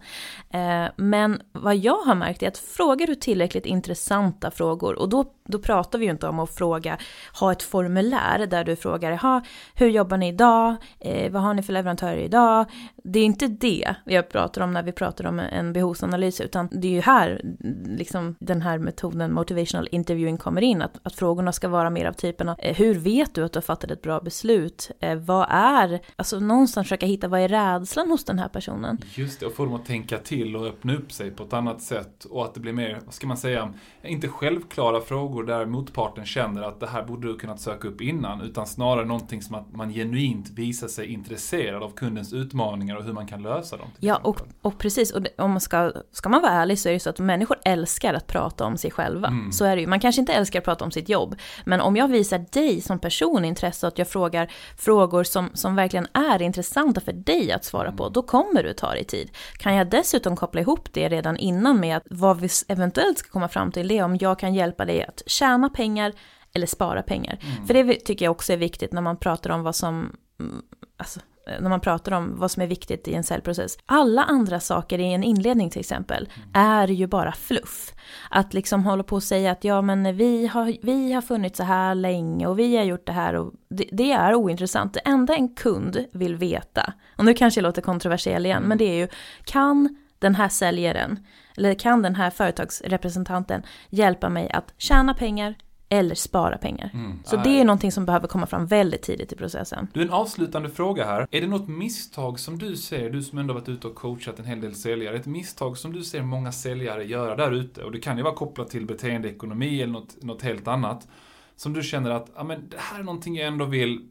Eh, 0.50 0.86
men 0.96 1.42
vad 1.52 1.76
jag 1.76 1.98
har 1.98 2.16
märkt 2.16 2.44
är 2.44 2.48
att 2.48 2.58
frågar 2.58 3.08
du 3.08 3.16
tillräckligt 3.16 3.66
intressanta 3.66 4.52
frågor, 4.52 5.00
och 5.00 5.10
då, 5.10 5.26
då 5.46 5.60
pratar 5.60 6.00
vi 6.00 6.06
ju 6.06 6.12
inte 6.12 6.28
om 6.28 6.40
att 6.40 6.56
fråga, 6.56 6.98
ha 7.40 7.52
ett 7.52 7.64
formulär 7.64 8.46
där 8.46 8.64
du 8.64 8.76
frågar, 8.76 9.42
hur 9.76 9.88
jobbar 9.88 10.18
ni 10.18 10.28
idag? 10.28 10.76
Eh, 11.00 11.32
vad 11.32 11.42
har 11.42 11.54
ni 11.54 11.64
för 11.64 11.74
leverantörer 11.74 12.18
idag? 12.18 12.66
Det 13.04 13.20
är 13.20 13.26
inte 13.26 13.48
det 13.48 13.96
jag 14.06 14.30
pratar 14.30 14.62
om 14.62 14.72
när 14.72 14.84
vi 14.84 14.92
pratar 14.92 15.26
om 15.26 15.40
en 15.40 15.74
behovsanalys, 15.74 16.42
utan 16.42 16.70
det 16.72 16.88
är 16.88 16.92
ju 16.92 17.02
här 17.02 17.42
liksom, 17.86 18.36
den 18.40 18.62
här 18.62 18.78
metoden 18.78 19.34
motivational 19.34 19.88
interviewing 19.92 20.38
kommer 20.38 20.62
in, 20.62 20.82
att, 20.82 21.00
att 21.04 21.16
frågorna 21.16 21.52
ska 21.52 21.68
vara 21.68 21.90
mer 21.90 22.06
av 22.06 22.14
typen 22.14 22.50
av 22.50 22.56
eh, 22.60 22.76
hur 22.76 22.96
vet 22.96 23.36
du 23.36 23.44
att 23.44 23.54
du 23.54 23.58
har 23.58 23.62
fattat 23.62 23.92
ett 23.92 24.02
bra 24.02 24.20
beslut? 24.20 24.92
Eh, 25.00 25.16
vad 25.16 25.48
är, 25.50 26.02
alltså 26.16 26.40
någonstans 26.40 26.88
försöka 26.88 27.06
hitta 27.06 27.28
vad 27.28 27.40
är 27.40 27.48
rädslan 27.48 28.10
hos 28.10 28.26
den 28.26 28.40
här 28.40 28.50
personen? 28.50 28.98
Just 29.16 29.40
det, 29.40 29.46
och 29.46 29.54
få 29.54 29.66
dem 29.66 29.74
att 29.74 29.86
tänka 29.86 30.18
till 30.18 30.56
och 30.56 30.66
öppna 30.66 30.96
upp 30.96 31.12
sig 31.12 31.32
på 31.32 31.44
ett 31.44 31.54
annat 31.54 31.82
sätt 31.82 32.26
och 32.26 32.46
att 32.46 32.54
det 32.54 32.60
blir 32.60 32.74
mer, 32.74 33.00
vad 33.06 33.14
ska 33.14 33.28
man 33.28 33.38
säga, 33.38 33.74
inte 34.04 34.28
självklara 34.28 35.02
frågor 35.02 35.44
där 35.44 35.66
motparten 35.66 36.26
känner 36.26 36.62
att 36.62 36.80
det 36.80 36.88
här 36.88 37.04
borde 37.04 37.28
du 37.28 37.38
kunnat 37.38 37.60
söka 37.60 37.88
upp 37.88 38.02
innan, 38.02 38.42
utan 38.42 38.68
snarare 38.68 39.06
någonting 39.06 39.42
som 39.42 39.56
att 39.56 39.76
man 39.76 39.94
genuint 39.94 40.50
visar 40.50 40.88
sig 40.88 41.08
intresserad 41.08 41.84
av 41.84 41.90
kundens 41.90 42.34
utmaningar 42.34 42.91
och 42.98 43.04
hur 43.04 43.14
man 43.14 43.28
kan 43.28 43.44
lösa 43.44 43.78
dem. 43.78 43.88
Ja, 44.00 44.20
och, 44.24 44.42
och 44.62 44.78
precis, 44.78 45.12
och 45.12 45.26
om 45.38 45.52
man 45.52 45.62
ska, 45.62 45.92
ska 46.12 46.30
man 46.30 46.42
vara 46.42 46.52
ärlig 46.52 46.80
så 46.80 46.90
är 46.90 46.94
det 46.94 47.00
så 47.00 47.10
att 47.10 47.20
människor 47.20 47.58
älskar 47.66 48.14
att 48.14 48.28
prata 48.28 48.66
om 48.66 48.78
sig 48.78 48.92
själva. 48.92 49.28
Mm. 49.28 49.52
Så 49.52 49.66
är 49.66 49.76
det 49.76 49.82
ju. 49.82 49.88
Man 49.88 50.00
kanske 50.00 50.22
inte 50.22 50.34
älskar 50.34 50.60
att 50.60 50.66
prata 50.66 50.86
om 50.86 50.92
sitt 50.92 51.10
jobb, 51.10 51.36
men 51.66 51.82
om 51.82 51.96
jag 51.96 52.08
visar 52.08 52.46
dig 52.52 52.82
som 52.82 53.00
person 53.00 53.46
intresse 53.46 53.88
och 53.88 53.94
att 53.94 53.98
jag 53.98 54.08
frågar 54.08 54.52
frågor 54.78 55.24
som, 55.24 55.50
som 55.54 55.76
verkligen 55.76 56.08
är 56.14 56.42
intressanta 56.42 57.02
för 57.02 57.14
dig 57.14 57.52
att 57.52 57.66
svara 57.66 57.92
på, 57.92 58.04
mm. 58.04 58.14
då 58.14 58.22
kommer 58.22 58.64
du 58.64 58.74
ta 58.74 58.92
dig 58.92 59.04
tid. 59.04 59.32
Kan 59.54 59.76
jag 59.76 59.90
dessutom 59.90 60.36
koppla 60.36 60.62
ihop 60.62 60.94
det 60.94 61.10
redan 61.10 61.38
innan 61.38 61.80
med 61.80 61.98
att 61.98 62.04
vad 62.10 62.40
vi 62.40 62.50
eventuellt 62.68 63.18
ska 63.18 63.30
komma 63.30 63.48
fram 63.48 63.72
till 63.72 63.88
det 63.88 63.98
är 63.98 64.04
om 64.04 64.18
jag 64.22 64.40
kan 64.40 64.54
hjälpa 64.54 64.86
dig 64.86 65.04
att 65.04 65.24
tjäna 65.26 65.70
pengar 65.70 66.14
eller 66.54 66.68
spara 66.68 67.02
pengar. 67.02 67.40
Mm. 67.42 67.68
För 67.68 67.74
det 67.74 67.94
tycker 67.94 68.26
jag 68.26 68.32
också 68.32 68.54
är 68.54 68.58
viktigt 68.58 68.94
när 68.94 69.02
man 69.02 69.18
pratar 69.18 69.50
om 69.50 69.64
vad 69.64 69.76
som, 69.76 70.16
mm, 70.40 70.62
alltså, 70.98 71.20
när 71.46 71.70
man 71.70 71.80
pratar 71.80 72.12
om 72.12 72.40
vad 72.40 72.52
som 72.52 72.64
är 72.64 72.68
viktigt 72.68 73.08
i 73.08 73.14
en 73.14 73.24
säljprocess. 73.24 73.78
Alla 73.86 74.24
andra 74.24 74.60
saker 74.60 75.00
i 75.00 75.14
en 75.14 75.24
inledning 75.24 75.70
till 75.70 75.80
exempel 75.80 76.30
är 76.54 76.88
ju 76.88 77.08
bara 77.08 77.32
fluff. 77.32 77.94
Att 78.30 78.54
liksom 78.54 78.84
hålla 78.84 79.04
på 79.04 79.16
och 79.16 79.24
säga 79.24 79.52
att 79.52 79.64
ja 79.64 79.82
men 79.82 80.18
vi 80.18 80.48
har, 80.48 80.78
vi 80.82 81.14
har 81.14 81.22
funnits 81.22 81.58
så 81.58 81.64
här 81.64 81.96
länge 81.96 82.48
och 82.48 82.60
vi 82.60 82.78
har 82.78 82.84
gjort 82.84 83.06
det 83.06 83.12
här 83.12 83.34
och 83.34 83.54
det, 83.70 83.86
det 83.92 84.12
är 84.12 84.36
ointressant. 84.36 84.94
Det 84.94 85.00
enda 85.00 85.36
en 85.36 85.56
kund 85.56 86.06
vill 86.12 86.36
veta, 86.36 86.94
och 87.18 87.26
nu 87.26 87.34
kanske 87.34 87.60
jag 87.60 87.64
låter 87.64 87.82
kontroversiell 87.82 88.46
igen, 88.46 88.64
men 88.64 88.78
det 88.78 88.86
är 88.86 88.96
ju 88.96 89.08
kan 89.44 89.98
den 90.20 90.36
här 90.36 90.50
säljaren 90.50 91.20
eller 91.58 91.74
kan 91.74 92.02
den 92.02 92.16
här 92.16 92.30
företagsrepresentanten 92.30 93.64
hjälpa 93.90 94.30
mig 94.30 94.52
att 94.52 94.74
tjäna 94.78 95.14
pengar, 95.14 95.56
eller 95.92 96.16
spara 96.16 96.58
pengar. 96.58 96.90
Mm, 96.94 97.20
så 97.24 97.36
det 97.36 97.50
är 97.50 97.66
någonting 97.66 97.92
som 97.92 98.06
behöver 98.06 98.28
komma 98.28 98.46
fram 98.46 98.66
väldigt 98.66 99.02
tidigt 99.02 99.34
i 99.34 99.36
processen. 99.36 99.88
Du, 99.94 100.02
en 100.02 100.10
avslutande 100.10 100.70
fråga 100.70 101.06
här. 101.06 101.28
Är 101.32 101.42
det 101.42 101.48
något 101.48 101.68
misstag 101.68 102.40
som 102.40 102.58
du 102.58 102.78
ser, 102.78 103.10
du 103.10 103.24
som 103.24 103.38
ändå 103.38 103.54
varit 103.54 103.70
ute 103.70 103.88
och 103.88 103.96
coachat 103.96 104.40
en 104.40 104.46
hel 104.46 104.62
del 104.62 104.76
säljare, 104.76 105.16
ett 105.16 105.26
misstag 105.26 105.78
som 105.78 105.94
du 105.94 106.04
ser 106.04 106.22
många 106.22 106.52
säljare 106.52 107.04
göra 107.04 107.36
där 107.36 107.52
ute, 107.52 107.84
och 107.84 107.92
det 107.92 108.00
kan 108.00 108.18
ju 108.18 108.24
vara 108.24 108.36
kopplat 108.36 108.70
till 108.70 108.86
beteendeekonomi 108.86 109.82
eller 109.82 109.94
något, 109.94 110.24
något 110.24 110.42
helt 110.42 110.68
annat, 110.68 111.08
som 111.56 111.74
du 111.74 111.84
känner 111.84 112.12
att, 112.12 112.32
ja 112.36 112.44
men 112.44 112.70
det 112.70 112.78
här 112.80 113.00
är 113.00 113.04
någonting 113.04 113.36
jag 113.36 113.48
ändå 113.48 113.66
vill 113.66 114.10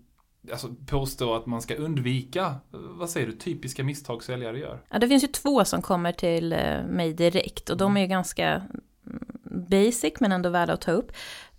alltså, 0.52 0.74
påstå 0.86 1.34
att 1.34 1.46
man 1.46 1.62
ska 1.62 1.74
undvika, 1.74 2.54
vad 2.70 3.10
säger 3.10 3.26
du, 3.26 3.32
typiska 3.32 3.84
misstag 3.84 4.24
säljare 4.24 4.58
gör? 4.58 4.82
Ja, 4.90 4.98
det 4.98 5.08
finns 5.08 5.24
ju 5.24 5.28
två 5.28 5.64
som 5.64 5.82
kommer 5.82 6.12
till 6.12 6.52
eh, 6.52 6.82
mig 6.88 7.12
direkt 7.12 7.70
och 7.70 7.76
de 7.76 7.96
är 7.96 8.00
ju 8.00 8.06
ganska 8.06 8.48
mm, 9.06 9.68
basic 9.68 10.12
men 10.20 10.32
ändå 10.32 10.48
värda 10.48 10.72
att 10.72 10.80
ta 10.80 10.92
upp 10.92 11.12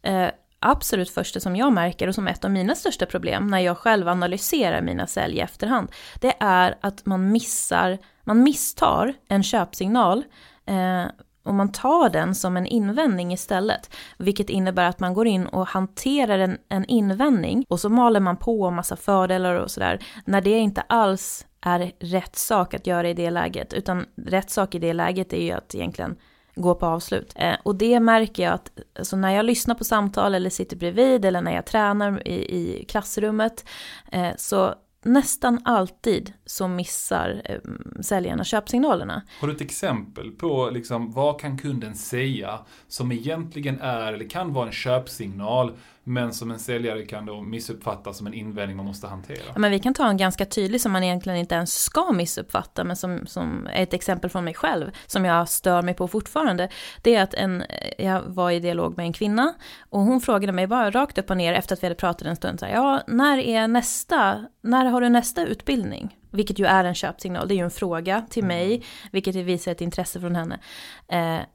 eh, 0.03 0.27
absolut 0.59 1.09
första 1.09 1.39
som 1.39 1.55
jag 1.55 1.73
märker 1.73 2.07
och 2.07 2.15
som 2.15 2.27
ett 2.27 2.45
av 2.45 2.51
mina 2.51 2.75
största 2.75 3.05
problem 3.05 3.47
när 3.47 3.59
jag 3.59 3.77
själv 3.77 4.07
analyserar 4.07 4.81
mina 4.81 5.07
sälj 5.07 5.37
i 5.37 5.39
efterhand, 5.39 5.91
det 6.19 6.33
är 6.39 6.77
att 6.81 7.05
man 7.05 7.31
missar, 7.31 7.97
man 8.23 8.43
misstar 8.43 9.13
en 9.27 9.43
köpsignal 9.43 10.23
eh, 10.65 11.05
och 11.43 11.53
man 11.53 11.71
tar 11.71 12.09
den 12.09 12.35
som 12.35 12.57
en 12.57 12.65
invändning 12.65 13.33
istället. 13.33 13.95
Vilket 14.17 14.49
innebär 14.49 14.85
att 14.85 14.99
man 14.99 15.13
går 15.13 15.27
in 15.27 15.47
och 15.47 15.67
hanterar 15.67 16.39
en, 16.39 16.57
en 16.69 16.85
invändning 16.85 17.65
och 17.69 17.79
så 17.79 17.89
maler 17.89 18.19
man 18.19 18.37
på 18.37 18.67
en 18.67 18.75
massa 18.75 18.95
fördelar 18.95 19.55
och 19.55 19.71
sådär. 19.71 19.99
När 20.25 20.41
det 20.41 20.57
inte 20.57 20.81
alls 20.81 21.45
är 21.61 21.91
rätt 21.99 22.35
sak 22.35 22.73
att 22.73 22.87
göra 22.87 23.09
i 23.09 23.13
det 23.13 23.29
läget. 23.29 23.73
Utan 23.73 24.05
rätt 24.15 24.49
sak 24.49 24.75
i 24.75 24.79
det 24.79 24.93
läget 24.93 25.33
är 25.33 25.43
ju 25.43 25.51
att 25.51 25.75
egentligen 25.75 26.15
gå 26.55 26.75
på 26.75 26.85
avslut. 26.85 27.33
Eh, 27.35 27.55
och 27.63 27.75
det 27.75 27.99
märker 27.99 28.43
jag 28.43 28.53
att 28.53 28.71
alltså 28.99 29.15
när 29.15 29.31
jag 29.31 29.45
lyssnar 29.45 29.75
på 29.75 29.83
samtal 29.83 30.35
eller 30.35 30.49
sitter 30.49 30.77
bredvid 30.77 31.25
eller 31.25 31.41
när 31.41 31.55
jag 31.55 31.65
tränar 31.65 32.27
i, 32.27 32.33
i 32.33 32.85
klassrummet 32.85 33.65
eh, 34.11 34.29
så 34.37 34.75
nästan 35.03 35.61
alltid 35.65 36.33
så 36.45 36.67
missar 36.67 37.41
eh, 37.45 37.59
säljarna 38.01 38.43
köpsignalerna. 38.43 39.21
Har 39.39 39.47
du 39.47 39.53
ett 39.53 39.61
exempel 39.61 40.31
på 40.31 40.69
liksom, 40.69 41.11
vad 41.11 41.39
kan 41.39 41.57
kunden 41.57 41.95
säga 41.95 42.59
som 42.87 43.11
egentligen 43.11 43.79
är 43.81 44.13
eller 44.13 44.29
kan 44.29 44.53
vara 44.53 44.65
en 44.65 44.71
köpsignal 44.71 45.71
men 46.11 46.33
som 46.33 46.51
en 46.51 46.59
säljare 46.59 47.05
kan 47.05 47.25
då 47.25 47.41
missuppfatta 47.41 48.13
som 48.13 48.27
en 48.27 48.33
invändning 48.33 48.77
man 48.77 48.85
måste 48.85 49.07
hantera. 49.07 49.37
Ja, 49.53 49.59
men 49.59 49.71
vi 49.71 49.79
kan 49.79 49.93
ta 49.93 50.07
en 50.07 50.17
ganska 50.17 50.45
tydlig 50.45 50.81
som 50.81 50.91
man 50.91 51.03
egentligen 51.03 51.39
inte 51.39 51.55
ens 51.55 51.83
ska 51.83 52.11
missuppfatta, 52.11 52.83
men 52.83 52.95
som, 52.95 53.27
som 53.27 53.67
är 53.73 53.83
ett 53.83 53.93
exempel 53.93 54.29
från 54.29 54.43
mig 54.43 54.53
själv, 54.53 54.91
som 55.07 55.25
jag 55.25 55.49
stör 55.49 55.81
mig 55.81 55.93
på 55.93 56.07
fortfarande. 56.07 56.69
Det 57.01 57.15
är 57.15 57.23
att 57.23 57.33
en, 57.33 57.63
jag 57.97 58.21
var 58.21 58.51
i 58.51 58.59
dialog 58.59 58.97
med 58.97 59.05
en 59.05 59.13
kvinna, 59.13 59.53
och 59.89 59.99
hon 59.99 60.21
frågade 60.21 60.53
mig 60.53 60.67
bara 60.67 60.91
rakt 60.91 61.17
upp 61.17 61.29
och 61.29 61.37
ner 61.37 61.53
efter 61.53 61.75
att 61.75 61.83
vi 61.83 61.85
hade 61.85 61.95
pratat 61.95 62.27
en 62.27 62.35
stund, 62.35 62.59
så 62.59 62.65
här, 62.65 62.73
ja, 62.73 63.01
när 63.07 63.37
är 63.37 63.67
nästa, 63.67 64.45
när 64.61 64.85
har 64.85 65.01
du 65.01 65.09
nästa 65.09 65.45
utbildning? 65.45 66.17
Vilket 66.31 66.59
ju 66.59 66.65
är 66.65 66.83
en 66.83 66.95
köpsignal, 66.95 67.47
det 67.47 67.53
är 67.53 67.57
ju 67.57 67.63
en 67.63 67.71
fråga 67.71 68.25
till 68.29 68.43
mm. 68.43 68.57
mig, 68.57 68.83
vilket 69.11 69.35
visar 69.35 69.71
ett 69.71 69.81
intresse 69.81 70.19
från 70.19 70.35
henne. 70.35 70.59
Eh, 71.07 71.45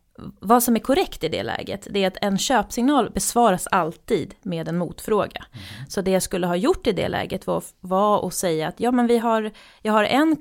vad 0.40 0.62
som 0.62 0.76
är 0.76 0.81
korrekt 0.81 1.24
i 1.24 1.29
det 1.29 1.42
läget, 1.42 1.87
det 1.90 2.05
är 2.05 2.07
att 2.07 2.16
en 2.20 2.38
köpsignal 2.38 3.11
besvaras 3.11 3.66
alltid 3.66 4.35
med 4.42 4.68
en 4.68 4.79
motfråga. 4.79 5.44
Mm. 5.52 5.64
Så 5.88 6.00
det 6.00 6.11
jag 6.11 6.22
skulle 6.22 6.46
ha 6.46 6.57
gjort 6.57 6.87
i 6.87 6.92
det 6.92 7.09
läget 7.09 7.46
var, 7.46 7.62
var 7.81 8.26
att 8.26 8.35
säga 8.35 8.68
att 8.68 8.81
ja 8.81 8.92
men 8.92 9.07
vi 9.07 9.18
har, 9.18 9.50
jag 9.83 9.92
har 9.92 10.05
en, 10.05 10.37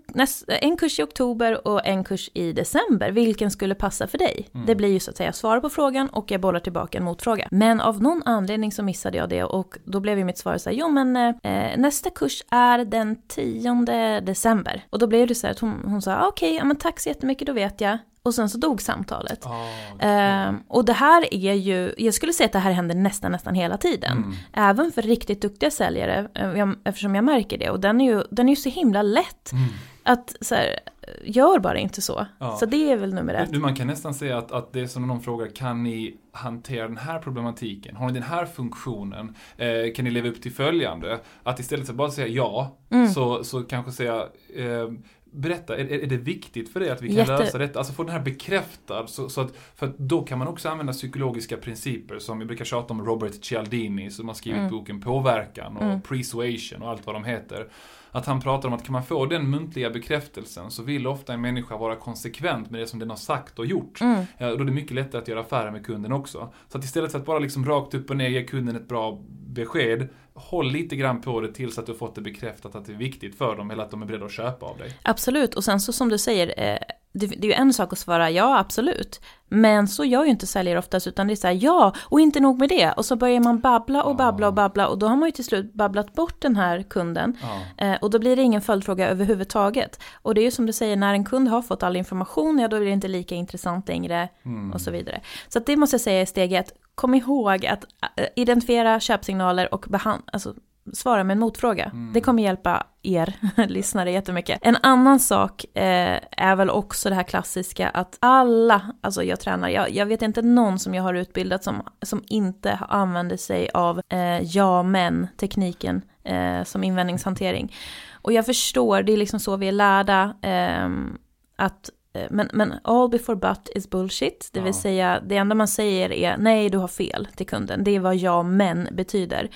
en 0.47 0.77
kurs 0.77 0.99
i 0.99 1.03
oktober 1.03 1.67
och 1.67 1.85
en 1.85 2.03
kurs 2.03 2.29
i 2.33 2.51
december, 2.51 3.11
vilken 3.11 3.51
skulle 3.51 3.75
passa 3.75 4.07
för 4.07 4.17
dig? 4.17 4.49
Mm. 4.53 4.65
Det 4.65 4.75
blir 4.75 4.89
ju 4.89 4.99
så 4.99 5.11
att 5.11 5.17
säga 5.17 5.33
svara 5.33 5.61
på 5.61 5.69
frågan 5.69 6.09
och 6.09 6.31
jag 6.31 6.41
bollar 6.41 6.59
tillbaka 6.59 6.97
en 6.97 7.03
motfråga. 7.03 7.47
Men 7.51 7.81
av 7.81 8.01
någon 8.01 8.21
anledning 8.25 8.71
så 8.71 8.83
missade 8.83 9.17
jag 9.17 9.29
det 9.29 9.43
och 9.43 9.77
då 9.85 9.99
blev 9.99 10.17
ju 10.17 10.23
mitt 10.23 10.37
svar 10.37 10.57
så 10.57 10.69
här, 10.69 10.77
jo 10.77 10.87
men 10.89 11.15
eh, 11.15 11.77
nästa 11.77 12.09
kurs 12.09 12.43
är 12.51 12.85
den 12.85 13.15
10 13.27 14.21
december. 14.21 14.85
Och 14.89 14.99
då 14.99 15.07
blev 15.07 15.27
det 15.27 15.35
så 15.35 15.47
här 15.47 15.51
att 15.51 15.59
hon, 15.59 15.81
hon 15.85 16.01
sa, 16.01 16.27
okej, 16.27 16.49
okay, 16.49 16.57
ja, 16.57 16.63
men 16.63 16.75
tack 16.75 16.99
så 16.99 17.09
jättemycket, 17.09 17.47
då 17.47 17.53
vet 17.53 17.81
jag. 17.81 17.97
Och 18.25 18.33
sen 18.33 18.49
så 18.49 18.57
dog 18.57 18.81
samtalet. 18.81 19.45
Oh, 19.45 20.05
eh, 20.07 20.53
och 20.67 20.85
det 20.85 20.93
här 20.93 21.33
är 21.33 21.53
ju, 21.53 21.93
jag 21.97 22.13
skulle 22.13 22.33
säga 22.33 22.45
att 22.45 22.53
det 22.53 22.59
här 22.59 22.71
händer 22.71 22.95
nästan, 22.95 23.31
nästan 23.31 23.55
hela 23.55 23.77
tiden. 23.77 24.17
Mm. 24.17 24.33
Även 24.53 24.91
för 24.91 25.01
riktigt 25.01 25.41
duktiga 25.41 25.71
säljare, 25.71 26.27
eh, 26.33 26.67
eftersom 26.83 27.15
jag 27.15 27.23
märker 27.23 27.57
det. 27.57 27.69
Och 27.69 27.79
den 27.79 28.01
är 28.01 28.05
ju, 28.05 28.23
den 28.31 28.45
är 28.45 28.49
ju 28.49 28.55
så 28.55 28.69
himla 28.69 29.01
lätt. 29.01 29.51
Mm. 29.51 29.63
Att 30.03 30.35
så 30.41 30.55
här, 30.55 30.79
gör 31.23 31.59
bara 31.59 31.77
inte 31.77 32.01
så. 32.01 32.27
Ja. 32.39 32.57
Så 32.57 32.65
det 32.65 32.91
är 32.91 32.97
väl 32.97 33.13
nummer 33.13 33.33
ett. 33.33 33.61
Man 33.61 33.75
kan 33.75 33.87
nästan 33.87 34.13
säga 34.13 34.37
att, 34.37 34.51
att 34.51 34.73
det 34.73 34.81
är 34.81 34.87
som 34.87 35.07
någon 35.07 35.21
frågar, 35.21 35.47
kan 35.47 35.83
ni 35.83 36.17
hantera 36.31 36.87
den 36.87 36.97
här 36.97 37.19
problematiken? 37.19 37.95
Har 37.95 38.07
ni 38.07 38.13
den 38.13 38.23
här 38.23 38.45
funktionen? 38.45 39.35
Eh, 39.57 39.93
kan 39.95 40.05
ni 40.05 40.11
leva 40.11 40.27
upp 40.27 40.41
till 40.41 40.53
följande? 40.53 41.19
Att 41.43 41.59
istället 41.59 41.85
för 41.85 41.93
att 41.93 41.97
bara 41.97 42.11
säga 42.11 42.27
ja, 42.27 42.77
mm. 42.89 43.07
så, 43.07 43.43
så 43.43 43.63
kanske 43.63 43.91
säga 43.91 44.15
eh, 44.55 44.89
berätta, 45.35 45.77
är, 45.77 45.91
är 45.91 46.07
det 46.07 46.17
viktigt 46.17 46.73
för 46.73 46.79
dig 46.79 46.89
att 46.89 47.01
vi 47.01 47.07
kan 47.07 47.17
Jätte... 47.17 47.37
lösa 47.37 47.57
detta? 47.57 47.79
Alltså 47.79 47.93
få 47.93 48.03
den 48.03 48.11
här 48.11 48.19
bekräftad. 48.19 49.07
Så, 49.07 49.29
så, 49.29 49.41
att, 49.41 49.55
för 49.75 49.87
att 49.87 49.97
då 49.97 50.21
kan 50.21 50.39
man 50.39 50.47
också 50.47 50.69
använda 50.69 50.93
psykologiska 50.93 51.57
principer 51.57 52.19
som 52.19 52.39
vi 52.39 52.45
brukar 52.45 52.65
tjata 52.65 52.93
om 52.93 53.05
Robert 53.05 53.43
Cialdini 53.45 54.11
som 54.11 54.27
har 54.27 54.35
skrivit 54.35 54.59
mm. 54.59 54.71
boken 54.71 55.01
Påverkan 55.01 55.77
och 55.77 55.83
mm. 55.83 56.01
Persuasion 56.01 56.81
och 56.81 56.89
allt 56.89 57.05
vad 57.05 57.15
de 57.15 57.23
heter. 57.23 57.67
Att 58.15 58.25
han 58.25 58.41
pratar 58.41 58.67
om 58.67 58.73
att 58.73 58.83
kan 58.83 58.93
man 58.93 59.03
få 59.03 59.25
den 59.25 59.49
muntliga 59.49 59.89
bekräftelsen 59.89 60.71
så 60.71 60.83
vill 60.83 61.07
ofta 61.07 61.33
en 61.33 61.41
människa 61.41 61.77
vara 61.77 61.95
konsekvent 61.95 62.71
med 62.71 62.81
det 62.81 62.87
som 62.87 62.99
den 62.99 63.09
har 63.09 63.17
sagt 63.17 63.59
och 63.59 63.65
gjort. 63.65 64.01
Mm. 64.01 64.25
Ja, 64.37 64.47
då 64.47 64.61
är 64.61 64.65
det 64.65 64.71
mycket 64.71 64.95
lättare 64.95 65.21
att 65.21 65.27
göra 65.27 65.39
affärer 65.39 65.71
med 65.71 65.85
kunden 65.85 66.11
också. 66.11 66.49
Så 66.71 66.77
att 66.77 66.83
istället 66.83 67.11
för 67.11 67.19
att 67.19 67.25
bara 67.25 67.39
liksom 67.39 67.65
rakt 67.65 67.93
upp 67.93 68.09
och 68.09 68.17
ner 68.17 68.29
ge 68.29 68.43
kunden 68.43 68.75
ett 68.75 68.87
bra 68.87 69.21
besked 69.29 70.07
håll 70.33 70.71
lite 70.71 70.95
grann 70.95 71.21
på 71.21 71.41
det 71.41 71.53
tills 71.53 71.79
att 71.79 71.85
du 71.85 71.93
fått 71.93 72.15
det 72.15 72.21
bekräftat 72.21 72.75
att 72.75 72.85
det 72.85 72.93
är 72.93 72.97
viktigt 72.97 73.37
för 73.37 73.55
dem 73.55 73.71
eller 73.71 73.83
att 73.83 73.91
de 73.91 74.01
är 74.01 74.05
beredda 74.05 74.25
att 74.25 74.31
köpa 74.31 74.65
av 74.65 74.77
dig. 74.77 74.99
Absolut, 75.03 75.55
och 75.55 75.63
sen 75.63 75.79
så 75.79 75.93
som 75.93 76.09
du 76.09 76.17
säger, 76.17 76.53
eh, 76.57 76.77
det, 77.15 77.27
det 77.27 77.47
är 77.47 77.51
ju 77.51 77.53
en 77.53 77.73
sak 77.73 77.93
att 77.93 77.99
svara 77.99 78.29
ja, 78.29 78.59
absolut. 78.59 79.21
Men 79.49 79.87
så 79.87 80.05
gör 80.05 80.23
ju 80.23 80.29
inte 80.29 80.47
säljare 80.47 80.79
oftast, 80.79 81.07
utan 81.07 81.27
det 81.27 81.33
är 81.33 81.35
så 81.35 81.47
här 81.47 81.59
ja, 81.61 81.93
och 82.01 82.19
inte 82.19 82.39
nog 82.39 82.59
med 82.59 82.69
det. 82.69 82.91
Och 82.91 83.05
så 83.05 83.15
börjar 83.15 83.39
man 83.39 83.59
babbla 83.59 84.03
och 84.03 84.15
babbla 84.15 84.47
och 84.47 84.53
babbla 84.53 84.87
och 84.87 84.99
då 84.99 85.07
har 85.07 85.15
man 85.15 85.27
ju 85.27 85.31
till 85.31 85.45
slut 85.45 85.73
babblat 85.73 86.13
bort 86.13 86.41
den 86.41 86.55
här 86.55 86.83
kunden. 86.83 87.37
Ja. 87.41 87.85
Eh, 87.85 87.97
och 88.01 88.09
då 88.09 88.19
blir 88.19 88.35
det 88.35 88.41
ingen 88.41 88.61
följdfråga 88.61 89.09
överhuvudtaget. 89.09 89.99
Och 90.21 90.35
det 90.35 90.41
är 90.41 90.45
ju 90.45 90.51
som 90.51 90.65
du 90.65 90.73
säger, 90.73 90.95
när 90.95 91.13
en 91.13 91.25
kund 91.25 91.47
har 91.47 91.61
fått 91.61 91.83
all 91.83 91.95
information, 91.95 92.59
ja 92.59 92.67
då 92.67 92.75
är 92.75 92.81
det 92.81 92.89
inte 92.89 93.07
lika 93.07 93.35
intressant 93.35 93.87
längre 93.87 94.29
mm. 94.45 94.73
och 94.73 94.81
så 94.81 94.91
vidare. 94.91 95.21
Så 95.47 95.59
det 95.59 95.75
måste 95.75 95.93
jag 95.93 96.01
säga 96.01 96.21
är 96.21 96.25
steg 96.25 96.53
ett. 96.53 96.73
Kom 96.95 97.13
ihåg 97.13 97.65
att 97.65 97.83
äh, 98.17 98.25
identifiera 98.35 98.99
köpsignaler 98.99 99.73
och 99.73 99.85
behandla, 99.89 100.23
alltså 100.33 100.53
svara 100.93 101.23
med 101.23 101.33
en 101.35 101.39
motfråga. 101.39 101.85
Mm. 101.85 102.13
Det 102.13 102.21
kommer 102.21 102.43
hjälpa 102.43 102.87
er 103.03 103.33
lyssnare 103.67 104.11
jättemycket. 104.11 104.59
En 104.61 104.77
annan 104.81 105.19
sak 105.19 105.65
eh, 105.77 106.19
är 106.31 106.55
väl 106.55 106.69
också 106.69 107.09
det 107.09 107.15
här 107.15 107.23
klassiska 107.23 107.89
att 107.89 108.17
alla, 108.19 108.93
alltså 109.01 109.23
jag 109.23 109.39
tränar, 109.39 109.69
jag, 109.69 109.91
jag 109.91 110.05
vet 110.05 110.21
inte 110.21 110.41
någon 110.41 110.79
som 110.79 110.93
jag 110.93 111.03
har 111.03 111.13
utbildat 111.13 111.63
som, 111.63 111.81
som 112.01 112.23
inte 112.27 112.79
använder 112.89 113.37
sig 113.37 113.69
av 113.73 114.01
eh, 114.09 114.41
ja 114.41 114.83
men 114.83 115.27
tekniken 115.37 116.01
eh, 116.23 116.63
som 116.63 116.83
invändningshantering. 116.83 117.73
Och 118.11 118.33
jag 118.33 118.45
förstår, 118.45 119.03
det 119.03 119.13
är 119.13 119.17
liksom 119.17 119.39
så 119.39 119.57
vi 119.57 119.67
är 119.67 119.71
lärda, 119.71 120.35
ehm, 120.41 121.17
att 121.55 121.89
eh, 122.13 122.27
men, 122.29 122.49
men 122.53 122.73
all 122.83 123.09
before 123.09 123.35
but 123.35 123.69
is 123.75 123.89
bullshit, 123.89 124.49
det 124.53 124.59
vill 124.59 124.73
säga 124.73 125.21
det 125.25 125.37
enda 125.37 125.55
man 125.55 125.67
säger 125.67 126.11
är 126.11 126.37
nej 126.37 126.69
du 126.69 126.77
har 126.77 126.87
fel 126.87 127.27
till 127.35 127.45
kunden, 127.45 127.83
det 127.83 127.95
är 127.95 127.99
vad 127.99 128.15
ja 128.15 128.43
men 128.43 128.87
betyder. 128.91 129.49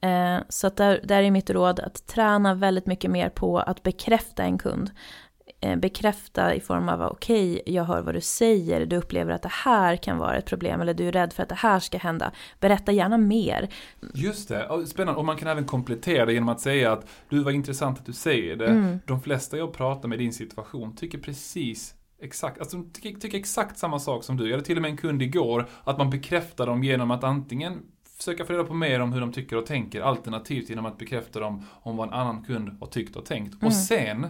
Eh, 0.00 0.38
så 0.48 0.66
att 0.66 0.76
där, 0.76 1.00
där 1.04 1.22
är 1.22 1.30
mitt 1.30 1.50
råd 1.50 1.80
att 1.80 2.06
träna 2.06 2.54
väldigt 2.54 2.86
mycket 2.86 3.10
mer 3.10 3.28
på 3.28 3.58
att 3.58 3.82
bekräfta 3.82 4.42
en 4.42 4.58
kund. 4.58 4.90
Eh, 5.60 5.76
bekräfta 5.76 6.54
i 6.54 6.60
form 6.60 6.88
av 6.88 7.02
okej, 7.02 7.60
okay, 7.60 7.74
jag 7.74 7.84
hör 7.84 8.02
vad 8.02 8.14
du 8.14 8.20
säger, 8.20 8.86
du 8.86 8.96
upplever 8.96 9.32
att 9.32 9.42
det 9.42 9.52
här 9.52 9.96
kan 9.96 10.18
vara 10.18 10.36
ett 10.36 10.46
problem 10.46 10.80
eller 10.80 10.94
du 10.94 11.08
är 11.08 11.12
rädd 11.12 11.32
för 11.32 11.42
att 11.42 11.48
det 11.48 11.54
här 11.54 11.80
ska 11.80 11.98
hända. 11.98 12.32
Berätta 12.60 12.92
gärna 12.92 13.18
mer. 13.18 13.68
Just 14.14 14.48
det, 14.48 14.86
spännande. 14.86 15.18
Och 15.18 15.24
man 15.24 15.36
kan 15.36 15.48
även 15.48 15.64
komplettera 15.64 16.26
det 16.26 16.32
genom 16.32 16.48
att 16.48 16.60
säga 16.60 16.92
att 16.92 17.06
du 17.28 17.42
var 17.42 17.52
intressant 17.52 17.98
att 17.98 18.06
du 18.06 18.12
säger 18.12 18.56
det. 18.56 18.66
Mm. 18.66 18.98
De 19.06 19.20
flesta 19.20 19.56
jag 19.56 19.72
pratar 19.72 20.08
med 20.08 20.20
i 20.20 20.22
din 20.22 20.32
situation 20.32 20.96
tycker 20.96 21.18
precis 21.18 21.94
Exakt, 22.22 22.58
alltså 22.58 22.76
de 22.76 22.90
tycker, 22.92 23.20
tycker 23.20 23.38
exakt 23.38 23.78
samma 23.78 23.98
sak 23.98 24.24
som 24.24 24.36
du. 24.36 24.44
Jag 24.44 24.52
hade 24.52 24.64
till 24.64 24.76
och 24.76 24.82
med 24.82 24.90
en 24.90 24.96
kund 24.96 25.22
igår, 25.22 25.68
att 25.84 25.98
man 25.98 26.10
bekräftar 26.10 26.66
dem 26.66 26.84
genom 26.84 27.10
att 27.10 27.24
antingen 27.24 27.82
försöka 28.16 28.44
få 28.44 28.52
reda 28.52 28.64
på 28.64 28.74
mer 28.74 29.00
om 29.00 29.12
hur 29.12 29.20
de 29.20 29.32
tycker 29.32 29.56
och 29.56 29.66
tänker, 29.66 30.00
alternativt 30.00 30.70
genom 30.70 30.86
att 30.86 30.98
bekräfta 30.98 31.40
dem 31.40 31.64
om 31.82 31.96
vad 31.96 32.08
en 32.08 32.14
annan 32.14 32.44
kund 32.44 32.76
har 32.80 32.86
tyckt 32.86 33.16
och 33.16 33.24
tänkt. 33.24 33.54
Mm. 33.54 33.66
Och 33.66 33.72
sen 33.72 34.26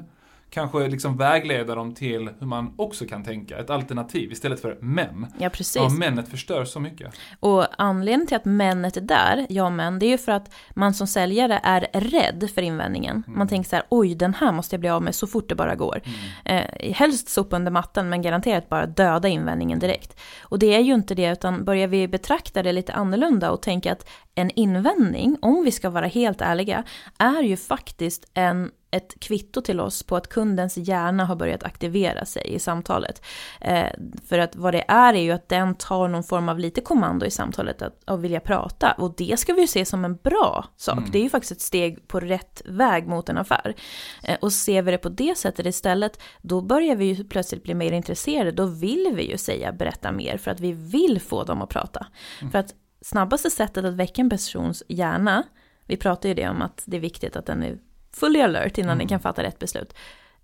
kanske 0.57 0.89
liksom 0.89 1.17
vägleda 1.17 1.75
dem 1.75 1.95
till 1.95 2.31
hur 2.39 2.47
man 2.47 2.75
också 2.77 3.07
kan 3.07 3.25
tänka, 3.25 3.59
ett 3.59 3.71
alternativ 3.71 4.33
istället 4.33 4.61
för 4.61 4.79
men. 4.81 5.27
Ja, 5.39 5.51
precis. 5.51 5.77
Ja, 5.77 5.89
männet 5.89 6.29
förstör 6.29 6.65
så 6.65 6.81
mycket. 6.81 7.15
Och 7.41 7.67
anledningen 7.79 8.27
till 8.27 8.37
att 8.37 8.45
männet 8.45 8.97
är 8.97 9.01
där, 9.01 9.47
ja 9.49 9.71
men, 9.71 9.99
det 9.99 10.07
är 10.07 10.11
ju 10.11 10.19
för 10.19 10.33
att 10.33 10.55
man 10.75 10.95
som 10.95 11.07
säljare 11.07 11.61
är 11.63 11.81
rädd 11.93 12.51
för 12.55 12.63
invändningen. 12.63 13.23
Mm. 13.27 13.39
Man 13.39 13.49
tänker 13.49 13.69
så 13.71 13.77
här, 13.77 13.85
oj 13.89 14.15
den 14.15 14.35
här 14.35 14.53
måste 14.53 14.75
jag 14.75 14.81
bli 14.81 14.89
av 14.89 15.03
med 15.03 15.15
så 15.15 15.27
fort 15.27 15.49
det 15.49 15.55
bara 15.55 15.75
går. 15.75 16.03
Mm. 16.45 16.65
Eh, 16.65 16.95
helst 16.95 17.29
sopa 17.29 17.57
under 17.57 17.73
mattan, 17.73 18.09
men 18.09 18.23
garanterat 18.23 18.69
bara 18.69 18.87
döda 18.87 19.29
invändningen 19.29 19.79
direkt. 19.79 20.21
Och 20.43 20.59
det 20.59 20.75
är 20.75 20.81
ju 20.81 20.95
inte 20.95 21.15
det, 21.15 21.33
utan 21.33 21.65
börjar 21.65 21.89
vi 21.89 22.09
betrakta 22.09 22.63
det 22.63 22.73
lite 22.73 22.93
annorlunda 22.93 23.51
och 23.51 23.63
tänka 23.63 23.93
att 23.93 24.09
en 24.39 24.51
invändning, 24.51 25.39
om 25.43 25.65
vi 25.65 25.71
ska 25.71 25.91
vara 25.91 26.07
helt 26.07 26.41
ärliga, 26.41 26.85
är 27.19 27.43
ju 27.43 27.57
faktiskt 27.57 28.31
en 28.35 28.71
ett 28.91 29.21
kvitto 29.21 29.61
till 29.61 29.81
oss 29.81 30.03
på 30.03 30.17
att 30.17 30.29
kundens 30.29 30.77
hjärna 30.77 31.25
har 31.25 31.37
börjat 31.37 31.65
aktivera 31.65 32.25
sig 32.25 32.55
i 32.55 32.59
samtalet. 32.59 33.23
Eh, 33.61 33.91
för 34.29 34.39
att 34.39 34.57
vad 34.57 34.75
det 34.75 34.85
är 34.89 35.15
är 35.15 35.21
ju 35.21 35.33
att 35.33 35.49
den 35.49 35.75
tar 35.75 36.09
någon 36.09 36.23
form 36.23 36.49
av 36.49 36.59
lite 36.59 36.81
kommando 36.81 37.27
i 37.27 37.31
samtalet 37.31 37.83
att, 37.83 38.01
att 38.05 38.21
vilja 38.21 38.41
prata. 38.41 38.93
Och 38.93 39.15
det 39.17 39.39
ska 39.39 39.55
vi 39.55 39.61
ju 39.61 39.67
se 39.67 39.85
som 39.85 40.05
en 40.05 40.17
bra 40.17 40.65
sak. 40.77 40.99
Mm. 40.99 41.11
Det 41.11 41.19
är 41.19 41.23
ju 41.23 41.31
faktiskt 41.31 41.53
ett 41.53 41.61
steg 41.61 42.09
på 42.09 42.21
rätt 42.21 42.63
väg 42.65 43.07
mot 43.07 43.29
en 43.29 43.39
affär. 43.39 43.75
Eh, 44.23 44.37
och 44.41 44.53
ser 44.53 44.83
vi 44.83 44.91
det 44.91 44.99
på 44.99 45.09
det 45.09 45.39
sättet 45.39 45.67
istället, 45.67 46.21
då 46.43 46.61
börjar 46.61 46.97
vi 46.97 47.05
ju 47.05 47.25
plötsligt 47.25 47.63
bli 47.63 47.75
mer 47.75 47.93
intresserade. 47.93 48.53
Då 48.53 48.67
vill 48.67 49.13
vi 49.15 49.31
ju 49.31 49.39
säga 49.39 49.73
berätta 49.73 50.13
mer 50.13 50.39
för 50.39 50.51
att 50.51 50.61
vi 50.61 50.73
vill 50.73 51.21
få 51.21 51.45
dem 51.45 51.63
att 51.63 51.71
prata. 51.71 52.07
Mm. 52.41 52.53
För 52.53 52.59
att 52.59 52.75
snabbaste 53.07 53.51
sättet 53.51 53.85
att 53.85 53.95
väcka 53.95 54.23
en 54.23 54.31
persons 54.31 54.83
hjärna, 54.89 55.43
vi 55.87 55.97
pratar 55.97 56.29
ju 56.29 56.35
det 56.35 56.49
om 56.49 56.63
att 56.63 56.83
det 56.87 56.97
är 56.97 57.01
viktigt 57.01 57.37
att 57.37 57.47
den 57.47 57.63
är 57.63 57.79
fully 58.13 58.41
alert 58.41 58.79
innan 58.79 58.91
mm. 58.91 58.99
ni 58.99 59.09
kan 59.09 59.21
fatta 59.21 59.43
rätt 59.43 59.59
beslut. 59.59 59.95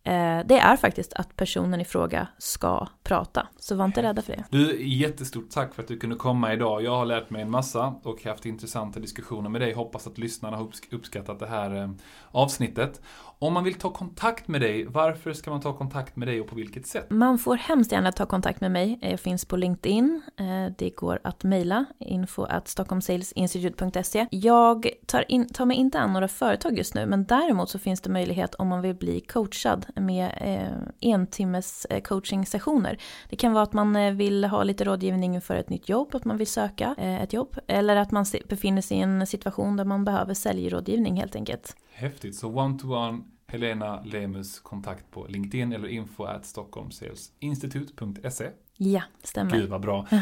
Eh, 0.05 0.41
det 0.45 0.59
är 0.59 0.77
faktiskt 0.77 1.13
att 1.13 1.37
personen 1.37 1.81
i 1.81 1.85
fråga 1.85 2.29
ska 2.39 2.89
prata. 3.03 3.49
Så 3.59 3.75
var 3.75 3.85
inte 3.85 4.03
rädda 4.03 4.23
för 4.23 4.33
det. 4.33 4.45
Du, 4.51 4.87
jättestort 4.87 5.51
tack 5.51 5.75
för 5.75 5.83
att 5.83 5.89
du 5.89 5.99
kunde 5.99 6.17
komma 6.17 6.53
idag. 6.53 6.83
Jag 6.83 6.97
har 6.97 7.07
lärt 7.07 7.31
mig 7.31 7.43
en 7.43 7.51
massa 7.51 7.95
och 8.03 8.25
haft 8.25 8.47
intressanta 8.47 9.01
diskussioner 9.01 9.49
med 9.49 9.61
dig. 9.61 9.73
Hoppas 9.73 10.07
att 10.07 10.19
lyssnarna 10.19 10.57
har 10.57 10.71
uppskattat 10.91 11.39
det 11.39 11.47
här 11.47 11.83
eh, 11.83 11.91
avsnittet. 12.31 13.01
Om 13.43 13.53
man 13.53 13.65
vill 13.65 13.75
ta 13.75 13.93
kontakt 13.93 14.49
med 14.49 14.61
dig, 14.61 14.85
varför 14.85 15.33
ska 15.33 15.51
man 15.51 15.61
ta 15.61 15.73
kontakt 15.73 16.17
med 16.17 16.29
dig 16.29 16.41
och 16.41 16.47
på 16.47 16.55
vilket 16.55 16.87
sätt? 16.87 17.11
Man 17.11 17.39
får 17.39 17.57
hemskt 17.57 17.93
gärna 17.93 18.13
ta 18.13 18.27
kontakt 18.27 18.61
med 18.61 18.71
mig. 18.71 18.99
Jag 19.03 19.21
finns 19.21 19.45
på 19.45 19.57
LinkedIn. 19.57 20.23
Eh, 20.37 20.75
det 20.79 20.91
går 20.91 21.21
att 21.25 21.45
mejla 21.45 21.85
info 21.99 22.45
at 22.45 22.69
stockholmsalesinstitute.se. 22.69 24.27
Jag 24.31 24.89
tar, 25.07 25.25
in, 25.29 25.49
tar 25.49 25.65
mig 25.65 25.77
inte 25.77 26.01
an 26.01 26.13
några 26.13 26.29
företag 26.29 26.79
just 26.79 26.95
nu, 26.95 27.07
men 27.07 27.25
däremot 27.25 27.71
så 27.71 27.79
finns 27.79 28.01
det 28.01 28.11
möjlighet 28.11 28.55
om 28.55 28.69
man 28.69 28.83
vill 28.83 28.95
bli 28.95 29.21
coachad 29.21 29.87
med 29.97 30.33
eh, 30.41 31.11
en 31.11 31.27
timmes 31.27 31.85
eh, 31.85 32.03
coaching-sessioner. 32.03 32.99
Det 33.29 33.37
kan 33.37 33.53
vara 33.53 33.63
att 33.63 33.73
man 33.73 34.17
vill 34.17 34.45
ha 34.45 34.63
lite 34.63 34.85
rådgivning 34.85 35.41
för 35.41 35.57
ett 35.57 35.71
nytt 35.71 35.89
jobb, 35.89 36.15
att 36.15 36.25
man 36.25 36.37
vill 36.37 36.47
söka 36.47 36.95
ett 36.99 37.33
jobb, 37.33 37.57
eller 37.67 37.97
att 37.97 38.11
man 38.11 38.25
befinner 38.49 38.83
sig 38.83 38.97
i 38.97 39.01
en 39.01 39.27
situation 39.27 39.77
där 39.77 39.85
man 39.85 40.05
behöver 40.05 40.35
säljrådgivning 40.35 41.17
helt 41.17 41.37
enkelt. 41.37 41.77
Häftigt, 41.93 42.37
så 42.37 42.49
one-to-one 42.49 43.23
Helena 43.53 44.03
Lemus 44.05 44.61
kontakt 44.61 45.11
på 45.11 45.27
LinkedIn 45.29 45.73
eller 45.73 45.89
info 45.89 46.25
at 46.25 46.47
stockholmsalesinstitute.se. 46.47 48.49
Ja, 48.77 49.03
stämmer. 49.23 49.51
Gud 49.51 49.71
vad 49.71 49.81
bra. 49.81 50.07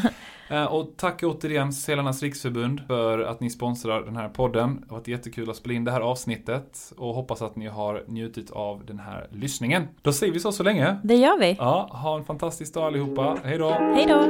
Eh, 0.49 0.65
och 0.65 0.93
tack 0.97 1.23
återigen 1.23 1.73
Sälarnas 1.73 2.23
riksförbund 2.23 2.81
för 2.87 3.19
att 3.19 3.39
ni 3.39 3.49
sponsrar 3.49 4.01
den 4.01 4.15
här 4.15 4.29
podden. 4.29 4.81
Det 4.81 4.85
har 4.89 4.97
varit 4.97 5.07
jättekul 5.07 5.49
att 5.49 5.55
spela 5.55 5.73
in 5.73 5.83
det 5.83 5.91
här 5.91 6.01
avsnittet 6.01 6.93
och 6.97 7.13
hoppas 7.13 7.41
att 7.41 7.55
ni 7.55 7.67
har 7.67 8.03
njutit 8.07 8.51
av 8.51 8.85
den 8.85 8.99
här 8.99 9.27
lyssningen. 9.31 9.87
Då 10.01 10.13
säger 10.13 10.33
vi 10.33 10.39
så 10.39 10.51
så 10.51 10.63
länge. 10.63 10.97
Det 11.03 11.15
gör 11.15 11.39
vi. 11.39 11.55
Ja, 11.59 11.89
ha 11.91 12.17
en 12.17 12.25
fantastisk 12.25 12.73
dag 12.73 12.83
allihopa. 12.83 13.37
Hej 13.43 13.57
då. 13.57 13.69
Hej 13.69 14.05
då. 14.07 14.25